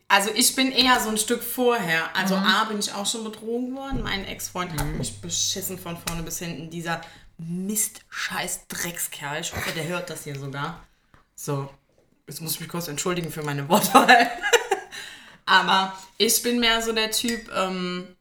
also 0.07 0.31
ich 0.33 0.55
bin 0.55 0.71
eher 0.71 0.99
so 0.99 1.09
ein 1.09 1.17
Stück 1.17 1.43
vorher. 1.43 2.15
Also 2.15 2.35
A, 2.35 2.63
bin 2.65 2.79
ich 2.79 2.93
auch 2.93 3.05
schon 3.05 3.23
betrogen 3.25 3.75
worden. 3.75 4.01
Mein 4.03 4.25
Ex-Freund 4.25 4.71
hat 4.73 4.85
mich 4.85 5.19
beschissen 5.21 5.77
von 5.77 5.97
vorne 5.97 6.23
bis 6.23 6.39
hinten. 6.39 6.69
Dieser 6.69 7.01
Mist-Scheiß-Dreckskerl. 7.37 9.41
Ich 9.41 9.53
hoffe, 9.53 9.71
der 9.71 9.85
hört 9.87 10.09
das 10.09 10.23
hier 10.23 10.39
sogar. 10.39 10.83
So, 11.35 11.69
jetzt 12.27 12.41
muss 12.41 12.53
ich 12.53 12.61
mich 12.61 12.69
kurz 12.69 12.87
entschuldigen 12.87 13.31
für 13.31 13.43
meine 13.43 13.67
Wortwahl. 13.69 14.31
Aber 15.45 15.95
ich 16.17 16.41
bin 16.41 16.59
mehr 16.59 16.81
so 16.81 16.93
der 16.93 17.11
Typ, 17.11 17.51
ähm, 17.55 18.15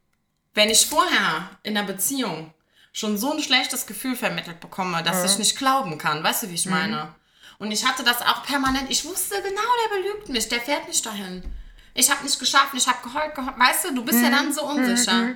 wenn 0.55 0.71
ich 0.71 0.87
vorher 0.87 1.51
in 1.63 1.77
einer 1.77 1.87
Beziehung 1.87 2.53
schon 2.97 3.19
so 3.19 3.31
ein 3.33 3.43
schlechtes 3.43 3.87
Gefühl 3.87 4.17
vermittelt 4.17 4.59
bekomme, 4.59 5.03
dass 5.03 5.23
ich 5.31 5.37
nicht 5.39 5.59
glauben 5.59 5.99
kann. 5.99 6.25
Weißt 6.25 6.45
du, 6.45 6.49
wie 6.49 6.55
ich 6.55 6.65
meine? 6.67 7.15
Und 7.59 7.71
ich 7.71 7.85
hatte 7.87 8.03
das 8.05 8.23
auch 8.23 8.43
permanent. 8.45 8.91
Ich 8.91 9.05
wusste 9.05 9.35
genau, 9.43 9.61
der 9.85 9.97
belügt 9.97 10.29
mich. 10.31 10.49
Der 10.49 10.61
fährt 10.63 10.89
nicht 10.89 11.05
dahin. 11.05 11.43
Ich 11.93 12.11
habe 12.11 12.25
nicht 12.25 12.39
geschafft, 12.39 12.73
ich 12.75 12.87
habe 12.87 12.99
geheult, 13.03 13.35
geheult. 13.35 13.59
Weißt 13.59 13.85
du, 13.85 13.95
du 13.95 14.03
bist 14.05 14.21
ja 14.23 14.31
dann 14.31 14.51
so 14.53 14.63
unsicher. 14.65 15.35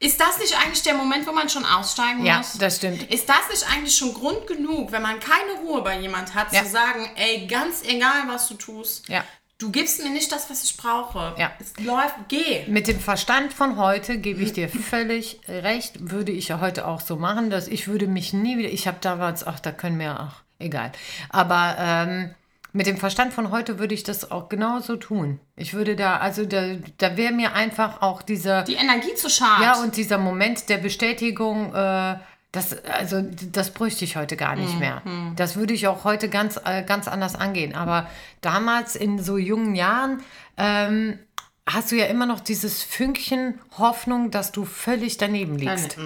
Ist 0.00 0.20
das 0.20 0.38
nicht 0.38 0.56
eigentlich 0.60 0.82
der 0.82 0.94
Moment, 0.94 1.24
wo 1.26 1.32
man 1.32 1.48
schon 1.48 1.64
aussteigen 1.64 2.24
Ja, 2.24 2.38
muss? 2.38 2.56
das 2.58 2.76
stimmt. 2.76 3.02
Ist 3.12 3.28
das 3.28 3.48
nicht 3.48 3.64
eigentlich 3.72 3.96
schon 3.96 4.12
Grund 4.14 4.46
genug, 4.48 4.90
wenn 4.92 5.02
man 5.02 5.18
keine 5.20 5.52
Ruhe 5.60 5.82
bei 5.82 5.98
jemand 6.00 6.34
hat, 6.34 6.52
Ja. 6.52 6.64
zu 6.64 6.70
sagen, 6.70 7.10
ey, 7.16 7.46
ganz 7.48 7.82
egal, 7.82 8.24
was 8.26 8.46
du 8.48 8.54
tust, 8.54 9.08
Ja. 9.08 9.24
Du 9.62 9.70
gibst 9.70 10.02
mir 10.02 10.10
nicht 10.10 10.32
das, 10.32 10.50
was 10.50 10.64
ich 10.64 10.76
brauche. 10.76 11.34
Ja. 11.38 11.52
Es 11.60 11.72
läuft, 11.84 12.16
geh. 12.28 12.64
Mit 12.66 12.88
dem 12.88 12.98
Verstand 12.98 13.52
von 13.52 13.76
heute 13.76 14.18
gebe 14.18 14.42
ich 14.42 14.52
dir 14.52 14.68
völlig 14.68 15.40
recht, 15.48 16.10
würde 16.10 16.32
ich 16.32 16.48
ja 16.48 16.60
heute 16.60 16.86
auch 16.86 17.00
so 17.00 17.16
machen, 17.16 17.50
dass 17.50 17.68
ich 17.68 17.88
würde 17.88 18.06
mich 18.06 18.32
nie 18.32 18.58
wieder, 18.58 18.68
ich 18.68 18.86
habe 18.86 18.98
damals, 19.00 19.46
ach, 19.46 19.60
da 19.60 19.72
können 19.72 19.98
wir, 19.98 20.18
ach, 20.18 20.42
egal. 20.58 20.92
Aber 21.28 21.76
ähm, 21.78 22.34
mit 22.72 22.86
dem 22.86 22.96
Verstand 22.96 23.32
von 23.34 23.50
heute 23.50 23.78
würde 23.78 23.94
ich 23.94 24.02
das 24.02 24.30
auch 24.30 24.48
genauso 24.48 24.96
tun. 24.96 25.38
Ich 25.56 25.74
würde 25.74 25.94
da, 25.94 26.16
also 26.16 26.46
da, 26.46 26.76
da 26.98 27.16
wäre 27.16 27.32
mir 27.32 27.52
einfach 27.52 28.00
auch 28.00 28.22
dieser, 28.22 28.62
Die 28.62 28.74
Energie 28.74 29.14
zu 29.14 29.28
schade. 29.28 29.62
ja, 29.62 29.80
und 29.82 29.96
dieser 29.96 30.18
Moment 30.18 30.68
der 30.70 30.78
Bestätigung, 30.78 31.74
äh, 31.74 32.16
das, 32.52 32.84
also 32.84 33.22
das 33.50 33.70
bräuchte 33.70 34.04
ich 34.04 34.16
heute 34.16 34.36
gar 34.36 34.56
nicht 34.56 34.78
mehr. 34.78 35.02
Das 35.36 35.56
würde 35.56 35.72
ich 35.72 35.88
auch 35.88 36.04
heute 36.04 36.28
ganz, 36.28 36.60
äh, 36.62 36.82
ganz 36.82 37.08
anders 37.08 37.34
angehen. 37.34 37.74
Aber 37.74 38.08
damals 38.42 38.94
in 38.94 39.18
so 39.18 39.38
jungen 39.38 39.74
Jahren 39.74 40.22
ähm, 40.58 41.18
hast 41.66 41.92
du 41.92 41.96
ja 41.96 42.06
immer 42.06 42.26
noch 42.26 42.40
dieses 42.40 42.82
Fünkchen 42.82 43.58
Hoffnung, 43.78 44.30
dass 44.30 44.52
du 44.52 44.66
völlig 44.66 45.16
daneben 45.16 45.56
liegst. 45.56 45.96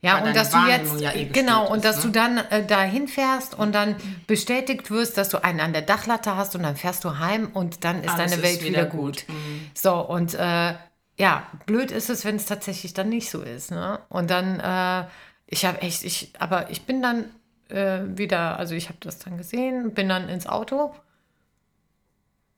Ja, 0.00 0.14
Weil 0.14 0.18
und 0.18 0.26
deine 0.26 0.34
dass 0.34 0.50
du 0.50 0.58
jetzt, 0.68 1.00
ja 1.00 1.12
eh 1.14 1.24
genau, 1.24 1.68
und 1.68 1.78
ist, 1.78 1.84
dass 1.84 1.96
ne? 1.96 2.02
du 2.02 2.08
dann 2.10 2.38
äh, 2.38 2.64
dahin 2.64 3.08
fährst 3.08 3.58
und 3.58 3.74
dann 3.74 3.96
bestätigt 4.28 4.92
wirst, 4.92 5.18
dass 5.18 5.30
du 5.30 5.42
einen 5.42 5.58
an 5.58 5.72
der 5.72 5.82
Dachlatte 5.82 6.36
hast 6.36 6.54
und 6.54 6.62
dann 6.62 6.76
fährst 6.76 7.04
du 7.04 7.18
heim 7.18 7.48
und 7.54 7.84
dann 7.84 8.04
ist 8.04 8.10
Alles 8.10 8.30
deine 8.30 8.34
ist 8.36 8.42
Welt 8.42 8.62
wieder 8.62 8.82
wieder 8.82 8.86
gut. 8.86 9.26
gut. 9.26 9.34
Mhm. 9.34 9.70
So, 9.74 9.94
und 9.94 10.34
äh, 10.34 10.74
ja, 11.18 11.46
blöd 11.66 11.90
ist 11.90 12.10
es, 12.10 12.24
wenn 12.24 12.36
es 12.36 12.46
tatsächlich 12.46 12.94
dann 12.94 13.08
nicht 13.08 13.30
so 13.30 13.42
ist. 13.42 13.72
Ne? 13.72 13.98
Und 14.08 14.30
dann, 14.30 14.60
äh, 14.60 15.08
ich 15.50 15.64
habe 15.64 15.80
echt, 15.82 16.04
ich, 16.04 16.32
aber 16.38 16.70
ich 16.70 16.82
bin 16.86 17.02
dann 17.02 17.24
äh, 17.70 18.00
wieder, 18.16 18.58
also 18.58 18.74
ich 18.74 18.88
habe 18.88 18.98
das 19.00 19.18
dann 19.18 19.36
gesehen, 19.36 19.92
bin 19.94 20.08
dann 20.08 20.28
ins 20.28 20.46
Auto 20.46 20.94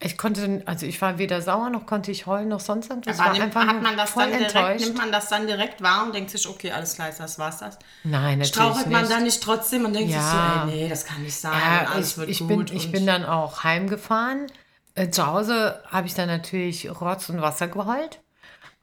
Ich 0.03 0.17
konnte, 0.17 0.63
also 0.67 0.87
ich 0.87 1.01
war 1.03 1.19
weder 1.19 1.43
sauer 1.43 1.69
noch 1.69 1.85
konnte 1.85 2.11
ich 2.11 2.27
heulen 2.27 2.49
noch 2.49 2.61
sonst 2.61 2.89
irgendwas. 2.89 3.21
Aber 3.21 3.33
nimmt, 3.33 3.45
einfach 3.55 3.67
hat 3.67 3.83
man 3.83 3.97
das 3.99 4.11
voll 4.11 4.23
dann 4.31 4.39
direkt, 4.39 4.55
enttäuscht. 4.57 4.81
nimmt 4.87 4.97
man 4.97 5.13
das 5.13 5.29
dann 5.29 5.47
direkt 5.47 5.83
wahr 5.83 6.05
und 6.05 6.15
denkt 6.15 6.31
sich, 6.31 6.49
okay, 6.49 6.73
alles 6.73 6.95
klar, 6.95 7.11
das 7.17 7.39
war's 7.39 7.59
das. 7.59 7.79
Nein, 8.03 8.39
natürlich 8.39 8.49
Strauchelt 8.49 8.87
man 8.91 9.03
nicht. 9.03 9.13
dann 9.13 9.23
nicht 9.25 9.43
trotzdem 9.43 9.85
und 9.85 9.93
denkt 9.93 10.11
Ja. 10.11 10.21
sich 10.21 10.31
so, 10.31 10.39
ey, 10.39 10.65
nee, 10.85 10.89
das 10.89 11.05
kann 11.05 11.23
nicht 11.23 11.37
sein, 11.39 11.53
Ja, 11.61 11.85
alles 11.93 12.13
ich, 12.13 12.17
wird 12.19 12.29
ich, 12.31 12.39
gut. 12.39 12.49
bin, 12.69 12.77
ich 12.77 12.91
bin 12.93 13.07
dann 13.07 13.25
auch 13.27 13.63
heimgefahren. 13.63 14.47
Äh, 14.95 15.11
zu 15.11 15.27
Hause 15.27 15.81
habe 15.87 16.07
ich 16.07 16.15
dann 16.15 16.29
natürlich 16.29 16.91
Rotz 17.01 17.29
und 17.29 17.43
Wasser 17.43 17.69
geheult. 17.69 18.21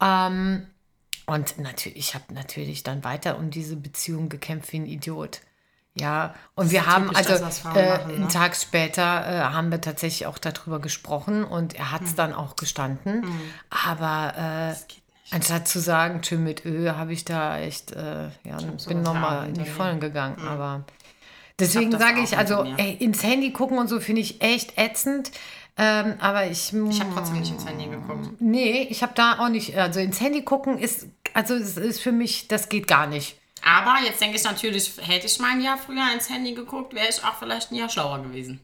Ähm, 0.00 0.68
und 1.28 1.58
natürlich, 1.58 1.98
ich 1.98 2.14
habe 2.14 2.32
natürlich 2.32 2.82
dann 2.82 3.04
weiter 3.04 3.38
um 3.38 3.50
diese 3.50 3.76
Beziehung 3.76 4.30
gekämpft 4.30 4.72
wie 4.72 4.78
ein 4.78 4.86
Idiot. 4.86 5.42
Ja, 5.92 6.34
und 6.54 6.70
wir 6.70 6.86
haben, 6.86 7.08
typisch 7.08 7.18
also 7.18 7.34
äh, 7.34 7.88
machen, 7.88 8.10
einen 8.10 8.20
ne? 8.22 8.28
Tag 8.28 8.56
später 8.56 9.02
äh, 9.02 9.40
haben 9.52 9.70
wir 9.70 9.80
tatsächlich 9.80 10.26
auch 10.26 10.38
darüber 10.38 10.78
gesprochen 10.78 11.44
und 11.44 11.74
er 11.74 11.92
hat 11.92 12.02
es 12.02 12.14
dann 12.14 12.32
auch 12.32 12.56
gestanden. 12.56 13.26
Aber 13.68 14.72
äh, 14.72 15.34
anstatt 15.34 15.68
zu 15.68 15.80
sagen, 15.80 16.22
tschö 16.22 16.38
mit 16.38 16.64
Ö, 16.64 16.92
habe 16.92 17.12
ich 17.12 17.26
da 17.26 17.58
echt, 17.58 17.92
äh, 17.92 18.28
ja, 18.44 18.58
bin 18.86 19.02
nochmal 19.02 19.48
in 19.48 19.54
die. 19.54 19.66
Vollen 19.66 20.00
gegangen. 20.00 20.40
Aber 20.46 20.84
deswegen 21.58 21.90
sage 21.90 22.20
ich, 22.20 22.38
also 22.38 22.64
ey, 22.76 22.94
ins 22.94 23.22
Handy 23.22 23.52
gucken 23.52 23.78
und 23.78 23.88
so 23.88 24.00
finde 24.00 24.22
ich 24.22 24.40
echt 24.40 24.78
ätzend. 24.78 25.32
Ähm, 25.80 26.14
aber 26.18 26.46
ich, 26.50 26.72
Ich 26.72 27.00
habe 27.00 27.10
trotzdem 27.14 27.38
nicht 27.40 27.52
ins 27.52 27.64
Handy 27.64 27.86
geguckt. 27.86 28.28
nee, 28.40 28.86
ich 28.90 29.02
habe 29.02 29.12
da 29.14 29.38
auch 29.38 29.48
nicht, 29.48 29.76
also 29.78 30.00
ins 30.00 30.20
Handy 30.20 30.42
gucken 30.42 30.76
ist, 30.78 31.06
also 31.34 31.54
es 31.54 31.76
ist 31.76 32.00
für 32.02 32.10
mich, 32.12 32.48
das 32.48 32.68
geht 32.68 32.88
gar 32.88 33.06
nicht. 33.06 33.38
Aber 33.64 33.96
jetzt 34.04 34.20
denke 34.20 34.36
ich 34.36 34.44
natürlich, 34.44 34.92
hätte 35.00 35.26
ich 35.26 35.38
mal 35.38 35.50
ein 35.52 35.60
Jahr 35.60 35.78
früher 35.78 36.12
ins 36.12 36.28
Handy 36.30 36.52
geguckt, 36.54 36.94
wäre 36.94 37.06
ich 37.08 37.22
auch 37.24 37.34
vielleicht 37.38 37.70
ein 37.70 37.76
Jahr 37.76 37.88
schlauer 37.88 38.22
gewesen. 38.22 38.60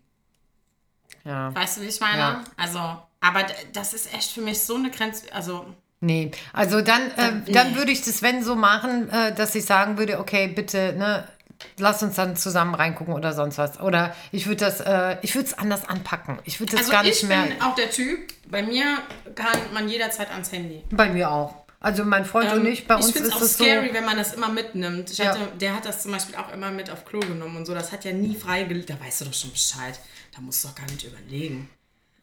Ja. 1.24 1.54
Weißt 1.54 1.76
du, 1.78 1.82
wie 1.82 1.86
ich 1.86 2.00
meine? 2.00 2.18
Ja. 2.18 2.44
Also, 2.56 2.78
aber 3.20 3.46
das 3.72 3.94
ist 3.94 4.12
echt 4.12 4.30
für 4.32 4.40
mich 4.42 4.60
so 4.60 4.74
eine 4.76 4.90
Grenze. 4.90 5.32
Also, 5.32 5.66
Nee, 6.00 6.32
also 6.52 6.82
dann, 6.82 7.10
äh, 7.12 7.50
Dann- 7.50 7.76
würde 7.76 7.90
ich 7.90 8.02
das, 8.02 8.20
wenn 8.20 8.42
so 8.44 8.56
machen, 8.56 9.08
äh, 9.08 9.34
dass 9.34 9.54
ich 9.54 9.64
sagen 9.64 9.96
würde, 9.96 10.18
okay, 10.18 10.48
bitte, 10.48 10.92
ne, 10.98 11.26
lass 11.78 12.02
uns 12.02 12.16
dann 12.16 12.36
zusammen 12.36 12.74
reingucken 12.74 13.14
oder 13.14 13.32
sonst 13.32 13.58
was. 13.58 13.80
Oder 13.80 14.14
ich 14.32 14.46
würde 14.46 14.64
das, 14.64 14.80
äh, 14.80 15.16
ich 15.22 15.34
würde 15.34 15.48
es 15.48 15.58
anders 15.58 15.88
anpacken. 15.88 16.38
Ich 16.44 16.60
würde 16.60 16.72
das 16.72 16.80
also 16.82 16.92
gar 16.92 17.02
ich 17.04 17.10
nicht 17.22 17.28
mehr. 17.28 17.42
bin 17.44 17.62
auch 17.62 17.74
der 17.74 17.90
Typ, 17.90 18.32
bei 18.50 18.62
mir 18.62 18.98
kann 19.34 19.58
man 19.72 19.88
jederzeit 19.88 20.30
ans 20.30 20.52
Handy. 20.52 20.82
Bei 20.90 21.08
mir 21.08 21.30
auch. 21.30 21.64
Also 21.80 22.02
mein 22.04 22.24
Freund 22.24 22.50
und 22.54 22.64
ich, 22.66 22.86
bei 22.86 22.94
Ähm, 22.94 23.00
ich 23.00 23.06
uns 23.06 23.12
finde 23.14 23.28
ist 23.28 23.34
es 23.34 23.40
auch 23.40 23.44
es 23.44 23.54
scary, 23.54 23.88
so. 23.88 23.94
wenn 23.94 24.04
man 24.06 24.16
das 24.16 24.32
immer 24.32 24.48
mitnimmt. 24.48 25.10
Ich 25.10 25.18
Ja. 25.18 25.26
hatte, 25.26 25.40
der 25.60 25.74
hat 25.76 25.84
das 25.84 26.02
zum 26.02 26.12
Beispiel 26.12 26.34
auch 26.36 26.50
immer 26.52 26.70
mit 26.70 26.88
auf 26.88 27.04
Klo 27.04 27.20
genommen 27.20 27.58
und 27.58 27.66
so. 27.66 27.74
Das 27.74 27.92
hat 27.92 28.04
ja 28.06 28.12
nie 28.12 28.34
freigelegt. 28.34 28.88
Da 28.88 28.94
weißt 28.98 29.20
du 29.20 29.24
doch 29.26 29.34
schon 29.34 29.50
Bescheid. 29.52 29.98
Da 30.34 30.40
musst 30.40 30.64
du 30.64 30.68
doch 30.68 30.74
gar 30.74 30.86
nicht 30.86 31.04
überlegen. 31.04 31.68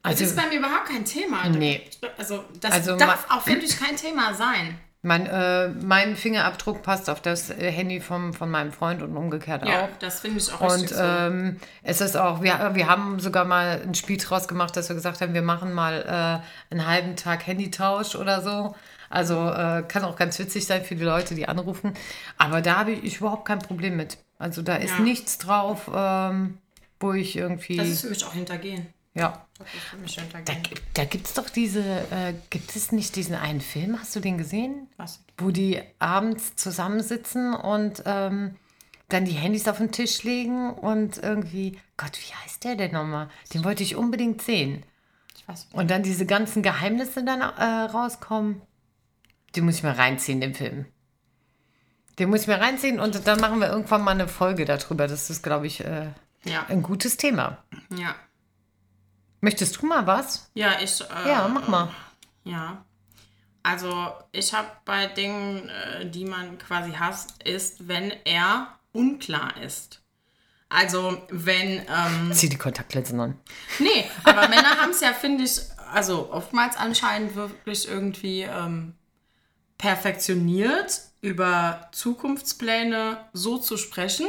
Also- 0.02 0.24
das 0.24 0.32
ist 0.32 0.36
bei 0.36 0.48
mir 0.48 0.58
überhaupt 0.58 0.88
kein 0.88 1.06
Thema. 1.06 1.48
Nee. 1.48 1.88
Also 2.18 2.44
das 2.60 2.72
Also 2.72 2.98
darf 2.98 3.28
auch, 3.30 3.44
finde 3.44 3.66
ich, 3.68 3.80
kein 3.80 3.96
Thema 3.96 4.34
sein. 4.34 4.80
Mein, 5.04 5.26
äh, 5.26 5.70
mein 5.70 6.16
Fingerabdruck 6.16 6.84
passt 6.84 7.10
auf 7.10 7.22
das 7.22 7.50
äh, 7.50 7.72
Handy 7.72 8.00
vom, 8.02 8.34
von 8.34 8.52
meinem 8.52 8.72
Freund 8.72 9.02
und 9.02 9.18
umgekehrt 9.18 9.68
Ja, 9.68 9.86
auch. 9.86 9.90
das 10.00 10.20
finde 10.20 10.38
ich 10.40 10.54
auch 10.54 10.62
Und 10.62 10.94
ähm, 10.96 11.58
es 11.82 12.02
ist 12.02 12.16
auch, 12.16 12.44
wir, 12.44 12.72
wir 12.76 12.88
haben 12.88 13.20
sogar 13.20 13.46
mal 13.46 13.82
ein 13.84 13.96
Spiel 13.96 14.18
draus 14.18 14.48
gemacht, 14.48 14.78
dass 14.78 14.90
wir 14.90 14.96
gesagt 14.96 15.22
haben, 15.22 15.34
wir 15.34 15.42
machen 15.42 15.74
mal 15.74 16.42
äh, 16.72 16.72
einen 16.74 16.86
halben 16.88 17.16
Tag 17.16 17.48
Handytausch 17.48 18.16
oder 18.16 18.42
so. 18.42 18.76
Also 19.10 19.50
äh, 19.50 19.84
kann 19.88 20.04
auch 20.06 20.16
ganz 20.16 20.38
witzig 20.38 20.66
sein 20.68 20.86
für 20.86 20.96
die 20.96 21.04
Leute, 21.04 21.34
die 21.36 21.48
anrufen. 21.48 21.94
Aber 22.38 22.62
da 22.62 22.78
habe 22.78 22.92
ich 22.92 23.18
überhaupt 23.18 23.46
kein 23.46 23.60
Problem 23.60 23.98
mit. 23.98 24.20
Also 24.38 24.62
da 24.62 24.76
ist 24.76 24.92
Ja. 24.98 25.00
nichts 25.00 25.40
drauf, 25.40 25.90
ähm, 25.94 26.60
wo 27.00 27.14
ich 27.14 27.36
irgendwie. 27.36 27.76
Das 27.78 27.88
ist 27.90 28.02
für 28.02 28.10
mich 28.10 28.24
auch 28.24 28.34
hintergehen. 28.34 28.88
Ja. 29.14 29.46
Da, 30.46 30.54
da 30.94 31.06
gibt 31.06 31.28
es 31.28 31.34
doch 31.34 31.50
diese, 31.50 31.82
äh, 32.12 32.34
gibt 32.50 32.76
es 32.76 32.92
nicht 32.92 33.16
diesen 33.16 33.36
einen 33.36 33.62
Film, 33.62 34.00
hast 34.00 34.16
du 34.16 34.20
den 34.20 34.38
gesehen? 34.38 34.88
Was? 34.98 35.24
Wo 35.38 35.52
die 35.52 35.82
abends 36.00 36.56
zusammensitzen 36.56 37.54
und 37.54 38.02
ähm, 38.06 38.56
dann 39.10 39.26
die 39.26 39.34
Handys 39.34 39.68
auf 39.68 39.78
den 39.78 39.92
Tisch 39.92 40.24
legen 40.24 40.72
und 40.72 41.18
irgendwie, 41.18 41.78
Gott, 41.98 42.18
wie 42.18 42.34
heißt 42.34 42.64
der 42.64 42.76
denn 42.76 42.94
nochmal? 42.94 43.30
Den 43.54 43.64
wollte 43.64 43.84
ich 43.84 43.96
unbedingt 43.96 44.42
sehen. 44.42 44.84
Ich 45.36 45.48
weiß 45.48 45.66
nicht. 45.66 45.76
Und 45.76 45.92
dann 45.92 46.02
diese 46.04 46.26
ganzen 46.26 46.64
Geheimnisse 46.64 47.24
dann 47.24 47.42
äh, 47.42 47.92
rauskommen. 47.92 48.62
Den 49.56 49.66
muss 49.66 49.76
ich 49.76 49.84
mir 49.84 49.98
reinziehen, 49.98 50.40
den 50.40 50.56
Film. 50.56 50.86
Den 52.20 52.30
muss 52.30 52.42
ich 52.42 52.48
mir 52.48 52.60
reinziehen 52.60 53.00
und 53.00 53.28
dann 53.28 53.40
machen 53.42 53.60
wir 53.60 53.68
irgendwann 53.70 54.02
mal 54.04 54.12
eine 54.12 54.28
Folge 54.28 54.66
darüber. 54.66 55.08
Das 55.08 55.30
ist, 55.30 55.44
glaube 55.44 55.68
ich, 55.68 55.84
äh, 55.84 56.08
Ja, 56.46 56.66
ein 56.70 56.82
gutes 56.82 57.18
Thema. 57.18 57.58
ja. 57.96 58.16
Möchtest 59.42 59.82
du 59.82 59.86
mal 59.88 60.06
was? 60.08 60.50
Ja, 60.54 60.80
ich. 60.82 61.02
Äh, 61.02 61.28
Ja, 61.30 61.48
mach 61.48 61.68
mal. 61.68 61.90
Ja. 62.44 62.86
Also, 63.64 64.12
ich 64.32 64.54
habe 64.54 64.70
bei 64.86 65.08
Dingen, 65.08 65.70
äh, 65.70 66.10
die 66.10 66.26
man 66.26 66.58
quasi 66.58 66.92
hasst, 66.94 67.44
ist, 67.44 67.88
wenn 67.88 68.12
er 68.26 68.68
unklar 68.94 69.58
ist. 69.62 70.02
Also, 70.70 71.22
wenn. 71.30 71.82
Ähm, 71.88 72.32
Zieh 72.34 72.50
die 72.50 72.58
Kontaktlinsen 72.58 73.20
an. 73.20 73.38
nee, 73.80 74.10
aber 74.24 74.48
Männer 74.48 74.78
haben 74.82 74.92
es 74.92 75.02
ja, 75.02 75.14
finde 75.14 75.44
ich, 75.44 75.60
also 75.92 76.32
oftmals 76.32 76.78
anscheinend 76.78 77.36
wirklich 77.36 77.88
irgendwie 77.88 78.44
ähm, 78.44 78.96
perfektioniert, 79.78 81.02
über 81.22 81.90
Zukunftspläne 81.92 83.18
so 83.34 83.58
zu 83.58 83.78
sprechen, 83.78 84.28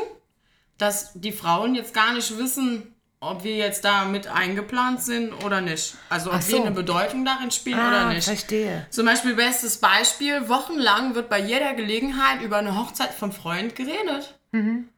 dass 0.76 1.12
die 1.14 1.32
Frauen 1.32 1.74
jetzt 1.74 1.94
gar 1.94 2.12
nicht 2.12 2.36
wissen, 2.36 2.94
ob 3.22 3.44
wir 3.44 3.54
jetzt 3.54 3.84
da 3.84 4.04
mit 4.04 4.26
eingeplant 4.26 5.00
sind 5.00 5.32
oder 5.44 5.60
nicht. 5.60 5.94
Also 6.08 6.32
ob 6.32 6.42
so. 6.42 6.52
wir 6.56 6.62
eine 6.62 6.72
Bedeutung 6.72 7.24
darin 7.24 7.52
spielen 7.52 7.78
oder 7.78 8.08
nicht. 8.08 8.24
verstehe. 8.24 8.84
Zum 8.90 9.06
Beispiel 9.06 9.34
bestes 9.34 9.76
Beispiel, 9.78 10.48
wochenlang 10.48 11.14
wird 11.14 11.28
bei 11.28 11.38
jeder 11.38 11.72
Gelegenheit 11.74 12.42
über 12.42 12.56
eine 12.56 12.76
Hochzeit 12.76 13.14
vom 13.14 13.30
Freund 13.30 13.76
geredet. 13.76 14.38
Mhm. 14.50 14.88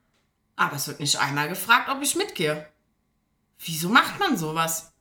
Aber 0.57 0.77
es 0.77 0.89
wird 0.89 1.01
nicht 1.01 1.21
einmal 1.21 1.49
gefragt, 1.51 1.91
ob 1.91 2.01
ich 2.01 2.17
mitgehe. 2.17 2.67
Wieso 3.59 3.91
macht 3.91 4.19
man 4.19 4.39
sowas? 4.39 4.93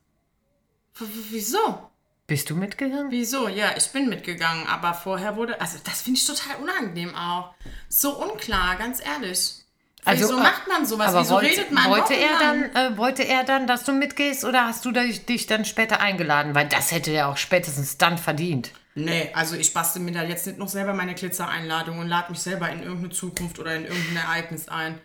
W- 0.96 1.06
wieso? 1.30 1.90
Bist 2.28 2.50
du 2.50 2.56
mitgegangen? 2.56 3.10
Wieso? 3.10 3.48
Ja, 3.48 3.76
ich 3.78 3.88
bin 3.92 4.10
mitgegangen, 4.10 4.68
aber 4.68 4.94
vorher 4.94 5.38
wurde. 5.38 5.62
Also, 5.62 5.78
das 5.84 6.02
finde 6.02 6.20
ich 6.20 6.26
total 6.28 6.58
unangenehm 6.62 7.16
auch. 7.16 7.54
So 7.88 8.22
unklar, 8.22 8.76
ganz 8.76 9.00
ehrlich. 9.06 9.63
Also, 10.06 10.26
Wieso 10.26 10.38
äh, 10.38 10.42
macht 10.42 10.68
man 10.68 10.86
sowas? 10.86 11.10
Aber 11.10 11.22
Wieso 11.22 11.36
wollte, 11.36 11.50
redet 11.52 11.72
man 11.72 11.90
wollte 11.90 12.14
er 12.14 12.40
dann, 12.40 12.64
äh, 12.76 12.98
wollte 12.98 13.24
er 13.24 13.44
dann, 13.44 13.68
dass 13.68 13.84
du 13.84 13.94
mitgehst 13.94 14.44
oder 14.44 14.66
hast 14.66 14.84
du 14.86 14.92
dich 14.92 15.26
dich 15.26 15.48
dann 15.48 15.66
später 15.66 16.00
eingeladen? 16.00 16.56
Weil 16.56 16.68
das 16.68 16.92
hätte 16.92 17.12
er 17.12 17.30
auch 17.30 17.38
spätestens 17.38 17.98
dann 17.98 18.18
verdient. 18.18 18.72
Nee, 18.96 19.32
also 19.34 19.56
ich 19.56 19.74
bastel 19.74 20.02
mir 20.02 20.12
da 20.12 20.24
jetzt 20.24 20.46
nicht 20.46 20.60
noch 20.60 20.68
selber 20.68 20.94
meine 20.94 21.16
Glitzer-Einladung 21.16 22.00
und 22.00 22.08
lade 22.08 22.32
mich 22.32 22.40
selber 22.40 22.70
in 22.70 22.84
irgendeine 22.84 23.10
Zukunft 23.10 23.58
oder 23.60 23.76
in 23.76 23.86
irgendein 23.86 24.18
Ereignis 24.18 24.68
ein. 24.68 25.00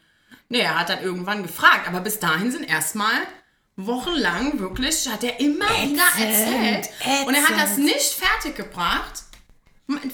Nee, 0.51 0.61
er 0.61 0.79
hat 0.79 0.91
dann 0.91 1.03
irgendwann 1.03 1.43
gefragt, 1.43 1.89
aber 1.89 2.01
bis 2.01 2.21
dahin 2.21 2.51
sind 2.51 2.69
erstmal 2.69 3.15
wochenlang 3.77 4.59
wirklich, 4.59 5.09
hat 5.09 5.23
er 5.25 5.41
immer 5.41 5.69
wieder 5.69 6.03
erzählt. 6.19 6.91
Und 7.27 7.35
er 7.35 7.49
hat 7.49 7.57
das 7.57 7.73
ätzend. 7.73 7.87
nicht 7.87 8.13
fertiggebracht. 8.15 9.23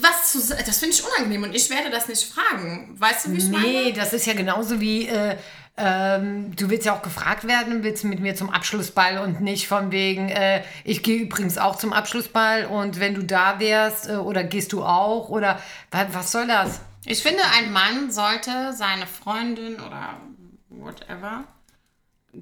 Was 0.01 0.31
zu 0.33 0.39
das 0.39 0.79
finde 0.79 0.95
ich 0.95 1.03
unangenehm 1.05 1.43
und 1.43 1.55
ich 1.55 1.69
werde 1.69 1.91
das 1.91 2.07
nicht 2.07 2.33
fragen. 2.33 2.95
Weißt 2.99 3.27
du, 3.27 3.33
wie 3.33 3.39
ich 3.39 3.49
meine? 3.49 3.67
Nee, 3.67 3.93
das 3.93 4.13
ist 4.13 4.25
ja 4.25 4.33
genauso 4.35 4.81
wie, 4.81 5.09
äh, 5.09 5.37
ähm, 5.77 6.55
du 6.55 6.71
willst 6.71 6.87
ja 6.87 6.95
auch 6.97 7.03
gefragt 7.03 7.43
werden, 7.49 7.83
willst 7.83 8.05
du 8.05 8.07
mit 8.07 8.21
mir 8.21 8.37
zum 8.37 8.51
Abschlussball 8.51 9.19
und 9.19 9.41
nicht 9.41 9.67
von 9.67 9.91
wegen, 9.91 10.29
äh, 10.29 10.63
ich 10.85 11.03
gehe 11.03 11.17
übrigens 11.23 11.59
auch 11.59 11.75
zum 11.77 11.93
Abschlussball 11.93 12.67
und 12.67 13.01
wenn 13.01 13.15
du 13.15 13.25
da 13.25 13.59
wärst 13.59 14.09
äh, 14.09 14.13
oder 14.13 14.45
gehst 14.45 14.73
du 14.73 14.85
auch 14.85 15.29
oder 15.31 15.59
wa- 15.91 16.07
was 16.13 16.31
soll 16.31 16.47
das? 16.47 16.81
Ich 17.05 17.21
finde, 17.25 17.43
ein 17.59 17.73
Mann 17.73 18.13
sollte 18.13 18.73
seine 18.73 19.09
Freundin 19.09 19.75
oder 19.81 20.21
whatever 20.69 21.43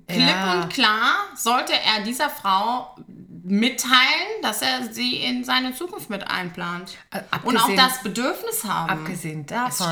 klipp 0.07 0.21
Ja. 0.21 0.53
und 0.63 0.73
klar 0.73 1.15
sollte 1.35 1.73
er 1.73 2.03
dieser 2.05 2.29
Frau 2.29 2.95
mitteilen, 3.45 4.43
dass 4.43 4.63
er 4.63 4.93
sie 4.93 5.17
in 5.17 5.45
seine 5.45 5.75
Zukunft 5.75 6.11
mit 6.11 6.27
einplant. 6.29 6.97
Äh, 7.11 7.21
und 7.45 7.57
auch 7.57 7.63
abgesehen- 7.63 7.77
das 7.77 8.03
Bedürfnis 8.03 8.65
haben. 8.65 8.91
Abgesehen 8.91 9.47
davon, 9.47 9.89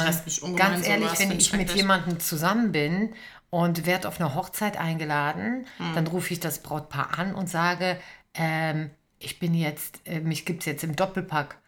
ganz 0.57 0.86
ehrlich, 0.86 1.18
wenn 1.18 1.32
ich 1.32 1.53
mit 1.53 1.70
jemandem 1.74 2.20
zusammen 2.20 2.72
bin 2.72 3.12
und 3.51 3.86
werde 3.86 4.09
auf 4.09 4.20
eine 4.20 4.34
Hochzeit 4.34 4.76
eingeladen, 4.78 5.66
Hm. 5.78 5.94
dann 5.94 6.07
rufe 6.07 6.32
ich 6.32 6.40
das 6.40 6.61
Brautpaar 6.62 7.18
an 7.18 7.34
und 7.34 7.48
sage, 7.48 7.98
ähm, 8.34 8.90
ich 9.18 9.38
bin 9.38 9.55
jetzt, 9.55 10.01
äh, 10.07 10.20
mich 10.20 10.44
gibt 10.46 10.61
es 10.61 10.66
jetzt 10.66 10.84
im 10.84 10.96
Doppelpack. 10.96 11.59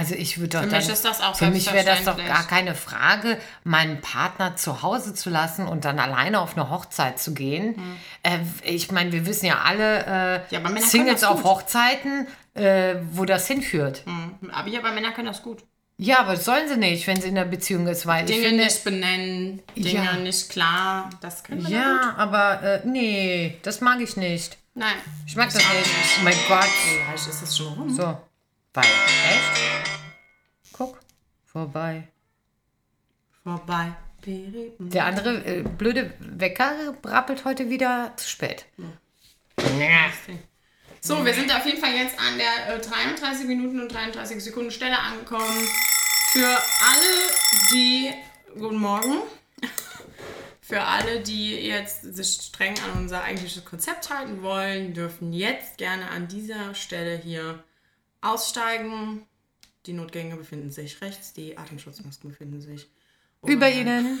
Also 0.00 0.14
ich 0.14 0.38
würde 0.38 0.48
doch 0.56 0.60
Für 0.62 0.68
dann, 0.70 0.78
mich 0.78 0.88
ist 0.88 1.04
das 1.04 1.20
auch 1.20 1.36
für 1.36 1.50
mich 1.50 1.70
wäre 1.70 1.84
das 1.84 2.04
doch 2.04 2.16
gar 2.16 2.46
keine 2.46 2.74
Frage, 2.74 3.36
meinen 3.64 4.00
Partner 4.00 4.56
zu 4.56 4.80
Hause 4.80 5.12
zu 5.14 5.28
lassen 5.28 5.66
und 5.66 5.84
dann 5.84 5.98
alleine 5.98 6.40
auf 6.40 6.56
eine 6.56 6.70
Hochzeit 6.70 7.18
zu 7.18 7.34
gehen. 7.34 7.76
Äh, 8.22 8.38
ich 8.64 8.90
meine, 8.90 9.12
wir 9.12 9.26
wissen 9.26 9.44
ja 9.44 9.58
alle. 9.62 9.98
Ja, 10.06 10.36
äh, 10.52 10.56
aber 10.56 10.70
Männer 10.70 10.86
Singles 10.86 10.92
können 10.92 11.06
das 11.20 11.24
auf 11.24 11.42
gut. 11.42 11.50
Hochzeiten, 11.50 12.26
äh, 12.54 12.94
wo 13.12 13.26
das 13.26 13.46
hinführt. 13.46 14.02
Mhm. 14.06 14.50
Aber 14.52 14.68
ja, 14.70 14.78
aber 14.80 14.92
Männer 14.92 15.12
können 15.12 15.26
das 15.26 15.42
gut. 15.42 15.62
Ja, 15.98 16.20
aber 16.20 16.32
das 16.32 16.46
sollen 16.46 16.66
sie 16.66 16.78
nicht, 16.78 17.06
wenn 17.06 17.20
sie 17.20 17.28
in 17.28 17.36
einer 17.36 17.46
Beziehung 17.46 17.86
ist, 17.86 18.06
weil 18.06 18.24
ich 18.24 18.30
Dinge 18.34 18.48
finde, 18.48 18.64
nicht 18.64 18.84
benennen, 18.84 19.62
Dinge 19.76 20.02
Ja. 20.02 20.12
nicht 20.14 20.48
klar. 20.48 21.10
Das 21.20 21.44
können 21.44 21.62
Männer 21.62 21.76
Ja, 21.76 22.14
aber 22.16 22.62
äh, 22.62 22.80
nee, 22.86 23.58
das 23.62 23.82
mag 23.82 24.00
ich 24.00 24.16
nicht. 24.16 24.52
gut. 24.52 24.58
Nein. 24.76 24.94
Ich 25.26 25.36
mag 25.36 25.52
das 25.52 25.62
auch 25.62 25.74
nicht. 25.74 25.90
Oh 26.20 26.24
mein 26.24 26.34
Gott. 26.48 26.64
Vielleicht 26.64 27.28
ist 27.28 27.42
es 27.42 27.54
schon 27.54 27.66
rum. 27.74 27.90
So. 27.94 28.16
Weil. 28.72 28.84
Echt? 28.84 29.90
Guck. 30.72 31.00
Vorbei. 31.44 32.08
Vorbei. 33.42 33.96
Der 34.24 35.06
andere 35.06 35.44
äh, 35.44 35.62
blöde 35.62 36.12
Wecker 36.18 36.92
brappelt 37.00 37.44
heute 37.44 37.70
wieder 37.70 38.12
zu 38.16 38.28
spät. 38.28 38.66
So, 41.00 41.24
wir 41.24 41.32
sind 41.32 41.54
auf 41.54 41.64
jeden 41.64 41.80
Fall 41.80 41.94
jetzt 41.94 42.18
an 42.18 42.36
der 42.36 42.76
äh, 42.76 42.80
33 42.80 43.46
Minuten 43.46 43.80
und 43.80 43.92
33 43.92 44.44
Sekunden 44.44 44.70
Stelle 44.70 44.98
angekommen. 44.98 45.66
Für 46.32 46.46
alle, 46.46 47.30
die. 47.72 48.12
Guten 48.58 48.76
Morgen. 48.76 49.22
Für 50.60 50.82
alle, 50.82 51.20
die 51.20 51.54
jetzt 51.54 52.02
sich 52.14 52.40
streng 52.42 52.74
an 52.84 53.00
unser 53.00 53.22
eigentliches 53.22 53.64
Konzept 53.64 54.10
halten 54.10 54.42
wollen, 54.42 54.92
dürfen 54.92 55.32
jetzt 55.32 55.78
gerne 55.78 56.08
an 56.10 56.28
dieser 56.28 56.74
Stelle 56.74 57.16
hier 57.16 57.64
aussteigen. 58.20 59.26
Die 59.86 59.92
Notgänge 59.92 60.36
befinden 60.36 60.70
sich 60.70 61.00
rechts, 61.00 61.32
die 61.32 61.56
Atemschutzmasken 61.56 62.30
befinden 62.30 62.60
sich 62.60 62.88
Über 63.46 63.70
Ihnen. 63.70 64.20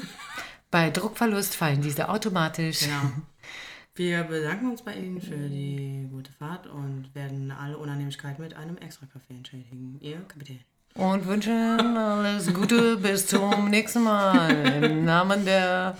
Bei 0.70 0.90
Druckverlust 0.90 1.56
fallen 1.56 1.82
diese 1.82 2.08
automatisch. 2.08 2.80
Genau. 2.80 3.12
Wir 3.94 4.22
bedanken 4.22 4.70
uns 4.70 4.82
bei 4.82 4.94
Ihnen 4.94 5.20
für 5.20 5.34
die 5.34 6.08
gute 6.10 6.32
Fahrt 6.32 6.66
und 6.68 7.10
werden 7.14 7.50
alle 7.50 7.76
Unannehmlichkeiten 7.76 8.42
mit 8.42 8.54
einem 8.54 8.78
extra 8.78 9.06
Kaffee 9.06 9.34
entschädigen. 9.34 9.98
Ihr 10.00 10.20
Kapitän. 10.28 10.60
Und 10.94 11.26
wünschen 11.26 11.96
alles 11.96 12.52
Gute 12.54 12.96
bis 12.96 13.26
zum 13.26 13.68
nächsten 13.68 14.02
Mal. 14.02 14.84
Im 14.84 15.04
Namen 15.04 15.44
der 15.44 15.96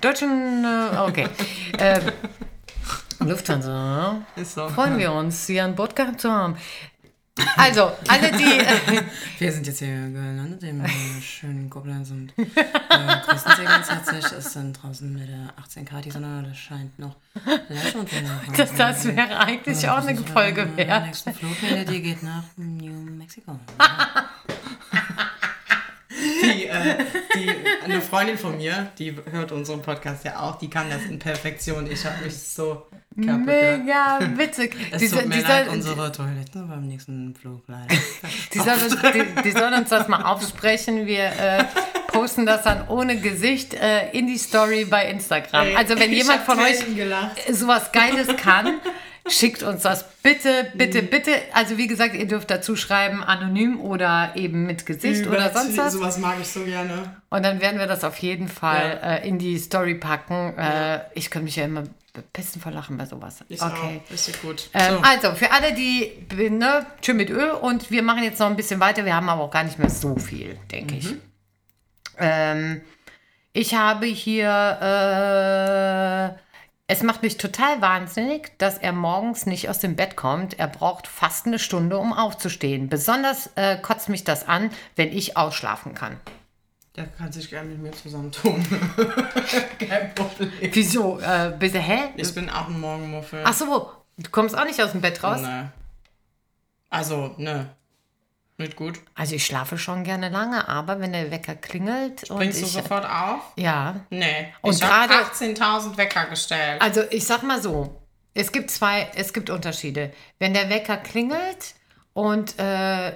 deutschen. 0.00 0.64
Äh, 0.64 0.98
okay. 0.98 1.28
Äh, 1.78 2.00
Lufthansa. 3.20 4.22
Ist 4.36 4.54
so. 4.54 4.68
Freuen 4.68 4.98
wir 4.98 5.12
uns, 5.12 5.46
Sie 5.46 5.60
an 5.60 5.74
Bord 5.74 5.94
gehabt 5.94 6.20
zu 6.20 6.30
haben. 6.30 6.56
Also, 7.56 7.90
alle, 8.08 8.30
die. 8.32 8.44
Äh, 8.64 9.02
Wir 9.38 9.52
sind 9.52 9.66
jetzt 9.66 9.80
hier 9.80 9.88
gelandet 9.88 10.62
im 10.62 10.84
schönen 11.20 11.68
Koblenz 11.68 12.10
und 12.10 12.32
äh, 12.38 12.44
grüßen 12.44 13.52
Sie 13.56 13.64
ganz 13.64 13.90
herzlich. 13.90 14.24
Es 14.24 14.52
sind 14.52 14.80
draußen 14.80 15.12
mit 15.12 15.28
der 15.28 15.52
18 15.60 15.84
Grad, 15.84 16.04
die 16.04 16.10
Sonne, 16.10 16.44
das 16.48 16.56
scheint 16.56 16.96
noch 16.98 17.16
leicht 17.68 17.96
und 17.96 18.08
das, 18.56 18.74
das 18.74 19.04
wäre 19.04 19.38
eigentlich 19.38 19.88
auch 19.88 20.06
eine 20.06 20.16
Folge 20.16 20.76
wert. 20.76 21.06
nächste 21.06 21.32
Fluglinie, 21.32 21.84
die 21.84 22.02
geht 22.02 22.22
nach 22.22 22.44
New 22.56 22.92
Mexico. 22.92 23.58
Äh, 26.74 26.96
die, 27.34 27.50
eine 27.84 28.00
Freundin 28.00 28.38
von 28.38 28.56
mir, 28.56 28.90
die 28.98 29.14
hört 29.30 29.52
unseren 29.52 29.82
Podcast 29.82 30.24
ja 30.24 30.40
auch, 30.40 30.56
die 30.56 30.68
kann 30.70 30.90
das 30.90 31.02
in 31.04 31.18
Perfektion. 31.18 31.90
Ich 31.90 32.04
habe 32.04 32.24
mich 32.24 32.36
so 32.36 32.86
kaputt. 33.16 33.46
Mega 33.46 34.18
witzig. 34.36 34.76
Es 34.90 35.00
Die, 35.00 35.08
tut 35.08 35.26
mir 35.26 35.36
die, 35.36 35.40
leid, 35.42 35.66
soll, 35.66 35.74
unsere 35.74 36.12
Toiletten 36.12 36.68
beim 36.68 36.86
nächsten 36.86 37.34
Flug 37.34 37.62
leider. 37.68 37.86
die, 38.52 38.58
soll 38.58 38.74
uns, 38.74 38.96
die, 38.96 39.42
die 39.42 39.50
soll 39.52 39.72
uns 39.72 39.88
das 39.90 40.08
mal 40.08 40.22
aufsprechen. 40.22 41.06
Wir 41.06 41.24
äh, 41.26 41.64
posten 42.08 42.46
das 42.46 42.62
dann 42.62 42.88
ohne 42.88 43.16
Gesicht 43.18 43.74
äh, 43.74 44.10
in 44.10 44.26
die 44.26 44.38
Story 44.38 44.84
bei 44.84 45.08
Instagram. 45.08 45.68
Also, 45.76 45.98
wenn 45.98 46.10
Ich 46.12 46.18
jemand 46.18 46.42
von 46.42 46.58
euch 46.58 46.94
gelacht. 46.94 47.40
sowas 47.52 47.92
Geiles 47.92 48.28
kann, 48.36 48.80
schickt 49.26 49.62
uns 49.62 49.82
das 49.82 50.04
bitte, 50.22 50.70
bitte, 50.74 51.02
bitte. 51.02 51.30
Also 51.52 51.78
wie 51.78 51.86
gesagt, 51.86 52.14
ihr 52.14 52.26
dürft 52.26 52.50
dazu 52.50 52.76
schreiben, 52.76 53.22
anonym 53.22 53.80
oder 53.80 54.32
eben 54.34 54.66
mit 54.66 54.86
Gesicht 54.86 55.26
oder 55.26 55.52
sonst 55.52 55.76
was. 55.76 55.92
Sowas 55.94 56.18
mag 56.18 56.36
ich 56.40 56.48
so 56.48 56.64
gerne. 56.64 57.16
Und 57.30 57.42
dann 57.44 57.60
werden 57.60 57.78
wir 57.78 57.86
das 57.86 58.04
auf 58.04 58.18
jeden 58.18 58.48
Fall 58.48 59.00
äh, 59.02 59.28
in 59.28 59.38
die 59.38 59.58
Story 59.58 59.94
packen. 59.94 60.56
Äh, 60.58 61.00
ich 61.14 61.30
könnte 61.30 61.44
mich 61.44 61.56
ja 61.56 61.64
immer 61.64 61.84
besten 62.32 62.60
verlachen 62.60 62.96
bei 62.96 63.06
sowas. 63.06 63.44
Ich 63.48 63.60
okay. 63.60 64.00
auch. 64.04 64.12
Richtig 64.12 64.40
gut. 64.42 64.70
Ähm, 64.72 64.94
so. 64.94 65.00
Also, 65.00 65.32
für 65.34 65.50
alle, 65.50 65.74
die, 65.74 66.12
ne, 66.50 66.86
schön 67.04 67.16
mit 67.16 67.30
Öl 67.30 67.50
und 67.50 67.90
wir 67.90 68.02
machen 68.02 68.22
jetzt 68.22 68.38
noch 68.38 68.46
ein 68.46 68.56
bisschen 68.56 68.80
weiter. 68.80 69.04
Wir 69.04 69.16
haben 69.16 69.28
aber 69.28 69.42
auch 69.42 69.50
gar 69.50 69.64
nicht 69.64 69.78
mehr 69.78 69.90
so 69.90 70.16
viel, 70.16 70.58
denke 70.70 70.96
ich. 70.96 71.14
Ähm, 72.18 72.82
ich 73.52 73.74
habe 73.74 74.06
hier, 74.06 74.48
äh, 74.48 75.83
es 76.94 77.02
macht 77.02 77.22
mich 77.22 77.38
total 77.38 77.80
wahnsinnig, 77.80 78.56
dass 78.58 78.78
er 78.78 78.92
morgens 78.92 79.46
nicht 79.46 79.68
aus 79.68 79.80
dem 79.80 79.96
Bett 79.96 80.14
kommt. 80.14 80.60
Er 80.60 80.68
braucht 80.68 81.08
fast 81.08 81.44
eine 81.46 81.58
Stunde, 81.58 81.98
um 81.98 82.12
aufzustehen. 82.12 82.88
Besonders 82.88 83.50
äh, 83.56 83.76
kotzt 83.78 84.08
mich 84.08 84.22
das 84.22 84.46
an, 84.46 84.70
wenn 84.94 85.08
ich 85.08 85.36
ausschlafen 85.36 85.94
kann. 85.94 86.18
Der 86.94 87.08
kann 87.08 87.32
sich 87.32 87.50
gerne 87.50 87.70
mit 87.70 87.82
mir 87.82 87.90
zusammentun. 87.90 88.64
Kein 89.80 90.14
Problem. 90.14 90.52
Wieso? 90.60 91.18
Äh, 91.18 91.52
bitte, 91.58 91.80
hä? 91.80 92.10
Ich 92.16 92.32
bin 92.32 92.48
auch 92.48 92.68
ein 92.68 92.78
Morgenmuffel. 92.78 93.42
Ach 93.44 93.54
so, 93.54 93.90
du 94.16 94.30
kommst 94.30 94.56
auch 94.56 94.64
nicht 94.64 94.80
aus 94.80 94.92
dem 94.92 95.00
Bett 95.00 95.20
raus? 95.24 95.40
Ne. 95.40 95.72
Also, 96.90 97.34
ne. 97.38 97.70
Nicht 98.64 98.76
gut. 98.76 98.98
Also 99.14 99.34
ich 99.34 99.44
schlafe 99.46 99.78
schon 99.78 100.04
gerne 100.04 100.28
lange, 100.28 100.68
aber 100.68 101.00
wenn 101.00 101.12
der 101.12 101.30
Wecker 101.30 101.54
klingelt 101.54 102.30
und 102.30 102.36
Bringst 102.38 102.60
du 102.60 102.66
ich, 102.66 102.72
sofort 102.72 103.04
auf? 103.04 103.40
ja, 103.56 103.96
Nee. 104.10 104.52
Und 104.62 104.74
ich 104.74 104.82
habe 104.82 105.08
gerade- 105.08 105.24
18.000 105.26 105.96
Wecker 105.96 106.26
gestellt. 106.26 106.80
also 106.82 107.02
ich 107.10 107.24
sag 107.26 107.42
mal 107.42 107.60
so, 107.62 108.00
es 108.34 108.50
gibt 108.52 108.70
zwei, 108.70 109.10
es 109.14 109.32
gibt 109.32 109.50
Unterschiede. 109.50 110.12
Wenn 110.38 110.54
der 110.54 110.68
Wecker 110.70 110.96
klingelt 110.96 111.74
und 112.14 112.58
äh, 112.58 113.12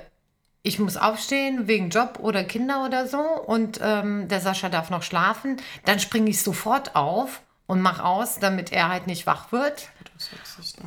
ich 0.63 0.79
muss 0.79 0.97
aufstehen 0.97 1.67
wegen 1.67 1.89
Job 1.91 2.19
oder 2.21 2.45
Kinder 2.45 2.85
oder 2.85 3.07
so 3.07 3.19
und 3.21 3.81
ähm, 3.83 4.29
der 4.29 4.41
Sascha 4.41 4.69
darf 4.69 4.91
noch 4.91 5.03
schlafen, 5.03 5.57
dann 5.85 5.99
springe 5.99 6.29
ich 6.31 6.43
sofort 6.43 6.95
auf 6.95 7.41
und 7.67 7.81
mach 7.81 8.01
aus, 8.01 8.39
damit 8.39 8.73
er 8.73 8.89
halt 8.89 9.07
nicht 9.07 9.27
wach 9.27 9.51
wird. 9.53 9.89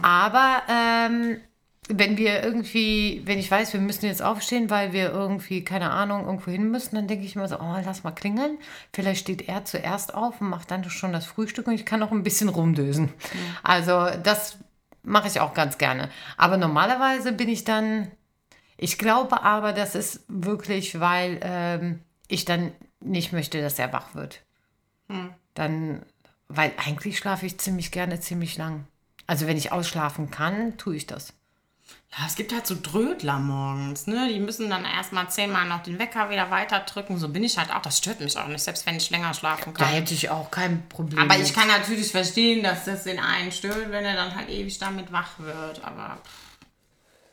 Aber 0.02 0.62
ähm, 0.70 1.40
wenn 1.90 2.18
wir 2.18 2.44
irgendwie, 2.44 3.22
wenn 3.26 3.40
ich 3.40 3.50
weiß, 3.50 3.74
wir 3.74 3.80
müssen 3.80 4.06
jetzt 4.06 4.22
aufstehen, 4.22 4.70
weil 4.70 4.94
wir 4.94 5.12
irgendwie, 5.12 5.64
keine 5.64 5.92
Ahnung, 5.92 6.26
irgendwo 6.26 6.52
hin 6.52 6.70
müssen, 6.70 6.96
dann 6.96 7.08
denke 7.08 7.26
ich 7.26 7.36
immer 7.36 7.48
so, 7.48 7.60
oh, 7.60 7.76
lass 7.84 8.04
mal 8.04 8.12
klingeln. 8.12 8.58
Vielleicht 8.94 9.22
steht 9.22 9.48
er 9.48 9.66
zuerst 9.66 10.14
auf 10.14 10.40
und 10.42 10.50
macht 10.50 10.72
dann 10.72 10.88
schon 10.90 11.12
das 11.12 11.26
Frühstück 11.26 11.68
und 11.68 11.74
ich 11.74 11.86
kann 11.86 12.00
noch 12.00 12.12
ein 12.12 12.24
bisschen 12.24 12.50
rumdösen. 12.50 13.12
Also 13.64 14.08
das 14.24 14.58
mache 15.04 15.28
ich 15.28 15.40
auch 15.40 15.54
ganz 15.54 15.78
gerne. 15.78 16.10
Aber 16.38 16.58
normalerweise 16.58 17.34
bin 17.34 17.50
ich 17.50 17.64
dann, 17.64 18.12
ich 18.78 18.98
glaube 18.98 19.44
aber, 19.44 19.74
das 19.74 19.96
ist 19.96 20.24
wirklich, 20.28 21.00
weil 21.00 21.40
ähm, 21.42 22.00
ich 22.28 22.46
dann 22.46 22.72
nicht 23.00 23.34
möchte, 23.34 23.62
dass 23.62 23.80
er 23.80 23.92
wach 23.92 24.14
wird. 24.14 24.42
Dann, 25.56 26.04
weil 26.48 26.72
eigentlich 26.78 27.18
schlafe 27.18 27.46
ich 27.48 27.58
ziemlich 27.58 27.92
gerne 27.92 28.20
ziemlich 28.20 28.56
lang. 28.58 28.86
Also 29.28 29.48
wenn 29.48 29.58
ich 29.58 29.72
ausschlafen 29.72 30.30
kann, 30.30 30.78
tue 30.78 30.96
ich 30.96 31.08
das. 31.08 31.34
Ja, 32.18 32.26
es 32.28 32.36
gibt 32.36 32.52
halt 32.54 32.68
so 32.68 32.76
Drödler 32.82 33.40
morgens, 33.40 34.06
ne? 34.06 34.28
Die 34.34 34.40
müssen 34.40 34.70
dann 34.70 34.84
erstmal 34.84 35.30
zehnmal 35.30 35.66
noch 35.66 35.82
den 35.82 35.98
Wecker 35.98 36.30
wieder 36.30 36.52
weiterdrücken. 36.52 37.18
So 37.18 37.30
bin 37.30 37.42
ich 37.44 37.58
halt 37.58 37.72
auch. 37.74 37.82
Das 37.82 37.98
stört 38.00 38.20
mich 38.20 38.38
auch 38.38 38.48
nicht, 38.48 38.62
selbst 38.62 38.86
wenn 38.86 38.98
ich 38.98 39.10
länger 39.12 39.34
schlafen 39.34 39.74
Da 39.74 39.86
kann. 39.86 39.94
hätte 39.94 40.14
ich 40.14 40.30
auch 40.30 40.52
kein 40.52 40.88
Problem. 40.90 41.20
Aber 41.20 41.36
ich 41.36 41.44
mit. 41.48 41.54
kann 41.56 41.68
natürlich 41.70 42.12
verstehen, 42.12 42.64
dass 42.64 42.84
das 42.84 43.06
den 43.06 43.18
einen 43.18 43.52
stört, 43.54 43.92
wenn 43.92 44.04
er 44.04 44.16
dann 44.16 44.36
halt 44.36 44.50
ewig 44.50 44.78
damit 44.78 45.12
wach 45.14 45.40
wird. 45.40 45.82
Aber 45.86 46.18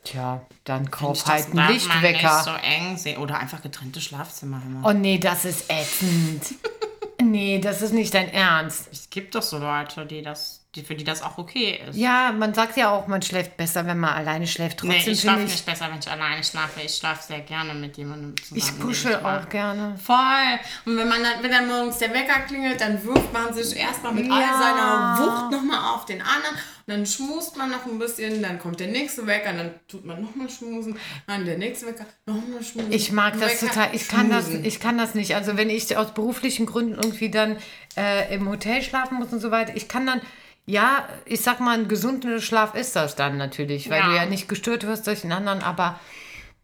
Tja, 0.05 0.41
dann 0.63 0.85
ich 0.85 0.91
kauf 0.91 1.25
halt 1.25 1.47
einen 1.53 1.73
Lichtwecker. 1.73 2.35
nicht 2.37 2.45
so 2.45 2.51
eng 2.51 2.97
sehen. 2.97 3.17
Oder 3.17 3.37
einfach 3.37 3.61
getrennte 3.61 3.99
Schlafzimmer. 3.99 4.61
Immer. 4.65 4.87
Oh 4.87 4.93
nee, 4.93 5.17
das 5.17 5.43
ist 5.43 5.65
ätzend. 5.69 6.55
nee, 7.21 7.59
das 7.59 7.81
ist 7.81 7.91
nicht 7.93 8.13
dein 8.13 8.29
Ernst. 8.31 8.87
Es 8.93 9.09
gibt 9.09 9.35
doch 9.35 9.43
so 9.43 9.57
Leute, 9.57 10.05
die 10.05 10.21
das, 10.21 10.58
die, 10.75 10.83
für 10.83 10.93
die 10.93 11.03
das 11.03 11.23
auch 11.23 11.39
okay 11.39 11.79
ist. 11.89 11.97
Ja, 11.97 12.31
man 12.31 12.53
sagt 12.53 12.77
ja 12.77 12.91
auch, 12.91 13.07
man 13.07 13.23
schläft 13.23 13.57
besser, 13.57 13.87
wenn 13.87 13.97
man 13.99 14.13
alleine 14.13 14.45
schläft. 14.45 14.83
Nee, 14.83 14.93
Trotzdem 14.93 15.13
ich 15.13 15.21
schlafe 15.21 15.39
nicht 15.41 15.65
besser, 15.65 15.89
wenn 15.91 15.97
ich 15.97 16.09
alleine 16.11 16.43
schlafe. 16.43 16.81
Ich 16.81 16.95
schlafe 16.95 17.23
sehr 17.25 17.39
gerne 17.39 17.73
mit 17.73 17.97
jemandem 17.97 18.35
zusammen. 18.37 18.59
ich, 18.59 18.69
ich 18.69 18.79
kuschel 18.79 19.19
mag. 19.21 19.45
auch 19.45 19.49
gerne. 19.49 19.97
Voll. 19.97 20.59
Und 20.85 20.95
wenn 20.97 21.07
man 21.09 21.23
dann, 21.23 21.41
wenn 21.41 21.49
dann 21.49 21.67
morgens 21.67 21.97
der 21.97 22.13
Wecker 22.13 22.41
klingelt, 22.41 22.79
dann 22.81 23.03
wirft 23.03 23.33
man 23.33 23.51
sich 23.51 23.75
erstmal 23.75 24.13
mit 24.13 24.29
all 24.31 24.39
Ja. 24.41 24.59
seiner 24.59 25.17
Wucht 25.25 25.51
nochmal 25.51 25.95
auf 25.95 26.05
den 26.05 26.21
anderen. 26.21 26.55
Und 26.55 26.93
dann 26.95 27.05
schmust 27.07 27.57
man 27.57 27.71
noch 27.71 27.85
ein 27.87 27.97
bisschen, 27.97 28.41
dann 28.43 28.59
kommt 28.59 28.79
der 28.79 28.87
nächste 28.89 29.25
Wecker, 29.25 29.53
dann 29.53 29.71
tut 29.87 30.05
man 30.05 30.21
nochmal 30.21 30.49
schmusen. 30.51 30.97
Dann 31.25 31.45
der 31.45 31.57
nächste 31.57 31.87
Wecker, 31.87 32.05
nochmal 32.27 32.63
schmusen. 32.63 32.91
Ich 32.91 33.11
mag 33.11 33.39
das 33.39 33.61
Wecker, 33.63 33.73
total. 33.73 33.89
Ich 33.95 34.07
kann 34.07 34.29
das, 34.29 34.49
ich 34.49 34.79
kann 34.79 34.99
das 34.99 35.15
nicht. 35.15 35.35
Also 35.35 35.57
wenn 35.57 35.71
ich 35.71 35.97
aus 35.97 36.13
beruflichen 36.13 36.67
Gründen 36.67 36.93
irgendwie 36.93 37.31
dann 37.31 37.57
äh, 37.97 38.33
im 38.35 38.47
Hotel 38.47 38.83
schlafen 38.83 39.17
muss 39.17 39.33
und 39.33 39.39
so 39.39 39.49
weiter, 39.49 39.75
ich 39.75 39.87
kann 39.87 40.05
dann, 40.05 40.21
ja, 40.69 41.07
ich 41.25 41.41
sag 41.41 41.59
mal, 41.59 41.77
ein 41.77 41.87
gesunder 41.87 42.39
Schlaf 42.39 42.75
ist 42.75 42.95
das 42.95 43.15
dann 43.15 43.37
natürlich, 43.37 43.89
weil 43.89 43.99
Ja. 44.01 44.05
du 44.09 44.15
ja 44.15 44.25
nicht 44.25 44.47
gestört 44.47 44.85
wirst 44.85 45.07
durch 45.07 45.21
den 45.21 45.31
anderen, 45.31 45.61
aber 45.63 45.99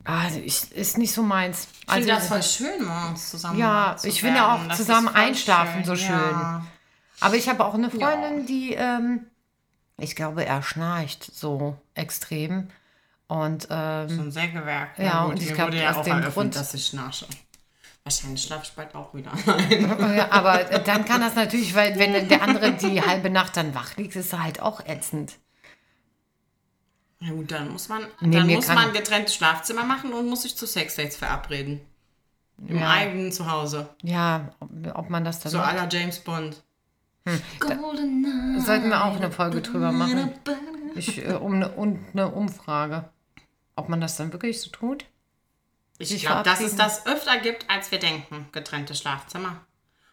also 0.03 0.39
ich, 0.39 0.71
ist 0.71 0.97
nicht 0.99 1.11
so 1.13 1.23
meins. 1.23 1.67
Ich 1.87 1.91
finde 1.93 2.13
Also, 2.13 2.29
das 2.35 2.57
voll 2.57 2.67
schön, 2.67 2.85
morgens 2.85 3.31
zusammen 3.31 3.57
Ja, 3.59 3.95
zu 3.97 4.07
ich 4.07 4.21
finde 4.21 4.37
ja 4.37 4.55
auch. 4.55 4.67
Das 4.67 4.77
zusammen 4.77 5.07
einschlafen 5.07 5.83
so 5.83 5.95
schön. 5.95 6.09
Ja. 6.15 6.63
aber 7.21 7.35
ich 7.35 7.49
habe 7.49 7.65
auch 7.65 7.73
eine 7.73 7.89
Freundin, 7.89 8.45
die, 8.45 8.73
ähm, 8.75 9.25
ich 9.97 10.15
glaube, 10.15 10.45
er 10.45 10.61
schnarcht 10.61 11.23
so 11.33 11.75
extrem. 11.95 12.69
Und 13.27 13.67
ähm, 13.71 14.07
So 14.09 14.21
ein 14.21 14.31
Sägewerk. 14.31 14.99
Ja, 14.99 15.23
gut, 15.23 15.31
und 15.31 15.41
ich 15.41 15.49
mir 15.49 15.55
glaub, 15.55 15.67
wurde 15.69 15.81
ja 15.81 15.89
aus 15.89 15.97
auch 15.97 16.03
dem 16.03 16.21
Grund- 16.21 16.55
dass 16.55 16.75
ich 16.75 16.85
schnarche. 16.85 17.25
Wahrscheinlich 18.05 18.43
schlafe 18.43 18.65
ich 18.65 18.71
bald 18.73 18.93
auch 18.93 19.15
wieder. 19.15 19.31
Ja, 20.15 20.31
aber 20.31 20.63
dann 20.63 21.05
kann 21.05 21.21
das 21.21 21.33
natürlich, 21.33 21.73
weil 21.75 21.97
wenn 21.97 22.29
der 22.29 22.43
andere 22.43 22.73
die 22.73 23.01
halbe 23.01 23.31
Nacht 23.31 23.57
dann 23.57 23.73
wach 23.73 23.97
liegt, 23.97 24.15
ist 24.15 24.31
er 24.31 24.43
halt 24.43 24.61
auch 24.61 24.85
ätzend. 24.85 25.33
Ja 27.19 27.31
gut, 27.31 27.51
dann 27.51 27.71
muss 27.71 27.89
man, 27.89 28.05
Nee, 28.19 28.37
dann 28.37 28.47
muss 28.47 28.67
man 28.67 28.93
getrenntes 28.93 29.33
Schlafzimmer 29.33 29.83
machen 29.83 30.13
und 30.13 30.29
muss 30.29 30.43
sich 30.43 30.55
zu 30.55 30.67
Sexdates 30.67 31.17
verabreden. 31.17 31.81
Im 32.67 32.77
Ja. 32.77 32.91
eigenen 32.91 33.31
Zuhause. 33.31 33.89
Ja, 34.03 34.53
ob, 34.93 35.09
man 35.09 35.25
das 35.25 35.39
dann 35.39 35.51
So 35.51 35.57
la 35.57 35.87
James 35.89 36.19
Bond. 36.19 36.61
Sollten 37.25 38.89
wir 38.89 39.03
auch 39.03 39.15
eine 39.15 39.31
Folge 39.31 39.61
drüber 39.61 39.91
machen. 39.91 40.31
Ich, 40.93 41.25
äh, 41.25 41.33
um 41.33 41.55
eine, 41.55 41.69
und 41.71 41.99
eine 42.13 42.29
Umfrage. 42.29 43.09
Ob 43.75 43.89
man 43.89 43.99
das 43.99 44.15
dann 44.15 44.31
wirklich 44.31 44.61
so 44.61 44.69
tut? 44.69 45.05
Ich 45.97 46.21
glaube, 46.21 46.43
dass 46.43 46.59
es 46.61 46.75
das 46.75 47.05
öfter 47.05 47.37
gibt, 47.37 47.69
als 47.69 47.91
wir 47.91 47.99
denken, 47.99 48.47
getrennte 48.51 48.95
Schlafzimmer. 48.95 49.65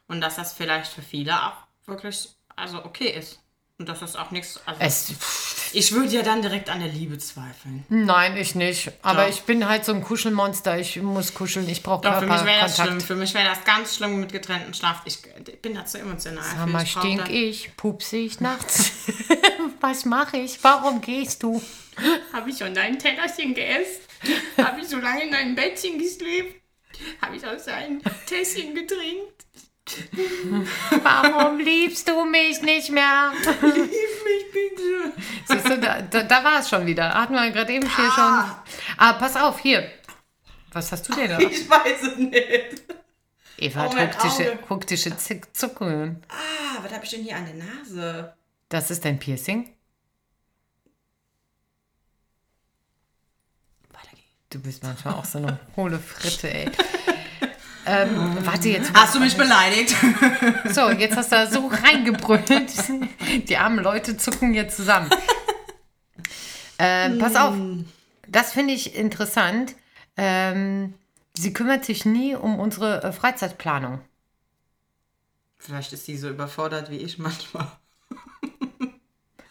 Und 0.07 0.21
dass 0.21 0.37
das 0.37 0.53
vielleicht 0.53 0.93
für 0.93 1.03
viele 1.03 1.35
auch 1.47 1.55
wirklich 1.87 2.29
also 2.55 2.85
okay 2.85 3.09
ist. 3.11 3.41
Und 3.79 3.89
dass 3.89 4.01
das 4.01 4.15
auch 4.15 4.31
nichts. 4.31 4.61
Also 4.67 4.81
Es, 4.81 5.13
ich 5.73 5.91
würde 5.93 6.15
ja 6.15 6.23
dann 6.23 6.43
direkt 6.43 6.69
an 6.69 6.81
der 6.81 6.89
Liebe 6.91 7.19
zweifeln. 7.19 7.85
nein, 7.89 8.37
ich 8.37 8.55
nicht. 8.55 8.93
Aber 9.03 9.23
Doch. 9.23 9.31
ich 9.31 9.43
bin 9.43 9.67
halt 9.67 9.85
so 9.85 9.93
ein 9.93 10.05
Kuschelmonster. 10.05 10.79
Ich 10.79 11.01
muss 11.03 11.35
kuscheln. 11.35 11.69
Ich 11.69 11.83
brauche 11.83 12.03
Doch, 12.03 12.21
für 12.21 12.27
mich 12.27 12.45
wäre 12.45 12.61
das 12.61 12.77
schlimm. 12.77 13.01
Für 13.01 13.17
mich 13.17 13.35
wäre 13.35 13.49
das 13.49 13.65
ganz 13.65 13.97
schlimm 13.97 14.21
mit 14.21 14.31
getrennten 14.31 14.75
Schlaf. 14.75 15.01
Ich, 15.05 15.19
ich 15.49 15.63
bin 15.63 15.75
dazu 15.75 15.99
emotional. 15.99 16.45
Sag 16.45 16.67
mal, 16.69 16.83
Ich 16.83 16.91
stink 16.93 17.29
ich? 17.31 17.77
Pupse 17.77 18.19
ich 18.19 18.39
nachts? 18.41 18.93
Was 19.81 20.05
mache 20.05 20.37
ich? 20.37 20.63
Warum 20.63 21.01
gehst 21.01 21.43
du? 21.43 21.61
Habe 22.33 22.51
ich 22.51 22.59
schon 22.59 22.75
dein 22.75 22.99
Tellerchen 22.99 23.55
gegessen? 23.55 24.02
Habe 24.59 24.81
ich 24.81 24.89
so 24.89 24.99
lange 24.99 25.25
in 25.25 25.31
deinem 25.31 25.55
Bettchen 25.55 25.99
geschläft? 25.99 26.57
Habe 27.21 27.37
ich 27.37 27.47
aus 27.47 27.65
deinem 27.65 28.01
Tässchen 28.27 28.75
getrinkt? 28.75 29.47
Warum 31.03 31.59
liebst 31.59 32.09
du 32.09 32.25
mich 32.25 32.63
nicht 32.63 32.91
mehr? 32.91 33.33
Hilf 33.61 34.25
mich 34.25 34.53
bitte. 34.53 35.13
Siehst 35.47 35.69
du, 35.69 35.79
da, 35.79 36.03
da, 36.03 36.23
da 36.23 36.45
war 36.45 36.61
es 36.61 36.69
schon 36.69 36.87
wieder. 36.87 37.13
Hatten 37.13 37.35
wir 37.35 37.51
gerade 37.51 37.73
eben 37.73 37.85
hier 37.89 38.11
schon. 38.13 38.45
Ah, 38.97 39.13
pass 39.19 39.37
auf, 39.37 39.59
hier. 39.61 39.91
Was 40.73 40.93
hast 40.93 41.09
du 41.09 41.15
denn 41.15 41.29
da? 41.31 41.39
Ich 41.41 41.69
weiß 41.69 42.03
es 42.03 42.17
nicht. 42.17 42.83
Eva 43.59 43.81
hat 43.83 43.95
Oh, 43.95 43.99
hektische 44.71 45.17
Zick- 45.17 45.55
Zuckungen. 45.55 46.23
Ah, 46.29 46.83
was 46.83 46.93
habe 46.93 47.05
ich 47.05 47.11
denn 47.11 47.23
hier 47.23 47.37
an 47.37 47.47
der 47.47 47.55
Nase? 47.65 48.35
Das 48.69 48.91
ist 48.91 49.05
dein 49.05 49.19
Piercing? 49.19 49.75
Du 54.53 54.59
bist 54.59 54.83
manchmal 54.83 55.15
auch 55.15 55.25
so 55.25 55.39
eine 55.39 55.59
hohle 55.77 55.99
Fritte, 55.99 56.53
ey. 56.53 56.71
ähm, 57.87 58.37
warte 58.45 58.69
jetzt. 58.69 58.93
Hast 58.93 59.15
du 59.15 59.21
mich 59.21 59.37
beleidigt? 59.37 59.95
So, 60.73 60.91
jetzt 60.91 61.17
hast 61.17 61.33
du 61.33 61.37
da 61.37 61.47
so 61.47 61.67
reingebrüllt. 61.67 62.49
Die 63.49 63.57
armen 63.57 63.83
Leute 63.83 64.17
zucken 64.17 64.55
jetzt 64.55 64.77
zusammen. 64.77 65.11
Ähm, 66.79 67.19
pass 67.19 67.37
auf, 67.37 67.55
das 68.29 68.53
finde 68.53 68.75
ich 68.75 68.95
interessant. 68.95 69.75
Ähm, 70.17 70.95
sie 71.35 71.53
kümmert 71.53 71.85
sich 71.85 72.05
nie 72.05 72.35
um 72.35 72.59
unsere 72.59 73.03
äh, 73.03 73.13
Freizeitplanung. 73.13 74.01
Vielleicht 75.59 75.93
ist 75.93 76.07
sie 76.07 76.17
so 76.17 76.29
überfordert 76.29 76.91
wie 76.91 76.97
ich 76.97 77.19
manchmal. 77.19 77.67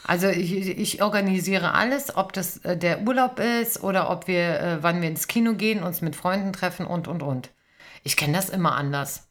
Also 0.06 0.28
ich, 0.28 0.52
ich 0.54 1.02
organisiere 1.04 1.74
alles, 1.74 2.16
ob 2.16 2.34
das 2.34 2.58
äh, 2.66 2.76
der 2.76 3.02
Urlaub 3.04 3.40
ist 3.40 3.84
oder 3.84 4.10
ob 4.10 4.28
wir, 4.28 4.60
äh, 4.60 4.78
wann 4.84 5.02
wir 5.02 5.08
ins 5.10 5.28
Kino 5.28 5.54
gehen, 5.54 5.84
uns 5.84 6.02
mit 6.02 6.16
Freunden 6.16 6.54
treffen 6.54 6.86
und, 6.86 7.08
und, 7.08 7.22
und. 7.22 7.50
Ich 8.04 8.18
kenne 8.18 8.34
das 8.34 8.50
immer 8.50 8.76
anders. 8.76 9.28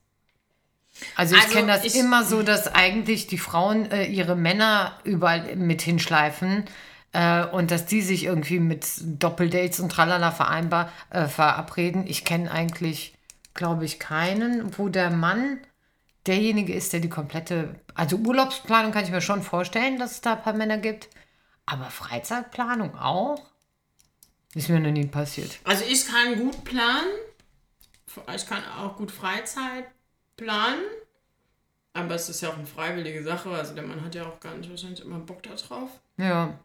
Also 1.17 1.35
ich 1.37 1.43
Also 1.43 1.55
kenne 1.55 1.69
das 1.73 1.85
ich- 1.85 1.97
immer 1.97 2.25
so, 2.25 2.43
dass 2.43 2.73
eigentlich 2.75 3.27
die 3.27 3.39
Frauen 3.39 3.91
äh, 3.91 4.05
ihre 4.05 4.37
Männer 4.37 4.93
überall 5.05 5.57
mit 5.57 5.83
hinschleifen 5.83 6.65
äh, 7.13 7.45
und 7.47 7.71
dass 7.73 7.87
die 7.87 8.01
sich 8.03 8.25
irgendwie 8.25 8.61
mit 8.61 8.87
Doppeldates 9.01 9.81
und 9.81 9.91
tralala 9.91 10.31
vereinbar, 10.31 10.91
verabreden. 11.11 12.05
Ich 12.07 12.25
kenne 12.25 12.51
eigentlich, 12.51 13.15
glaube 13.55 13.85
ich, 13.85 13.99
keinen, 13.99 14.79
wo 14.79 14.89
der 14.89 15.11
Mann 15.11 15.59
derjenige 16.27 16.75
ist, 16.75 16.93
der 16.93 17.01
die 17.01 17.09
komplette, 17.09 17.81
also 17.95 18.17
Urlaubsplanung 18.17 18.93
kann 18.93 19.05
ich 19.05 19.11
mir 19.11 19.21
schon 19.21 19.43
vorstellen, 19.43 19.99
dass 19.99 20.13
es 20.13 20.21
da 20.21 20.35
ein 20.35 20.43
paar 20.43 20.53
Männer 20.53 20.79
gibt, 20.79 21.09
aber 21.67 21.87
Freizeitplanung 21.87 22.97
auch? 22.97 23.43
Ist 24.55 24.69
mir 24.69 24.81
noch 24.81 24.91
nie 24.91 25.07
passiert. 25.07 25.59
Also 25.65 25.85
ich 25.85 26.07
kann 26.07 26.37
gut 26.37 26.65
planen. 26.65 27.07
Ich 28.35 28.47
kann 28.47 28.65
auch 28.65 28.97
gut 28.97 29.13
Freizeit 29.13 29.85
planen. 30.37 30.81
Aber 31.93 32.15
es 32.15 32.29
ist 32.29 32.41
ja 32.41 32.49
auch 32.51 32.57
eine 32.57 32.67
freiwillige 32.67 33.23
Sache. 33.23 33.51
Also 33.51 33.75
der 33.75 33.85
Mann 33.85 34.05
hat 34.05 34.15
ja 34.15 34.27
auch 34.27 34.41
gar 34.41 34.57
nicht 34.57 34.69
wahrscheinlich 34.71 35.01
immer 35.05 35.19
Bock 35.19 35.43
da 35.45 35.55
drauf. 35.55 35.91
Ja, 36.17 36.59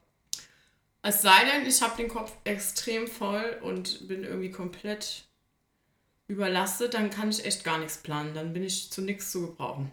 Es 1.04 1.22
sei 1.22 1.46
denn, 1.46 1.68
ich 1.68 1.82
habe 1.84 1.96
den 1.98 2.08
Kopf 2.10 2.34
extrem 2.44 3.08
voll 3.08 3.60
und 3.62 4.08
bin 4.08 4.24
irgendwie 4.24 4.50
komplett 4.52 5.26
überlastet, 6.28 6.94
dann 6.94 7.10
kann 7.10 7.30
ich 7.30 7.46
echt 7.46 7.64
gar 7.64 7.78
nichts 7.78 7.98
planen. 7.98 8.34
Dann 8.34 8.54
bin 8.54 8.64
ich 8.64 8.92
zu 8.92 9.02
nichts 9.02 9.32
zu 9.32 9.48
gebrauchen. 9.48 9.92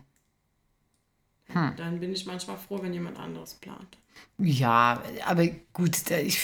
Dann 1.76 2.01
bin 2.01 2.12
ich 2.12 2.24
manchmal 2.26 2.57
froh, 2.57 2.83
wenn 2.83 2.95
jemand 2.95 3.18
anderes 3.18 3.55
plant. 3.55 3.99
ja, 4.39 5.03
aber 5.26 5.47
gut, 5.72 6.11
ich, 6.11 6.39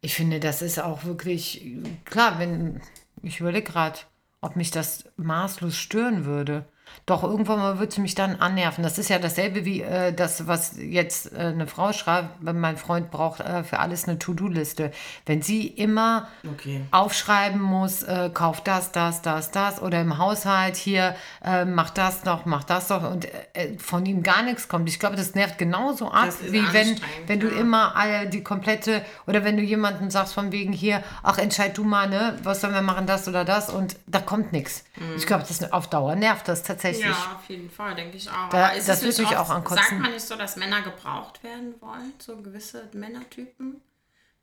ich 0.00 0.14
finde, 0.14 0.40
das 0.40 0.62
ist 0.62 0.78
auch 0.78 1.04
wirklich, 1.04 1.64
klar, 2.04 2.38
wenn, 2.38 2.80
ich 3.22 3.40
überlege 3.40 3.70
gerade, 3.70 3.98
ob 4.40 4.56
mich 4.56 4.70
das 4.70 5.04
maßlos 5.16 5.76
stören 5.76 6.24
würde. 6.24 6.64
Doch 7.04 7.24
irgendwann 7.24 7.58
mal 7.58 7.78
würde 7.78 7.90
es 7.90 7.98
mich 7.98 8.14
dann 8.14 8.36
annerven. 8.36 8.84
Das 8.84 8.96
ist 8.96 9.08
ja 9.08 9.18
dasselbe 9.18 9.64
wie 9.64 9.82
äh, 9.82 10.12
das, 10.12 10.46
was 10.46 10.76
jetzt 10.78 11.32
äh, 11.32 11.38
eine 11.38 11.66
Frau 11.66 11.92
schreibt, 11.92 12.28
wenn 12.40 12.60
mein 12.60 12.76
Freund 12.76 13.10
braucht 13.10 13.40
äh, 13.40 13.64
für 13.64 13.80
alles 13.80 14.06
eine 14.06 14.18
To-Do-Liste. 14.18 14.92
Wenn 15.26 15.42
sie 15.42 15.66
immer 15.66 16.28
Okay. 16.52 16.82
aufschreiben 16.92 17.60
muss, 17.60 18.02
äh, 18.02 18.30
kauf 18.32 18.60
das, 18.60 18.92
das, 18.92 19.22
das, 19.22 19.50
das 19.50 19.82
oder 19.82 20.00
im 20.00 20.18
Haushalt 20.18 20.76
hier, 20.76 21.16
äh, 21.44 21.64
mach 21.64 21.90
das 21.90 22.24
noch, 22.24 22.44
mach 22.46 22.64
das 22.64 22.88
noch 22.88 23.10
und 23.10 23.26
äh, 23.54 23.78
von 23.78 24.06
ihm 24.06 24.22
gar 24.22 24.42
nichts 24.42 24.68
kommt. 24.68 24.88
Ich 24.88 25.00
glaube, 25.00 25.16
das 25.16 25.34
nervt 25.34 25.58
genauso 25.58 26.10
ab, 26.10 26.28
wie 26.42 26.62
wenn, 26.72 27.00
wenn 27.26 27.40
du 27.40 27.48
ja. 27.48 27.60
immer 27.60 27.96
alle 27.96 28.28
die 28.28 28.44
komplette 28.44 29.02
oder 29.26 29.44
wenn 29.44 29.56
du 29.56 29.62
jemanden 29.62 30.10
sagst 30.10 30.34
von 30.34 30.52
wegen 30.52 30.72
hier, 30.72 31.02
ach 31.22 31.38
entscheid 31.38 31.76
du 31.76 31.84
mal, 31.84 32.08
ne, 32.08 32.38
was 32.42 32.60
sollen 32.60 32.74
wir 32.74 32.82
machen, 32.82 33.06
das 33.06 33.26
oder 33.26 33.44
das 33.44 33.70
und 33.70 33.96
da 34.06 34.20
kommt 34.20 34.52
nichts. 34.52 34.84
Ich 35.16 35.26
glaube, 35.26 35.44
das 35.48 35.72
auf 35.72 35.88
Dauer 35.88 36.14
nervt 36.14 36.46
das 36.46 36.62
tatsächlich. 36.62 36.81
Mhm. 36.84 37.00
Ja, 37.00 37.36
auf 37.36 37.48
jeden 37.48 37.70
Fall, 37.70 37.94
denke 37.94 38.16
ich 38.16 38.28
auch. 38.30 38.48
Da- 38.50 38.68
ist 38.70 38.88
das 38.88 39.02
nicht 39.02 39.18
mich 39.18 39.36
auch 39.36 39.50
ankotzen. 39.50 39.82
Sagt 39.82 39.98
man 40.00 40.12
nicht 40.12 40.26
so, 40.26 40.36
dass 40.36 40.56
Männer 40.56 40.82
gebraucht 40.82 41.42
werden 41.44 41.74
wollen? 41.80 42.12
So 42.18 42.36
gewisse 42.36 42.88
Männertypen, 42.92 43.80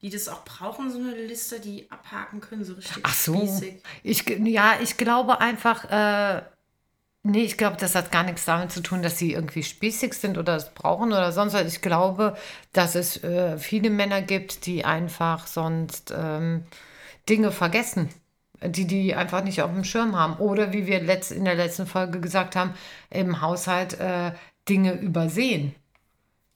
die 0.02 0.10
das 0.10 0.28
auch 0.30 0.44
brauchen, 0.46 0.92
so 0.92 1.00
eine 1.00 1.14
Liste, 1.16 1.60
die 1.60 1.90
abhaken 1.92 2.40
können, 2.42 2.64
so 2.64 2.74
richtig 2.74 3.04
Ach 3.06 3.14
so. 3.14 3.36
spießig. 3.36 3.84
Ich, 4.04 4.28
ja, 4.28 4.74
ich 4.82 4.98
glaube 4.98 5.42
einfach, 5.42 5.86
äh, 5.90 6.42
nee, 7.24 7.44
ich 7.44 7.58
glaube, 7.58 7.78
das 7.78 7.96
hat 7.96 8.12
gar 8.12 8.24
nichts 8.24 8.46
damit 8.46 8.72
zu 8.72 8.82
tun, 8.82 9.02
dass 9.02 9.18
sie 9.18 9.34
irgendwie 9.34 9.64
spießig 9.64 10.14
sind 10.14 10.38
oder 10.38 10.56
es 10.56 10.74
brauchen 10.74 11.10
oder 11.12 11.32
sonst 11.32 11.54
was. 11.54 11.68
Ich 11.74 11.82
glaube, 11.82 12.38
dass 12.74 12.96
es 12.96 13.24
äh, 13.24 13.58
viele 13.58 13.90
Männer 13.90 14.22
gibt, 14.22 14.66
die 14.66 14.86
einfach 14.86 15.48
sonst 15.48 16.14
ähm, 16.16 16.64
Dinge 17.28 17.52
vergessen, 17.52 18.10
die 18.62 18.86
die 18.86 19.16
einfach 19.16 19.44
nicht 19.44 19.62
auf 19.62 19.72
dem 19.72 19.84
Schirm 19.84 20.18
haben. 20.18 20.36
Oder 20.38 20.74
wie 20.74 20.86
wir 20.88 21.02
letzt, 21.02 21.32
in 21.32 21.46
der 21.46 21.56
letzten 21.56 21.86
Folge 21.86 22.20
gesagt 22.20 22.56
haben, 22.56 22.74
im 23.10 23.42
Haushalt 23.42 24.00
äh, 24.00 24.32
Dinge 24.68 24.94
übersehen. 24.94 25.76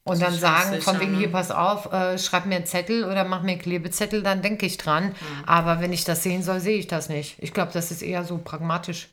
Und 0.06 0.20
dann 0.20 0.34
sagen, 0.34 0.82
von 0.82 1.00
wegen, 1.00 1.16
hier, 1.16 1.28
ne? 1.28 1.32
pass 1.32 1.50
auf, 1.50 1.90
äh, 1.90 2.18
schreib 2.18 2.44
mir 2.44 2.56
einen 2.56 2.66
Zettel 2.66 3.04
oder 3.04 3.24
mach 3.24 3.42
mir 3.42 3.52
einen 3.52 3.60
Klebezettel, 3.60 4.22
dann 4.22 4.42
denke 4.42 4.66
ich 4.66 4.76
dran. 4.76 5.14
Aber 5.46 5.80
wenn 5.80 5.94
ich 5.94 6.04
das 6.04 6.22
sehen 6.22 6.42
soll, 6.42 6.60
sehe 6.60 6.76
ich 6.76 6.86
das 6.86 7.08
nicht. 7.08 7.36
Ich 7.38 7.54
glaube, 7.54 7.72
das 7.72 7.90
ist 7.90 8.02
eher 8.02 8.22
so 8.24 8.36
pragmatisch. 8.36 9.08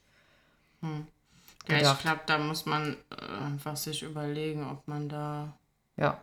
Ja, 1.69 1.77
ich 1.77 1.99
glaube, 1.99 2.19
da 2.25 2.37
muss 2.37 2.65
man 2.65 2.97
äh, 3.09 3.45
einfach 3.45 3.77
sich 3.77 4.03
überlegen, 4.03 4.69
ob 4.69 4.85
man 4.87 5.07
da 5.07 5.53
Ja. 5.95 6.19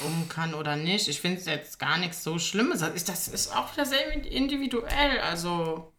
Um 0.00 0.28
kann 0.28 0.54
oder 0.54 0.76
nicht. 0.76 1.08
Ich 1.08 1.20
finde 1.20 1.38
es 1.40 1.46
jetzt 1.46 1.78
gar 1.78 1.98
nichts 1.98 2.22
so 2.22 2.38
Schlimmes. 2.38 2.80
Das 2.80 2.94
ist, 2.94 3.08
das 3.08 3.28
ist 3.28 3.54
auch 3.54 3.74
dasselbe 3.74 4.26
individuell. 4.28 5.20
Also, 5.20 5.92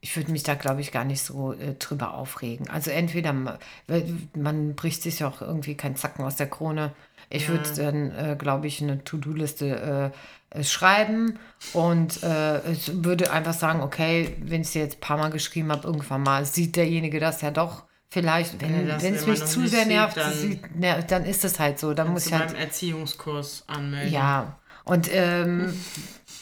Ich 0.00 0.16
würde 0.16 0.32
mich 0.32 0.42
da, 0.42 0.54
glaube 0.54 0.80
ich, 0.80 0.90
gar 0.90 1.04
nicht 1.04 1.22
so 1.22 1.52
äh, 1.52 1.74
drüber 1.74 2.14
aufregen. 2.14 2.68
Also 2.68 2.90
entweder 2.90 3.32
ma- 3.32 3.58
weil 3.86 4.12
man 4.36 4.74
bricht 4.74 5.02
sich 5.02 5.22
auch 5.24 5.40
irgendwie 5.42 5.76
keinen 5.76 5.96
Zacken 5.96 6.24
aus 6.24 6.36
der 6.36 6.50
Krone. 6.50 6.92
Ich 7.30 7.48
würde 7.48 7.70
dann, 7.76 8.10
äh, 8.10 8.36
glaube 8.38 8.66
ich, 8.66 8.82
eine 8.82 9.04
To-Do-Liste 9.04 10.12
äh, 10.52 10.58
äh, 10.60 10.64
schreiben 10.64 11.38
und 11.72 12.22
äh, 12.24 12.60
würde 13.04 13.30
einfach 13.32 13.54
sagen, 13.54 13.80
okay, 13.80 14.36
wenn 14.40 14.62
ich 14.62 14.70
sie 14.70 14.80
jetzt 14.80 14.96
ein 14.96 15.00
paar 15.00 15.18
Mal 15.18 15.30
geschrieben 15.30 15.70
habe, 15.70 15.86
irgendwann 15.86 16.22
mal 16.22 16.44
sieht 16.44 16.74
derjenige 16.76 17.20
das 17.20 17.40
ja 17.40 17.50
doch. 17.52 17.84
Vielleicht, 18.12 18.60
wenn 18.60 19.14
es 19.14 19.26
mich 19.26 19.42
zu 19.46 19.66
sehr 19.66 19.80
sieht, 19.84 19.88
nervt, 19.88 20.16
dann- 20.18 20.32
sieht, 20.34 20.62
ner- 20.78 21.00
dann 21.00 21.24
ist 21.24 21.44
es 21.46 21.58
halt 21.58 21.78
so. 21.78 21.94
Dann 21.94 22.08
muss 22.12 22.26
ich 22.26 22.34
halt 22.34 22.48
beim 22.48 22.56
Erziehungskurs 22.56 23.64
anmelden. 23.68 24.12
Ja, 24.12 24.58
und 24.84 25.08
ähm, 25.10 25.74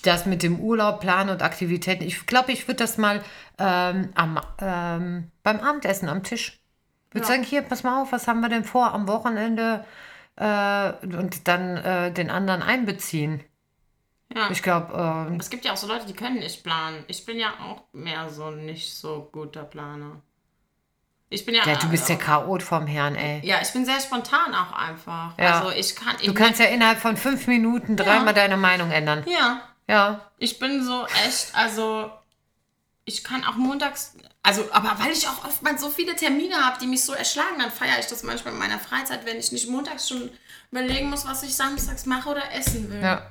das 0.03 0.27
mit 0.27 0.43
dem 0.43 0.59
Urlaub, 0.59 0.99
Planen 1.01 1.31
und 1.31 1.43
Aktivitäten, 1.43 2.03
ich 2.03 2.27
glaube, 2.27 2.51
ich 2.51 2.67
würde 2.67 2.79
das 2.79 2.99
mal 2.99 3.23
ähm, 3.59 4.09
am, 4.17 4.41
ähm, 4.61 5.31
beim 5.45 5.61
Abendessen 5.61 6.09
am 6.09 6.25
Tisch. 6.25 6.59
Ich 7.11 7.15
würde 7.15 7.27
Ja. 7.29 7.33
sagen, 7.35 7.45
hier, 7.45 7.63
pass 7.63 7.85
mal 7.85 8.03
auf, 8.03 8.11
was 8.11 8.27
haben 8.27 8.41
wir 8.41 8.49
denn 8.49 8.65
vor 8.65 8.93
am 8.93 9.07
Wochenende? 9.07 9.85
äh, 10.37 10.93
und 11.05 11.47
dann 11.49 11.77
äh, 11.77 12.13
den 12.13 12.31
anderen 12.31 12.63
einbeziehen. 12.63 13.45
Ja. 14.35 14.51
Ich 14.51 14.63
glaube, 14.63 14.95
ähm, 15.29 15.39
Es 15.39 15.51
gibt 15.51 15.65
ja 15.65 15.73
auch 15.73 15.77
so 15.77 15.87
Leute, 15.87 16.07
die 16.07 16.15
können 16.15 16.39
nicht 16.39 16.65
planen. 16.65 17.05
Ich 17.09 17.27
bin 17.27 17.39
ja 17.39 17.51
auch 17.61 17.83
mehr 17.93 18.29
so 18.31 18.51
nicht 18.51 18.95
so 18.95 19.29
guter 19.31 19.65
Planer. 19.65 20.23
Ich 21.33 21.47
bin 21.47 21.55
ja. 21.55 21.65
ja, 21.65 21.77
du 21.77 21.89
bist 21.89 22.09
der 22.09 22.17
äh, 22.17 22.19
Chaot 22.19 22.61
vom 22.63 22.89
Herrn, 22.89 23.15
ey. 23.15 23.41
Ja, 23.45 23.61
ich 23.63 23.73
bin 23.73 23.85
sehr 23.85 24.01
spontan 24.01 24.53
auch 24.53 24.73
einfach. 24.73 25.39
Ja. 25.39 25.61
Also 25.61 25.71
ich 25.71 25.95
kann. 25.95 26.17
Ich 26.21 26.27
Du 26.27 26.35
kannst 26.35 26.59
ja 26.59 26.67
innerhalb 26.67 26.99
von 26.99 27.17
fünf 27.17 27.47
Minuten 27.47 27.97
dreimal 27.97 28.35
deine 28.35 28.57
Meinung 28.57 28.91
ändern. 28.91 29.25
Ja, 29.29 29.63
Ja. 29.87 30.29
ich 30.39 30.59
bin 30.59 30.85
so 30.85 31.07
echt, 31.25 31.55
also 31.55 32.11
ich 33.05 33.23
kann 33.23 33.45
auch 33.45 33.55
montags, 33.55 34.17
also 34.43 34.65
aber 34.73 34.97
weil 34.99 35.13
ich 35.13 35.29
auch 35.29 35.45
oftmals 35.45 35.81
so 35.81 35.89
viele 35.91 36.17
Termine 36.17 36.57
habe, 36.57 36.79
die 36.81 36.89
mich 36.89 37.05
so 37.05 37.13
erschlagen, 37.13 37.59
dann 37.61 37.71
feiere 37.71 38.01
ich 38.01 38.07
das 38.07 38.25
manchmal 38.25 38.53
in 38.55 38.59
meiner 38.59 38.81
Freizeit, 38.81 39.25
wenn 39.25 39.39
ich 39.39 39.53
nicht 39.53 39.69
montags 39.69 40.09
schon 40.09 40.31
überlegen 40.73 41.11
muss, 41.11 41.27
was 41.29 41.45
ich 41.45 41.55
samstags 41.55 42.07
mache 42.07 42.29
oder 42.29 42.53
essen 42.53 42.91
will. 42.91 43.01
Ja. 43.03 43.31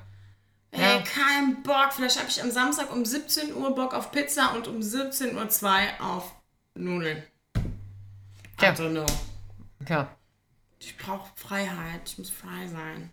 Ey, 0.71 0.81
Ja. 0.81 1.01
kein 1.01 1.63
Bock. 1.63 1.91
Vielleicht 1.93 2.17
habe 2.19 2.29
ich 2.29 2.41
am 2.41 2.51
Samstag 2.51 2.91
um 2.93 3.03
17 3.03 3.53
Uhr 3.55 3.73
Bock 3.75 3.93
auf 3.93 4.11
Pizza 4.11 4.53
und 4.53 4.67
um 4.69 4.79
17.02 4.79 5.65
Uhr 5.99 6.05
auf 6.05 6.31
Nudeln. 6.75 7.23
I 8.61 8.65
Ja. 8.65 8.71
don't 8.71 8.91
know. 8.91 9.05
Ja. 9.87 10.15
Ich 10.79 10.97
brauche 10.97 11.29
Freiheit. 11.35 12.01
Ich 12.05 12.17
muss 12.17 12.29
frei 12.29 12.67
sein. 12.67 13.11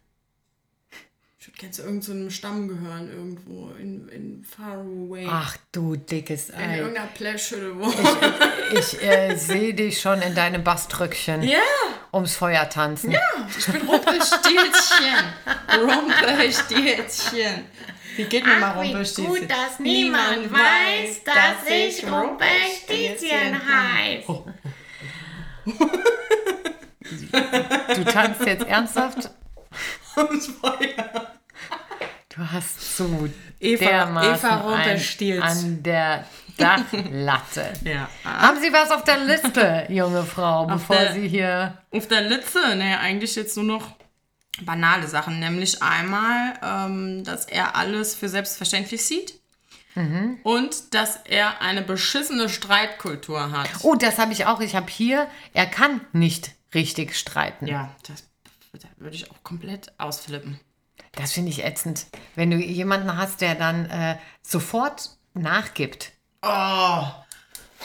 Ich 1.39 1.47
würde 1.49 1.59
gerne 1.59 1.73
zu 1.73 1.83
irgendeinem 1.83 2.31
Stamm 2.31 2.67
gehören, 2.67 3.09
irgendwo 3.09 3.71
in, 3.79 4.09
in 4.09 4.45
far 4.45 4.79
away. 4.79 5.29
Ach 5.31 5.57
du 5.71 5.95
dickes 5.95 6.49
in 6.51 6.57
Ei. 6.57 6.79
irgendeiner 6.79 7.07
Plashhütte 7.09 7.79
wo. 7.79 7.93
Ich 8.77 9.01
äh, 9.01 9.37
sehe 9.37 9.73
dich 9.75 10.01
schon 10.01 10.21
in 10.23 10.35
deinem 10.35 10.65
Baströckchen 10.65 11.45
Ja, 11.45 11.61
ums 12.13 12.35
Feuer 12.35 12.69
tanzen. 12.69 13.15
ich 13.57 13.67
bin 13.67 13.83
Rumpelstilzchen. 13.83 15.25
Rumpelstilzchen. 15.81 17.65
Wie 18.17 18.25
geht 18.25 18.45
mir 18.45 18.57
mal 18.57 18.73
Rumpelstilzchen? 18.73 19.47
dass 19.47 19.79
niemand 19.79 20.51
weiß, 20.51 21.23
dass 21.25 21.69
ich 21.71 22.03
Rumpelstilzchen 22.11 23.61
heiß. 23.69 24.25
Du 27.95 28.05
tanzt 28.05 28.45
jetzt 28.47 28.67
ernsthaft? 28.67 29.31
Ums 30.17 30.47
Feuer. 30.49 31.27
Du 32.35 32.43
hast 32.53 32.97
so 32.97 33.29
Eva- 33.61 33.85
dermaßen 33.85 34.35
Eva 34.49 34.57
ein, 34.57 34.61
Rumpelstilz. 34.63 35.43
an 35.43 35.83
der 35.83 36.25
Dachlatte. 36.59 37.73
Ja. 37.85 38.09
Haben 38.25 38.61
Sie 38.61 38.73
was 38.73 38.91
auf 38.91 39.05
der 39.05 39.19
Liste, 39.19 39.87
junge 39.89 40.25
Frau, 40.25 40.67
bevor 40.67 40.97
der- 40.97 41.13
Sie 41.13 41.29
hier... 41.29 41.79
Auf 41.93 42.09
der 42.09 42.23
Litze, 42.23 42.77
ne, 42.77 42.99
eigentlich 43.01 43.35
jetzt 43.37 43.57
nur 43.57 43.65
noch 43.67 43.93
banale 44.63 45.07
Sachen. 45.07 45.39
Nämlich 45.39 45.83
einmal, 45.83 46.55
ähm, 46.63 47.25
dass 47.25 47.47
er 47.47 47.77
alles 47.77 48.15
für 48.15 48.29
selbstverständlich 48.29 49.05
sieht. 49.05 49.35
Und 50.43 50.95
dass 50.95 51.17
er 51.25 51.61
eine 51.63 51.83
beschissene 51.83 52.49
Streitkultur 52.49 53.51
hat. 53.53 53.69
Oh, 53.83 53.95
das 53.95 54.19
habe 54.19 54.33
ich 54.33 54.47
auch. 54.47 54.61
Ich 54.61 54.77
habe 54.77 54.91
hier, 54.91 55.27
er 55.55 55.67
kann 55.67 56.01
nicht 56.13 56.53
richtig 56.75 57.17
streiten. 57.17 57.67
Ja, 57.67 57.95
das 58.07 58.25
da 58.83 58.89
würde 58.99 59.17
ich 59.17 59.31
auch 59.31 59.43
komplett 59.43 59.93
ausflippen. 59.99 60.61
Das 61.13 61.33
finde 61.33 61.51
ich 61.51 61.65
ätzend. 61.65 62.07
Wenn 62.35 62.51
du 62.51 62.59
jemanden 62.59 63.17
hast, 63.17 63.41
der 63.41 63.55
dann 63.55 63.87
äh, 63.87 64.17
sofort 64.43 65.17
nachgibt. 65.35 66.13
Oh. 66.43 67.03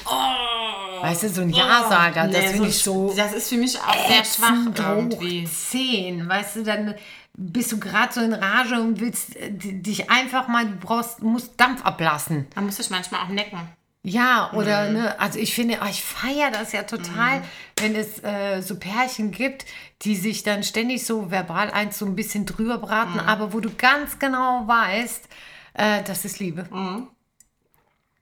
Oh. 0.05 1.01
Weißt 1.01 1.23
du, 1.23 1.29
so 1.29 1.41
ein 1.41 1.49
Ja-Sager, 1.49 2.27
das 2.27 2.41
Nee, 2.41 2.47
finde 2.49 2.67
ich 2.67 2.83
so 2.83 3.13
Das 3.15 3.33
ist 3.33 3.49
für 3.49 3.57
mich 3.57 3.79
auch 3.79 4.07
sehr 4.07 4.25
schwach 4.25 4.77
irgendwie. 4.77 5.45
10. 5.45 6.27
Weißt 6.27 6.57
du, 6.57 6.63
dann 6.63 6.95
bist 7.33 7.71
du 7.71 7.79
gerade 7.79 8.13
so 8.13 8.21
in 8.21 8.33
Rage 8.33 8.79
und 8.79 8.99
willst 8.99 9.35
äh, 9.35 9.51
dich 9.51 10.09
einfach 10.09 10.47
mal, 10.47 10.65
du 10.65 10.75
brauchst, 10.77 11.21
musst 11.21 11.59
Dampf 11.59 11.83
ablassen. 11.85 12.47
Man 12.55 12.65
muss 12.65 12.77
sich 12.77 12.89
manchmal 12.89 13.21
auch 13.21 13.29
necken. 13.29 13.59
Ja, 14.03 14.51
oder, 14.53 14.87
Mhm. 14.89 14.93
ne, 14.93 15.19
also 15.19 15.37
ich 15.37 15.53
finde, 15.53 15.77
oh, 15.83 15.87
ich 15.87 16.03
feiere 16.03 16.49
das 16.49 16.71
ja 16.71 16.83
total, 16.83 17.43
wenn 17.77 17.95
es 17.95 18.23
äh, 18.23 18.61
so 18.61 18.79
Pärchen 18.79 19.29
gibt, 19.31 19.65
die 20.01 20.15
sich 20.15 20.41
dann 20.41 20.63
ständig 20.63 21.05
so 21.05 21.29
verbal 21.29 21.69
eins 21.69 21.99
so 21.99 22.05
ein 22.07 22.15
bisschen 22.15 22.47
drüber 22.47 22.79
braten, 22.79 23.13
Mhm. 23.13 23.19
aber 23.19 23.53
wo 23.53 23.59
du 23.59 23.69
ganz 23.75 24.17
genau 24.17 24.67
weißt, 24.67 25.29
äh, 25.75 26.01
das 26.03 26.25
ist 26.25 26.39
Liebe. 26.39 26.63
Mhm. 26.71 27.09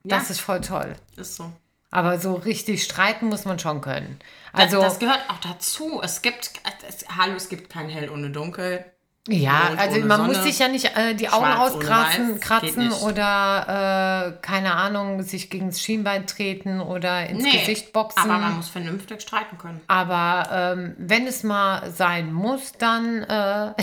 Das 0.03 0.29
ist 0.29 0.39
voll 0.41 0.61
toll. 0.61 0.95
Ist 1.15 1.35
so. 1.35 1.51
Aber 1.91 2.19
so 2.19 2.33
richtig 2.35 2.83
streiten 2.83 3.27
muss 3.27 3.45
man 3.45 3.57
schon 3.59 3.81
können. 3.81 4.19
Also, 4.53 4.81
das 4.81 4.99
gehört 4.99 5.29
auch 5.29 5.39
dazu. 5.39 6.01
Es 6.03 6.21
gibt, 6.21 6.51
es, 6.87 7.05
hallo, 7.17 7.33
es 7.35 7.49
gibt 7.49 7.69
kein 7.69 7.89
Hell 7.89 8.09
ohne 8.09 8.29
Dunkel. 8.29 8.85
Ja, 9.27 9.65
Mond 9.69 9.79
also 9.79 9.99
man 9.99 10.17
Sonne, 10.17 10.33
muss 10.33 10.43
sich 10.43 10.59
ja 10.59 10.67
nicht 10.67 10.97
äh, 10.97 11.13
die 11.13 11.29
Augen 11.29 11.45
auskratzen 11.45 12.39
kratzen 12.39 12.91
oder, 12.91 14.33
äh, 14.37 14.41
keine 14.41 14.75
Ahnung, 14.75 15.21
sich 15.23 15.49
gegen 15.49 15.67
das 15.67 15.81
Schienbein 15.81 16.25
treten 16.25 16.79
oder 16.79 17.27
ins 17.27 17.43
Gesicht 17.43 17.93
boxen. 17.93 18.19
aber 18.23 18.39
man 18.39 18.57
muss 18.57 18.69
vernünftig 18.69 19.21
streiten 19.21 19.57
können. 19.57 19.81
Aber 19.87 20.49
ähm, 20.51 20.95
wenn 20.97 21.27
es 21.27 21.43
mal 21.43 21.91
sein 21.91 22.33
muss, 22.33 22.71
dann, 22.73 23.23
äh, 23.23 23.73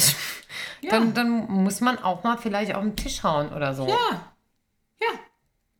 dann, 0.90 1.14
dann 1.14 1.46
muss 1.48 1.80
man 1.80 1.98
auch 1.98 2.24
mal 2.24 2.38
vielleicht 2.38 2.74
auf 2.74 2.82
den 2.82 2.96
Tisch 2.96 3.22
hauen 3.22 3.52
oder 3.52 3.74
so. 3.74 3.86
Ja. 3.86 4.32
Ja. 5.00 5.08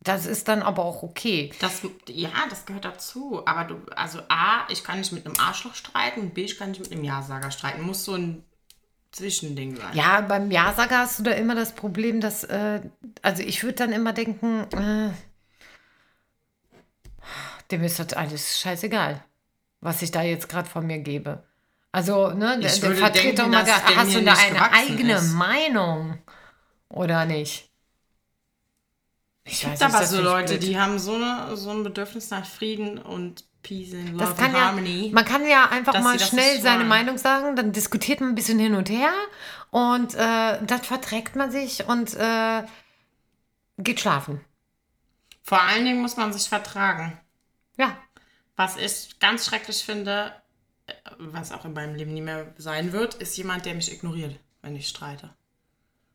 Das 0.01 0.25
ist 0.25 0.47
dann 0.47 0.61
aber 0.61 0.85
auch 0.85 1.03
okay. 1.03 1.51
Das, 1.59 1.81
ja, 2.07 2.29
das 2.49 2.65
gehört 2.65 2.85
dazu. 2.85 3.41
Aber 3.45 3.65
du, 3.65 3.81
also 3.93 4.19
A, 4.29 4.65
ich 4.69 4.83
kann 4.83 4.99
nicht 4.99 5.11
mit 5.11 5.25
einem 5.25 5.37
Arschloch 5.37 5.75
streiten 5.75 6.21
und 6.21 6.33
B, 6.33 6.45
ich 6.45 6.57
kann 6.57 6.69
nicht 6.69 6.79
mit 6.79 6.91
einem 6.91 7.03
Ja-Sager 7.03 7.51
streiten. 7.51 7.81
Muss 7.81 8.05
so 8.05 8.13
ein 8.13 8.45
Zwischending 9.17 9.75
sein. 9.75 9.95
Ja, 9.95 10.21
beim 10.21 10.51
Ja-Sager 10.51 10.99
hast 10.99 11.17
du 11.17 11.23
da 11.23 11.31
immer 11.31 11.55
das 11.55 11.73
Problem, 11.73 12.21
dass, 12.21 12.43
äh, 12.43 12.81
also 13.23 13.41
ich 13.41 13.63
würde 13.63 13.73
dann 13.73 13.91
immer 13.91 14.13
denken, 14.13 14.67
äh, 14.73 15.09
dem 17.71 17.83
ist 17.83 17.97
das 17.97 18.13
alles 18.13 18.59
scheißegal, 18.59 19.23
was 19.81 20.03
ich 20.03 20.11
da 20.11 20.21
jetzt 20.21 20.47
gerade 20.49 20.69
von 20.69 20.85
mir 20.85 20.99
gebe. 20.99 21.43
Also, 21.91 22.29
ne, 22.29 22.59
der, 22.59 22.71
Ich 22.71 22.79
der 22.79 23.09
denken, 23.09 23.35
doch 23.37 23.47
mal, 23.47 23.65
da, 23.65 23.79
der 23.79 23.95
hast 23.95 24.13
du 24.13 24.23
da 24.23 24.33
eine 24.33 24.71
eigene 24.71 25.13
ist. 25.15 25.33
Meinung 25.33 26.19
oder 26.89 27.25
nicht? 27.25 27.71
Ich 29.45 29.61
gibt 29.61 29.79
weiß, 29.79 29.81
aber 29.81 30.05
so 30.05 30.17
ich 30.17 30.23
Leute, 30.23 30.57
blöd. 30.57 30.63
die 30.63 30.79
haben 30.79 30.99
so, 30.99 31.15
eine, 31.15 31.57
so 31.57 31.71
ein 31.71 31.81
Bedürfnis 31.81 32.29
nach 32.29 32.45
Frieden 32.45 32.99
und 32.99 33.45
Peace 33.67 33.93
and 33.93 34.11
Love 34.13 34.19
Das 34.19 34.35
kann 34.37 34.45
and 34.47 34.55
ja, 34.55 34.65
Harmony. 34.67 35.11
man 35.13 35.25
kann 35.25 35.45
ja 35.45 35.65
einfach 35.69 36.01
mal 36.01 36.17
das 36.17 36.29
schnell 36.29 36.61
seine. 36.61 36.85
Meinung 36.85 37.17
sagen, 37.17 37.55
dann 37.57 37.73
diskutiert 37.73 38.21
man 38.21 38.29
ein 38.29 38.35
bisschen 38.35 38.59
hin 38.59 38.75
und 38.75 38.89
her 38.89 39.11
und 39.71 40.13
äh, 40.15 40.17
dann 40.65 40.81
verträgt 40.81 41.35
man 41.35 41.51
sich 41.51 41.85
und 41.85 42.13
äh, 42.13 42.63
geht 43.77 43.99
schlafen. 43.99 44.39
Vor 45.43 45.61
allen 45.61 45.83
Dingen 45.83 46.01
muss 46.01 46.15
man 46.15 46.31
sich 46.31 46.47
vertragen. 46.47 47.19
Ja, 47.77 47.97
Was 48.55 48.77
ich 48.77 49.19
ganz 49.19 49.45
schrecklich 49.45 49.83
finde, 49.83 50.31
äh, 50.87 50.93
was 51.17 51.51
auch 51.51 51.65
in 51.65 51.73
meinem 51.73 51.95
Leben 51.95 52.13
nie 52.13 52.21
mehr 52.21 52.53
sein 52.57 52.93
wird, 52.93 53.15
ist 53.15 53.35
jemand, 53.37 53.65
der 53.65 53.75
mich 53.75 53.91
ignoriert, 53.91 54.39
wenn 54.61 54.75
ich 54.75 54.87
streite. 54.87 55.29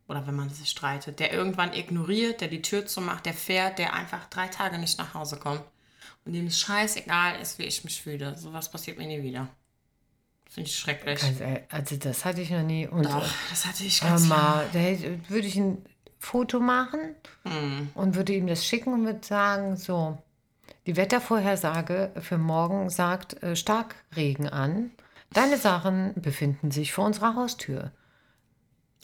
Oder 0.09 0.26
wenn 0.26 0.34
man 0.34 0.50
sich 0.50 0.68
streitet. 0.70 1.20
Der 1.20 1.32
irgendwann 1.32 1.72
ignoriert, 1.74 2.40
der 2.40 2.48
die 2.48 2.62
Tür 2.62 2.86
zumacht, 2.86 3.26
der 3.26 3.34
fährt, 3.34 3.78
der 3.78 3.92
einfach 3.94 4.24
drei 4.30 4.48
Tage 4.48 4.78
nicht 4.78 4.98
nach 4.98 5.14
Hause 5.14 5.38
kommt. 5.38 5.62
Und 6.24 6.32
dem 6.34 6.46
es 6.46 6.58
scheißegal 6.60 7.40
ist, 7.40 7.58
wie 7.58 7.64
ich 7.64 7.82
mich 7.84 8.00
fühle. 8.00 8.36
Sowas 8.38 8.70
passiert 8.70 8.96
mir 8.98 9.06
nie 9.06 9.22
wieder. 9.22 9.48
Finde 10.48 10.68
ich 10.68 10.78
schrecklich. 10.78 11.22
also, 11.22 11.94
äh, 11.94 11.98
das 11.98 12.24
hatte 12.24 12.42
ich 12.42 12.50
noch 12.50 12.62
nie. 12.62 12.86
Und 12.86 13.06
Doch, 13.06 13.26
das 13.50 13.66
hatte 13.66 13.84
ich 13.84 14.02
äh, 14.02 14.06
ganz 14.06 14.26
mal, 14.28 14.68
da 14.72 14.78
hätte- 14.78 15.18
würde 15.28 15.46
ich 15.48 15.56
ein 15.56 15.84
Foto 16.18 16.60
machen 16.60 17.00
Hm. 17.44 17.90
und 17.94 18.14
würde 18.14 18.34
ihm 18.34 18.46
das 18.46 18.64
schicken 18.64 18.92
und 18.92 19.04
würde 19.04 19.26
sagen, 19.26 19.76
so, 19.76 20.22
die 20.86 20.96
Wettervorhersage 20.96 22.12
für 22.20 22.38
morgen 22.38 22.88
sagt 22.90 23.42
äh, 23.42 23.56
Starkregen 23.56 24.48
an. 24.48 24.92
Deine 25.32 25.56
Sachen 25.56 26.12
befinden 26.14 26.70
sich 26.70 26.92
vor 26.92 27.06
unserer 27.06 27.34
Haustür. 27.34 27.90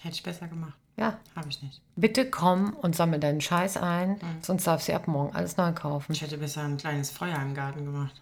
Hätte 0.00 0.14
ich 0.14 0.22
besser 0.22 0.46
gemacht. 0.46 0.77
Ja, 0.99 1.16
Habe 1.36 1.49
ich 1.49 1.62
nicht. 1.62 1.80
bitte 1.96 2.28
komm 2.28 2.72
und 2.74 2.96
sammle 2.96 3.20
deinen 3.20 3.40
Scheiß 3.40 3.76
ein, 3.76 4.18
sonst 4.42 4.66
darfst 4.66 4.88
du 4.88 4.94
ab 4.94 5.07
morgen 5.07 5.34
alles 5.34 5.57
neu 5.57 5.72
kaufen. 5.72 6.12
Ich 6.12 6.22
hätte 6.22 6.38
besser 6.38 6.62
ein 6.64 6.76
kleines 6.76 7.11
Feuer 7.12 7.36
im 7.40 7.55
Garten 7.55 7.84
gemacht. 7.84 8.20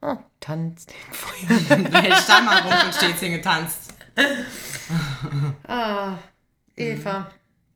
Oh, 0.00 0.16
tanz 0.40 0.86
den 0.86 1.12
Feuer. 1.12 1.78
Ich 2.08 2.24
da 2.26 2.40
mal 2.40 2.60
rum 2.62 2.72
und 2.86 2.94
stets 2.94 3.20
getanzt. 3.20 3.94
Ah, 5.68 6.16
Eva. 6.76 7.30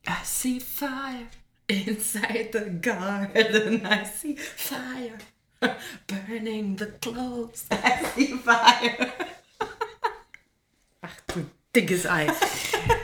I 0.07 0.11
see 0.23 0.59
fire 0.59 1.27
inside 1.67 2.49
the 2.53 2.79
garden. 2.81 3.85
I 3.85 4.03
see 4.05 4.35
fire 4.37 5.19
burning 6.07 6.77
the 6.77 6.87
clothes. 7.01 7.65
I 7.71 8.05
see 8.15 8.33
fire. 8.37 9.11
Ach 11.01 11.15
du 11.27 11.45
dickes 11.75 12.07
Ei. 12.07 12.27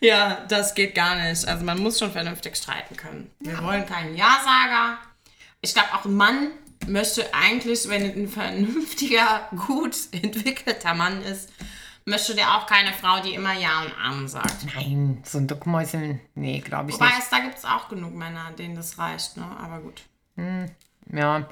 Ja, 0.00 0.44
das 0.48 0.74
geht 0.74 0.94
gar 0.94 1.16
nicht. 1.16 1.46
Also 1.46 1.64
man 1.64 1.78
muss 1.78 1.98
schon 1.98 2.12
vernünftig 2.12 2.56
streiten 2.56 2.96
können. 2.96 3.30
Wir 3.40 3.62
wollen 3.62 3.86
keinen 3.86 4.16
Ja-Sager. 4.16 4.98
Ich 5.60 5.74
glaube 5.74 5.88
auch 5.92 6.04
ein 6.04 6.14
Mann, 6.14 6.48
möchte 6.86 7.24
eigentlich, 7.34 7.88
wenn 7.88 8.04
ein 8.04 8.28
vernünftiger, 8.28 9.48
gut 9.66 9.96
entwickelter 10.12 10.94
Mann 10.94 11.22
ist, 11.22 11.50
möchte 12.04 12.34
der 12.34 12.54
auch 12.56 12.66
keine 12.66 12.92
Frau, 12.92 13.20
die 13.20 13.34
immer 13.34 13.52
Ja 13.52 13.82
und 13.82 13.92
Amen 14.02 14.28
sagt. 14.28 14.66
Nein, 14.74 15.22
so 15.24 15.38
ein 15.38 15.46
Duckmäuschen, 15.46 16.20
nee, 16.34 16.60
glaube 16.60 16.90
ich 16.90 16.96
Wobei 16.96 17.06
nicht. 17.06 17.18
es, 17.18 17.30
da 17.30 17.40
gibt 17.40 17.58
es 17.58 17.64
auch 17.64 17.88
genug 17.88 18.14
Männer, 18.14 18.52
denen 18.52 18.76
das 18.76 18.98
reicht, 18.98 19.36
ne? 19.36 19.44
Aber 19.60 19.80
gut. 19.80 20.02
Ja. 21.12 21.48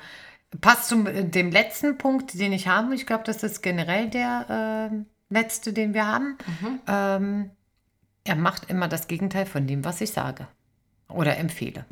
Passt 0.61 0.89
zu 0.89 1.03
dem 1.03 1.51
letzten 1.51 1.99
Punkt, 1.99 2.39
den 2.39 2.53
ich 2.53 2.69
habe. 2.69 2.95
Ich 2.95 3.05
glaube, 3.07 3.25
das 3.25 3.43
ist 3.43 3.63
generell 3.63 4.09
der 4.09 4.91
äh, 4.93 4.97
letzte, 5.29 5.73
den 5.73 5.93
wir 5.93 6.07
haben. 6.07 6.39
Ähm, 6.87 7.51
er 8.27 8.35
macht 8.37 8.69
immer 8.71 8.89
das 8.89 9.09
Gegenteil 9.09 9.47
von 9.47 9.67
dem, 9.67 9.85
was 9.85 10.01
ich 10.01 10.11
sage 10.11 10.49
oder 11.09 11.37
empfehle. 11.37 11.85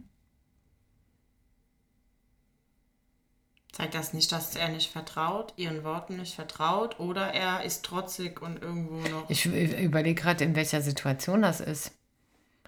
Zeigt 3.72 3.94
das 3.94 4.12
nicht, 4.12 4.30
dass 4.30 4.54
er 4.54 4.68
nicht 4.68 4.90
vertraut, 4.90 5.52
ihren 5.56 5.82
Worten 5.82 6.16
nicht 6.18 6.34
vertraut 6.34 7.00
oder 7.00 7.32
er 7.32 7.64
ist 7.64 7.84
trotzig 7.84 8.40
und 8.40 8.62
irgendwo 8.62 9.00
noch. 9.08 9.28
Ich 9.28 9.46
überlege 9.46 10.20
gerade, 10.20 10.44
in 10.44 10.54
welcher 10.54 10.80
Situation 10.80 11.42
das 11.42 11.60
ist. 11.60 11.92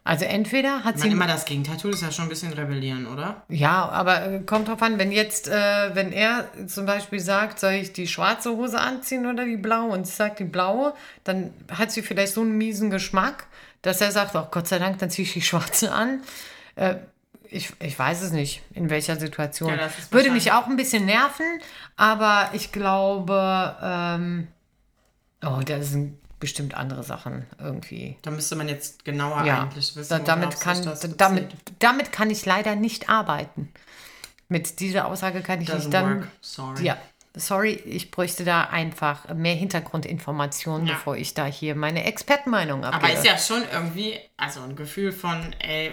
Also 0.06 0.24
entweder 0.24 0.84
hat 0.84 0.94
Wenn 0.94 1.02
sie 1.02 1.08
immer 1.08 1.26
das 1.26 1.44
Gegenteil 1.46 1.78
tut, 1.78 1.92
ist 1.92 2.02
ja 2.02 2.12
schon 2.12 2.26
ein 2.26 2.28
bisschen 2.28 2.52
rebellieren, 2.52 3.08
oder? 3.08 3.42
Ja, 3.48 3.88
aber 3.88 4.24
äh, 4.24 4.40
kommt 4.40 4.68
drauf 4.68 4.80
an, 4.80 5.00
wenn 5.00 5.10
jetzt, 5.10 5.48
äh, 5.48 5.94
wenn 5.94 6.12
er 6.12 6.48
zum 6.68 6.86
Beispiel 6.86 7.18
sagt, 7.18 7.58
soll 7.58 7.72
ich 7.72 7.92
die 7.92 8.06
schwarze 8.06 8.50
Hose 8.50 8.80
anziehen 8.80 9.26
oder 9.26 9.44
die 9.44 9.56
blaue 9.56 9.90
und 9.90 10.06
sie 10.06 10.12
sagt 10.12 10.38
die 10.38 10.44
blaue, 10.44 10.94
dann 11.24 11.52
hat 11.72 11.90
sie 11.90 12.02
vielleicht 12.02 12.34
so 12.34 12.42
einen 12.42 12.56
miesen 12.56 12.88
Geschmack, 12.90 13.48
dass 13.86 14.00
er 14.00 14.10
sagt, 14.12 14.34
oh 14.34 14.46
Gott 14.50 14.68
sei 14.68 14.78
Dank, 14.78 14.98
dann 14.98 15.10
ziehe 15.10 15.26
ich 15.26 15.32
die 15.32 15.42
schwarze 15.42 15.92
an. 15.92 16.22
Äh, 16.74 16.96
ich, 17.48 17.72
ich 17.80 17.96
weiß 17.98 18.22
es 18.22 18.32
nicht, 18.32 18.62
in 18.74 18.90
welcher 18.90 19.16
Situation. 19.16 19.70
Ja, 19.70 19.88
Würde 20.10 20.30
mich 20.30 20.50
auch 20.52 20.66
ein 20.66 20.76
bisschen 20.76 21.06
nerven, 21.06 21.46
aber 21.96 22.50
ich 22.52 22.72
glaube, 22.72 23.76
ähm, 23.80 24.48
oh, 25.44 25.60
das 25.64 25.90
sind 25.90 26.18
bestimmt 26.40 26.74
andere 26.74 27.02
Sachen 27.04 27.46
irgendwie. 27.60 28.16
Da 28.22 28.30
müsste 28.32 28.56
man 28.56 28.68
jetzt 28.68 29.04
genauer 29.04 29.44
Ja, 29.44 29.62
eigentlich 29.62 29.94
wissen. 29.96 30.08
da, 30.10 30.18
damit, 30.18 30.60
kann, 30.60 30.98
damit, 31.16 31.48
damit 31.78 32.12
kann 32.12 32.30
ich 32.30 32.44
leider 32.44 32.74
nicht 32.74 33.08
arbeiten. 33.08 33.72
Mit 34.48 34.80
dieser 34.80 35.06
Aussage 35.06 35.40
kann 35.40 35.60
ich 35.60 35.68
Doesn't 35.68 35.76
nicht 35.76 35.94
dann. 35.94 36.20
work. 36.20 36.28
Sorry. 36.40 36.84
Ja, 36.84 36.98
sorry, 37.36 37.74
ich 37.84 38.10
bräuchte 38.10 38.44
da 38.44 38.62
einfach 38.64 39.32
mehr 39.34 39.54
Hintergrundinformationen, 39.54 40.86
Ja. 40.86 40.94
bevor 40.94 41.16
ich 41.16 41.34
da 41.34 41.44
hier 41.46 41.74
meine 41.74 42.04
Expertenmeinung 42.04 42.84
abgebe. 42.84 43.04
Aber 43.04 43.12
ist 43.14 43.24
ja 43.26 43.38
schon 43.38 43.62
irgendwie, 43.72 44.18
also 44.36 44.60
ein 44.62 44.74
Gefühl 44.74 45.12
von, 45.12 45.52
ey. 45.60 45.92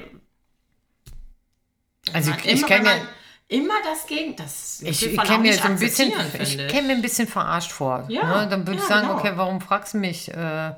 Also 2.14 2.32
ich- 2.32 2.46
ich 2.46 2.58
immer, 2.60 2.68
kenn 2.68 2.86
wenn 2.86 2.98
ja- 2.98 3.08
immer 3.48 3.74
das 3.84 4.06
Gegenteil. 4.08 4.46
Das 4.46 4.82
ich, 4.82 5.06
ich 5.06 5.20
auch 5.20 5.38
mir 5.40 5.54
so 5.54 5.64
ein 5.64 5.80
bisschen, 5.80 6.12
ich 6.42 6.58
mir 6.86 6.94
ein 6.96 7.02
bisschen 7.02 7.28
verarscht 7.28 7.72
vor. 7.72 8.06
Ja, 8.10 8.42
ne? 8.42 8.50
Dann 8.50 8.68
würde 8.68 8.78
ja, 8.80 8.84
ich 8.84 8.88
sagen, 8.90 9.08
genau. 9.08 9.20
okay, 9.20 9.32
warum 9.36 9.62
fragst 9.62 9.94
du 9.94 10.00
mich? 10.00 10.30
Äh, 10.34 10.74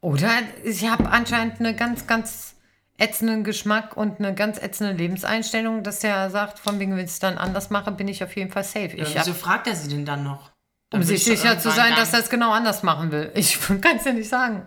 oder 0.00 0.30
ich 0.64 0.88
habe 0.88 1.08
anscheinend 1.10 1.60
eine 1.60 1.74
ganz, 1.74 2.06
ganz 2.06 2.55
ätzenden 2.98 3.44
Geschmack 3.44 3.96
und 3.96 4.18
eine 4.18 4.34
ganz 4.34 4.58
ätzende 4.58 4.92
Lebenseinstellung, 4.94 5.82
dass 5.82 6.00
der 6.00 6.30
sagt, 6.30 6.58
von 6.58 6.78
wegen, 6.78 6.92
wenn 6.92 7.04
ich 7.04 7.10
es 7.10 7.18
dann 7.18 7.36
anders 7.38 7.70
mache, 7.70 7.92
bin 7.92 8.08
ich 8.08 8.22
auf 8.24 8.34
jeden 8.36 8.50
Fall 8.50 8.64
safe. 8.64 8.96
Ja, 8.96 9.04
Ich 9.04 9.16
hab, 9.16 9.26
wieso 9.26 9.34
fragt 9.34 9.66
er 9.66 9.74
sie 9.76 9.88
denn 9.88 10.04
dann 10.06 10.22
noch? 10.24 10.50
um 10.92 11.00
Dann 11.00 11.02
sich 11.02 11.26
willst 11.26 11.26
du 11.26 11.30
sicher 11.48 11.58
zu 11.58 11.70
sein, 11.70 11.94
dass 11.96 12.12
er 12.12 12.20
es 12.20 12.30
genau 12.30 12.52
anders 12.52 12.82
machen 12.82 13.10
will. 13.12 13.30
Ich 13.34 13.58
kann 13.80 13.96
es 13.96 14.04
ja 14.04 14.12
nicht 14.12 14.28
sagen. 14.28 14.66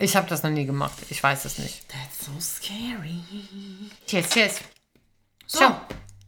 Ich 0.00 0.16
habe 0.16 0.28
das 0.28 0.42
noch 0.42 0.50
nie 0.50 0.64
gemacht. 0.64 0.96
Ich 1.10 1.22
weiß 1.22 1.44
es 1.44 1.58
nicht. 1.58 1.84
That's 1.88 2.26
so 2.26 2.32
scary. 2.40 3.20
Yes, 4.08 4.34
yes. 4.34 4.60
So, 5.46 5.58
So, 5.58 5.76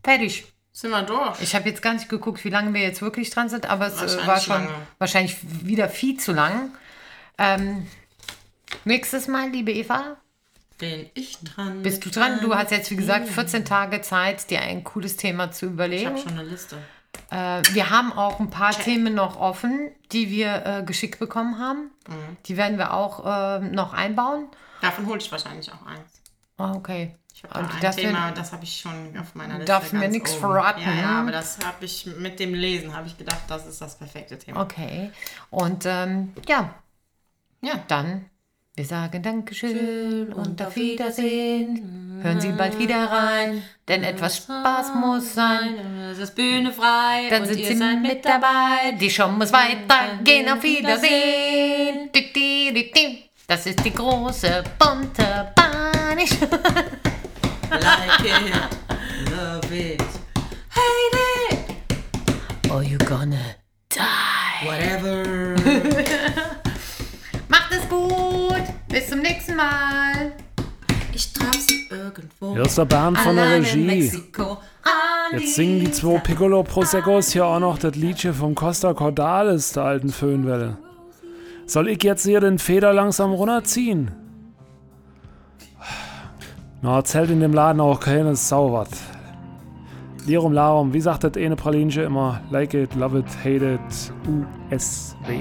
fertig. 0.05 0.45
sind 0.73 0.91
wir 0.91 1.03
durch. 1.03 1.41
Ich 1.41 1.55
habe 1.55 1.69
jetzt 1.69 1.81
gar 1.81 1.95
nicht 1.95 2.09
geguckt, 2.09 2.45
wie 2.45 2.51
lange 2.51 2.75
wir 2.75 2.81
jetzt 2.83 3.01
wirklich 3.01 3.31
dran 3.31 3.49
sind, 3.49 3.67
aber 3.67 3.87
es 3.87 4.01
äh, 4.17 4.27
war 4.27 4.41
schon 4.41 4.65
lange. 4.65 4.75
wahrscheinlich 4.99 5.37
wieder 5.43 5.89
viel 5.89 6.19
zu 6.19 6.33
lang. 6.33 6.73
Ähm, 7.39 7.87
nächstes 8.85 9.29
Mal, 9.29 9.51
liebe 9.51 9.73
Eva, 9.73 10.17
Bin 10.81 11.09
ich 11.15 11.39
dran? 11.39 11.83
bist 11.83 12.05
du 12.05 12.11
dran. 12.11 12.41
Du 12.41 12.55
hast 12.55 12.71
jetzt, 12.73 12.91
wie 12.91 12.97
gesagt, 12.97 13.29
14 13.29 13.65
Tage 13.65 14.01
Zeit, 14.01 14.51
dir 14.51 14.61
ein 14.63 14.83
cooles 14.83 15.17
Thema 15.17 15.53
zu 15.53 15.67
Ich 15.67 15.73
überlegen. 15.73 16.07
habe 16.09 16.19
schon 16.19 16.33
eine 16.33 16.43
Liste. 16.45 16.77
Äh, 17.31 17.63
wir 17.73 17.91
haben 17.91 18.13
auch 18.13 18.41
ein 18.41 18.51
paar 18.51 18.73
Themen 18.73 19.15
noch 19.15 19.39
offen, 19.39 19.91
die 20.13 20.31
wir 20.31 20.65
äh, 20.67 20.83
geschickt 20.85 21.19
bekommen 21.21 21.59
haben. 21.59 21.91
Mhm. 22.09 22.37
Die 22.47 22.57
werden 22.57 22.79
wir 22.79 22.93
auch 22.95 23.25
äh, 23.25 23.61
noch 23.61 23.93
einbauen. 23.93 24.49
Davon 24.81 25.07
hole 25.07 25.19
ich 25.19 25.31
wahrscheinlich 25.31 25.71
auch 25.73 25.85
eins. 25.87 26.23
Ah, 26.57 26.73
okay. 26.75 27.15
Ich 27.35 27.45
habe 27.45 27.55
da 27.55 27.61
ein 27.61 27.81
das 27.81 27.97
Thema, 27.97 28.25
werden- 28.25 28.35
das 28.35 28.53
habe 28.53 28.65
ich 28.65 28.81
schon 28.81 29.17
auf 29.19 29.35
meiner 29.35 29.55
Liste. 29.55 29.67
Darfst 29.67 29.93
du 29.93 29.97
mir 29.97 30.09
oben. 30.09 30.27
verraten, 30.27 30.81
Ja, 30.83 30.93
ja, 30.95 31.09
hm? 31.11 31.17
aber 31.23 31.33
das 31.33 31.59
habe 31.65 31.85
ich 31.85 32.07
mit 32.19 32.39
dem 32.41 32.55
Lesen, 32.55 32.95
habe 32.95 33.07
ich 33.07 33.17
gedacht, 33.17 33.41
das 33.49 33.67
ist 33.67 33.81
das 33.81 33.97
perfekte 33.99 34.39
Thema. 34.39 34.61
Okay. 34.63 35.11
Und 35.51 35.85
ähm, 35.87 36.33
ja, 36.49 36.75
Ja. 37.63 37.75
dann, 37.89 38.27
wir 38.77 38.85
sagen 38.85 39.23
Dankeschön 39.23 40.33
und 40.33 40.63
auf 40.63 40.77
Wiedersehen. 40.77 42.21
Hören 42.23 42.41
Sie 42.41 42.53
bald 42.53 42.79
wieder 42.79 43.05
rein, 43.11 43.63
denn 43.89 44.05
etwas 44.05 44.39
Spaß 44.39 44.93
muss 44.95 45.35
sein. 45.35 45.75
Es 46.13 46.19
ist 46.19 46.35
Bühne 46.35 46.73
frei 46.73 47.29
Dann 47.31 47.47
sind 47.47 47.65
Sie 47.65 47.75
mit 47.97 48.25
dabei. 48.25 48.93
Die 49.01 49.11
Show 49.11 49.29
muss 49.29 49.53
weitergehen. 49.53 50.49
Auf 50.49 50.63
Wiedersehen. 50.63 52.11
Das 53.47 53.67
ist 53.67 53.85
die 53.85 53.93
große 53.93 54.63
bunte 54.79 55.53
Bahn. 55.57 56.19
Ich 56.19 56.31
Like 57.71 58.25
it, 58.25 58.55
love 59.31 59.73
it, 59.75 60.03
hate 60.71 61.17
it, 61.51 61.59
Oh, 62.71 62.81
you 62.81 62.99
gonna 62.99 63.37
die. 63.93 64.67
whatever. 64.67 65.55
Macht 67.49 67.73
es 67.73 67.89
gut. 67.89 68.60
Bis 68.91 69.09
zum 69.09 69.21
nächsten 69.21 69.55
Mal. 69.55 70.33
Ich 71.15 71.33
traf 71.33 71.55
sie 71.55 71.87
irgendwo. 71.91 72.55
Hier 72.55 72.63
ist 72.63 72.77
der 72.77 72.85
Bernd 72.85 73.19
von 73.19 73.37
der 73.37 73.51
Regie. 73.51 74.11
Jetzt 75.33 75.55
singen 75.55 75.81
die 75.81 75.93
zwei 75.93 76.19
Piccolo 76.19 76.65
Proseccos 76.65 77.31
hier 77.31 77.47
auch 77.47 77.61
noch 77.61 77.79
das 77.79 77.95
Liedchen 77.95 78.35
vom 78.35 78.57
Costa 78.57 78.93
Cordalis, 78.93 79.73
der 79.73 79.85
alten 79.85 80.09
Föhnwelle. 80.09 80.77
Soll 81.67 81.89
ich 81.89 82.03
jetzt 82.03 82.25
hier 82.25 82.41
den 82.41 82.59
Feder 82.59 82.93
langsam 82.93 83.33
runterziehen? 83.33 84.11
Na, 86.83 86.97
erzählt 86.97 87.31
in 87.31 87.39
dem 87.39 87.53
Laden 87.53 87.81
auch 87.81 88.01
keine 88.01 88.35
Sau 88.35 88.73
wat. 88.73 88.89
Lirum 90.27 90.53
Larum, 90.53 90.93
wie 90.93 91.01
sagt 91.01 91.23
das 91.23 91.37
eine 91.37 91.55
Pralinche 91.55 92.03
immer? 92.03 92.41
Like 92.51 92.75
it, 92.75 92.95
love 92.97 93.19
it, 93.19 93.27
hate 93.45 93.75
it, 93.75 94.13
USW. 94.73 95.39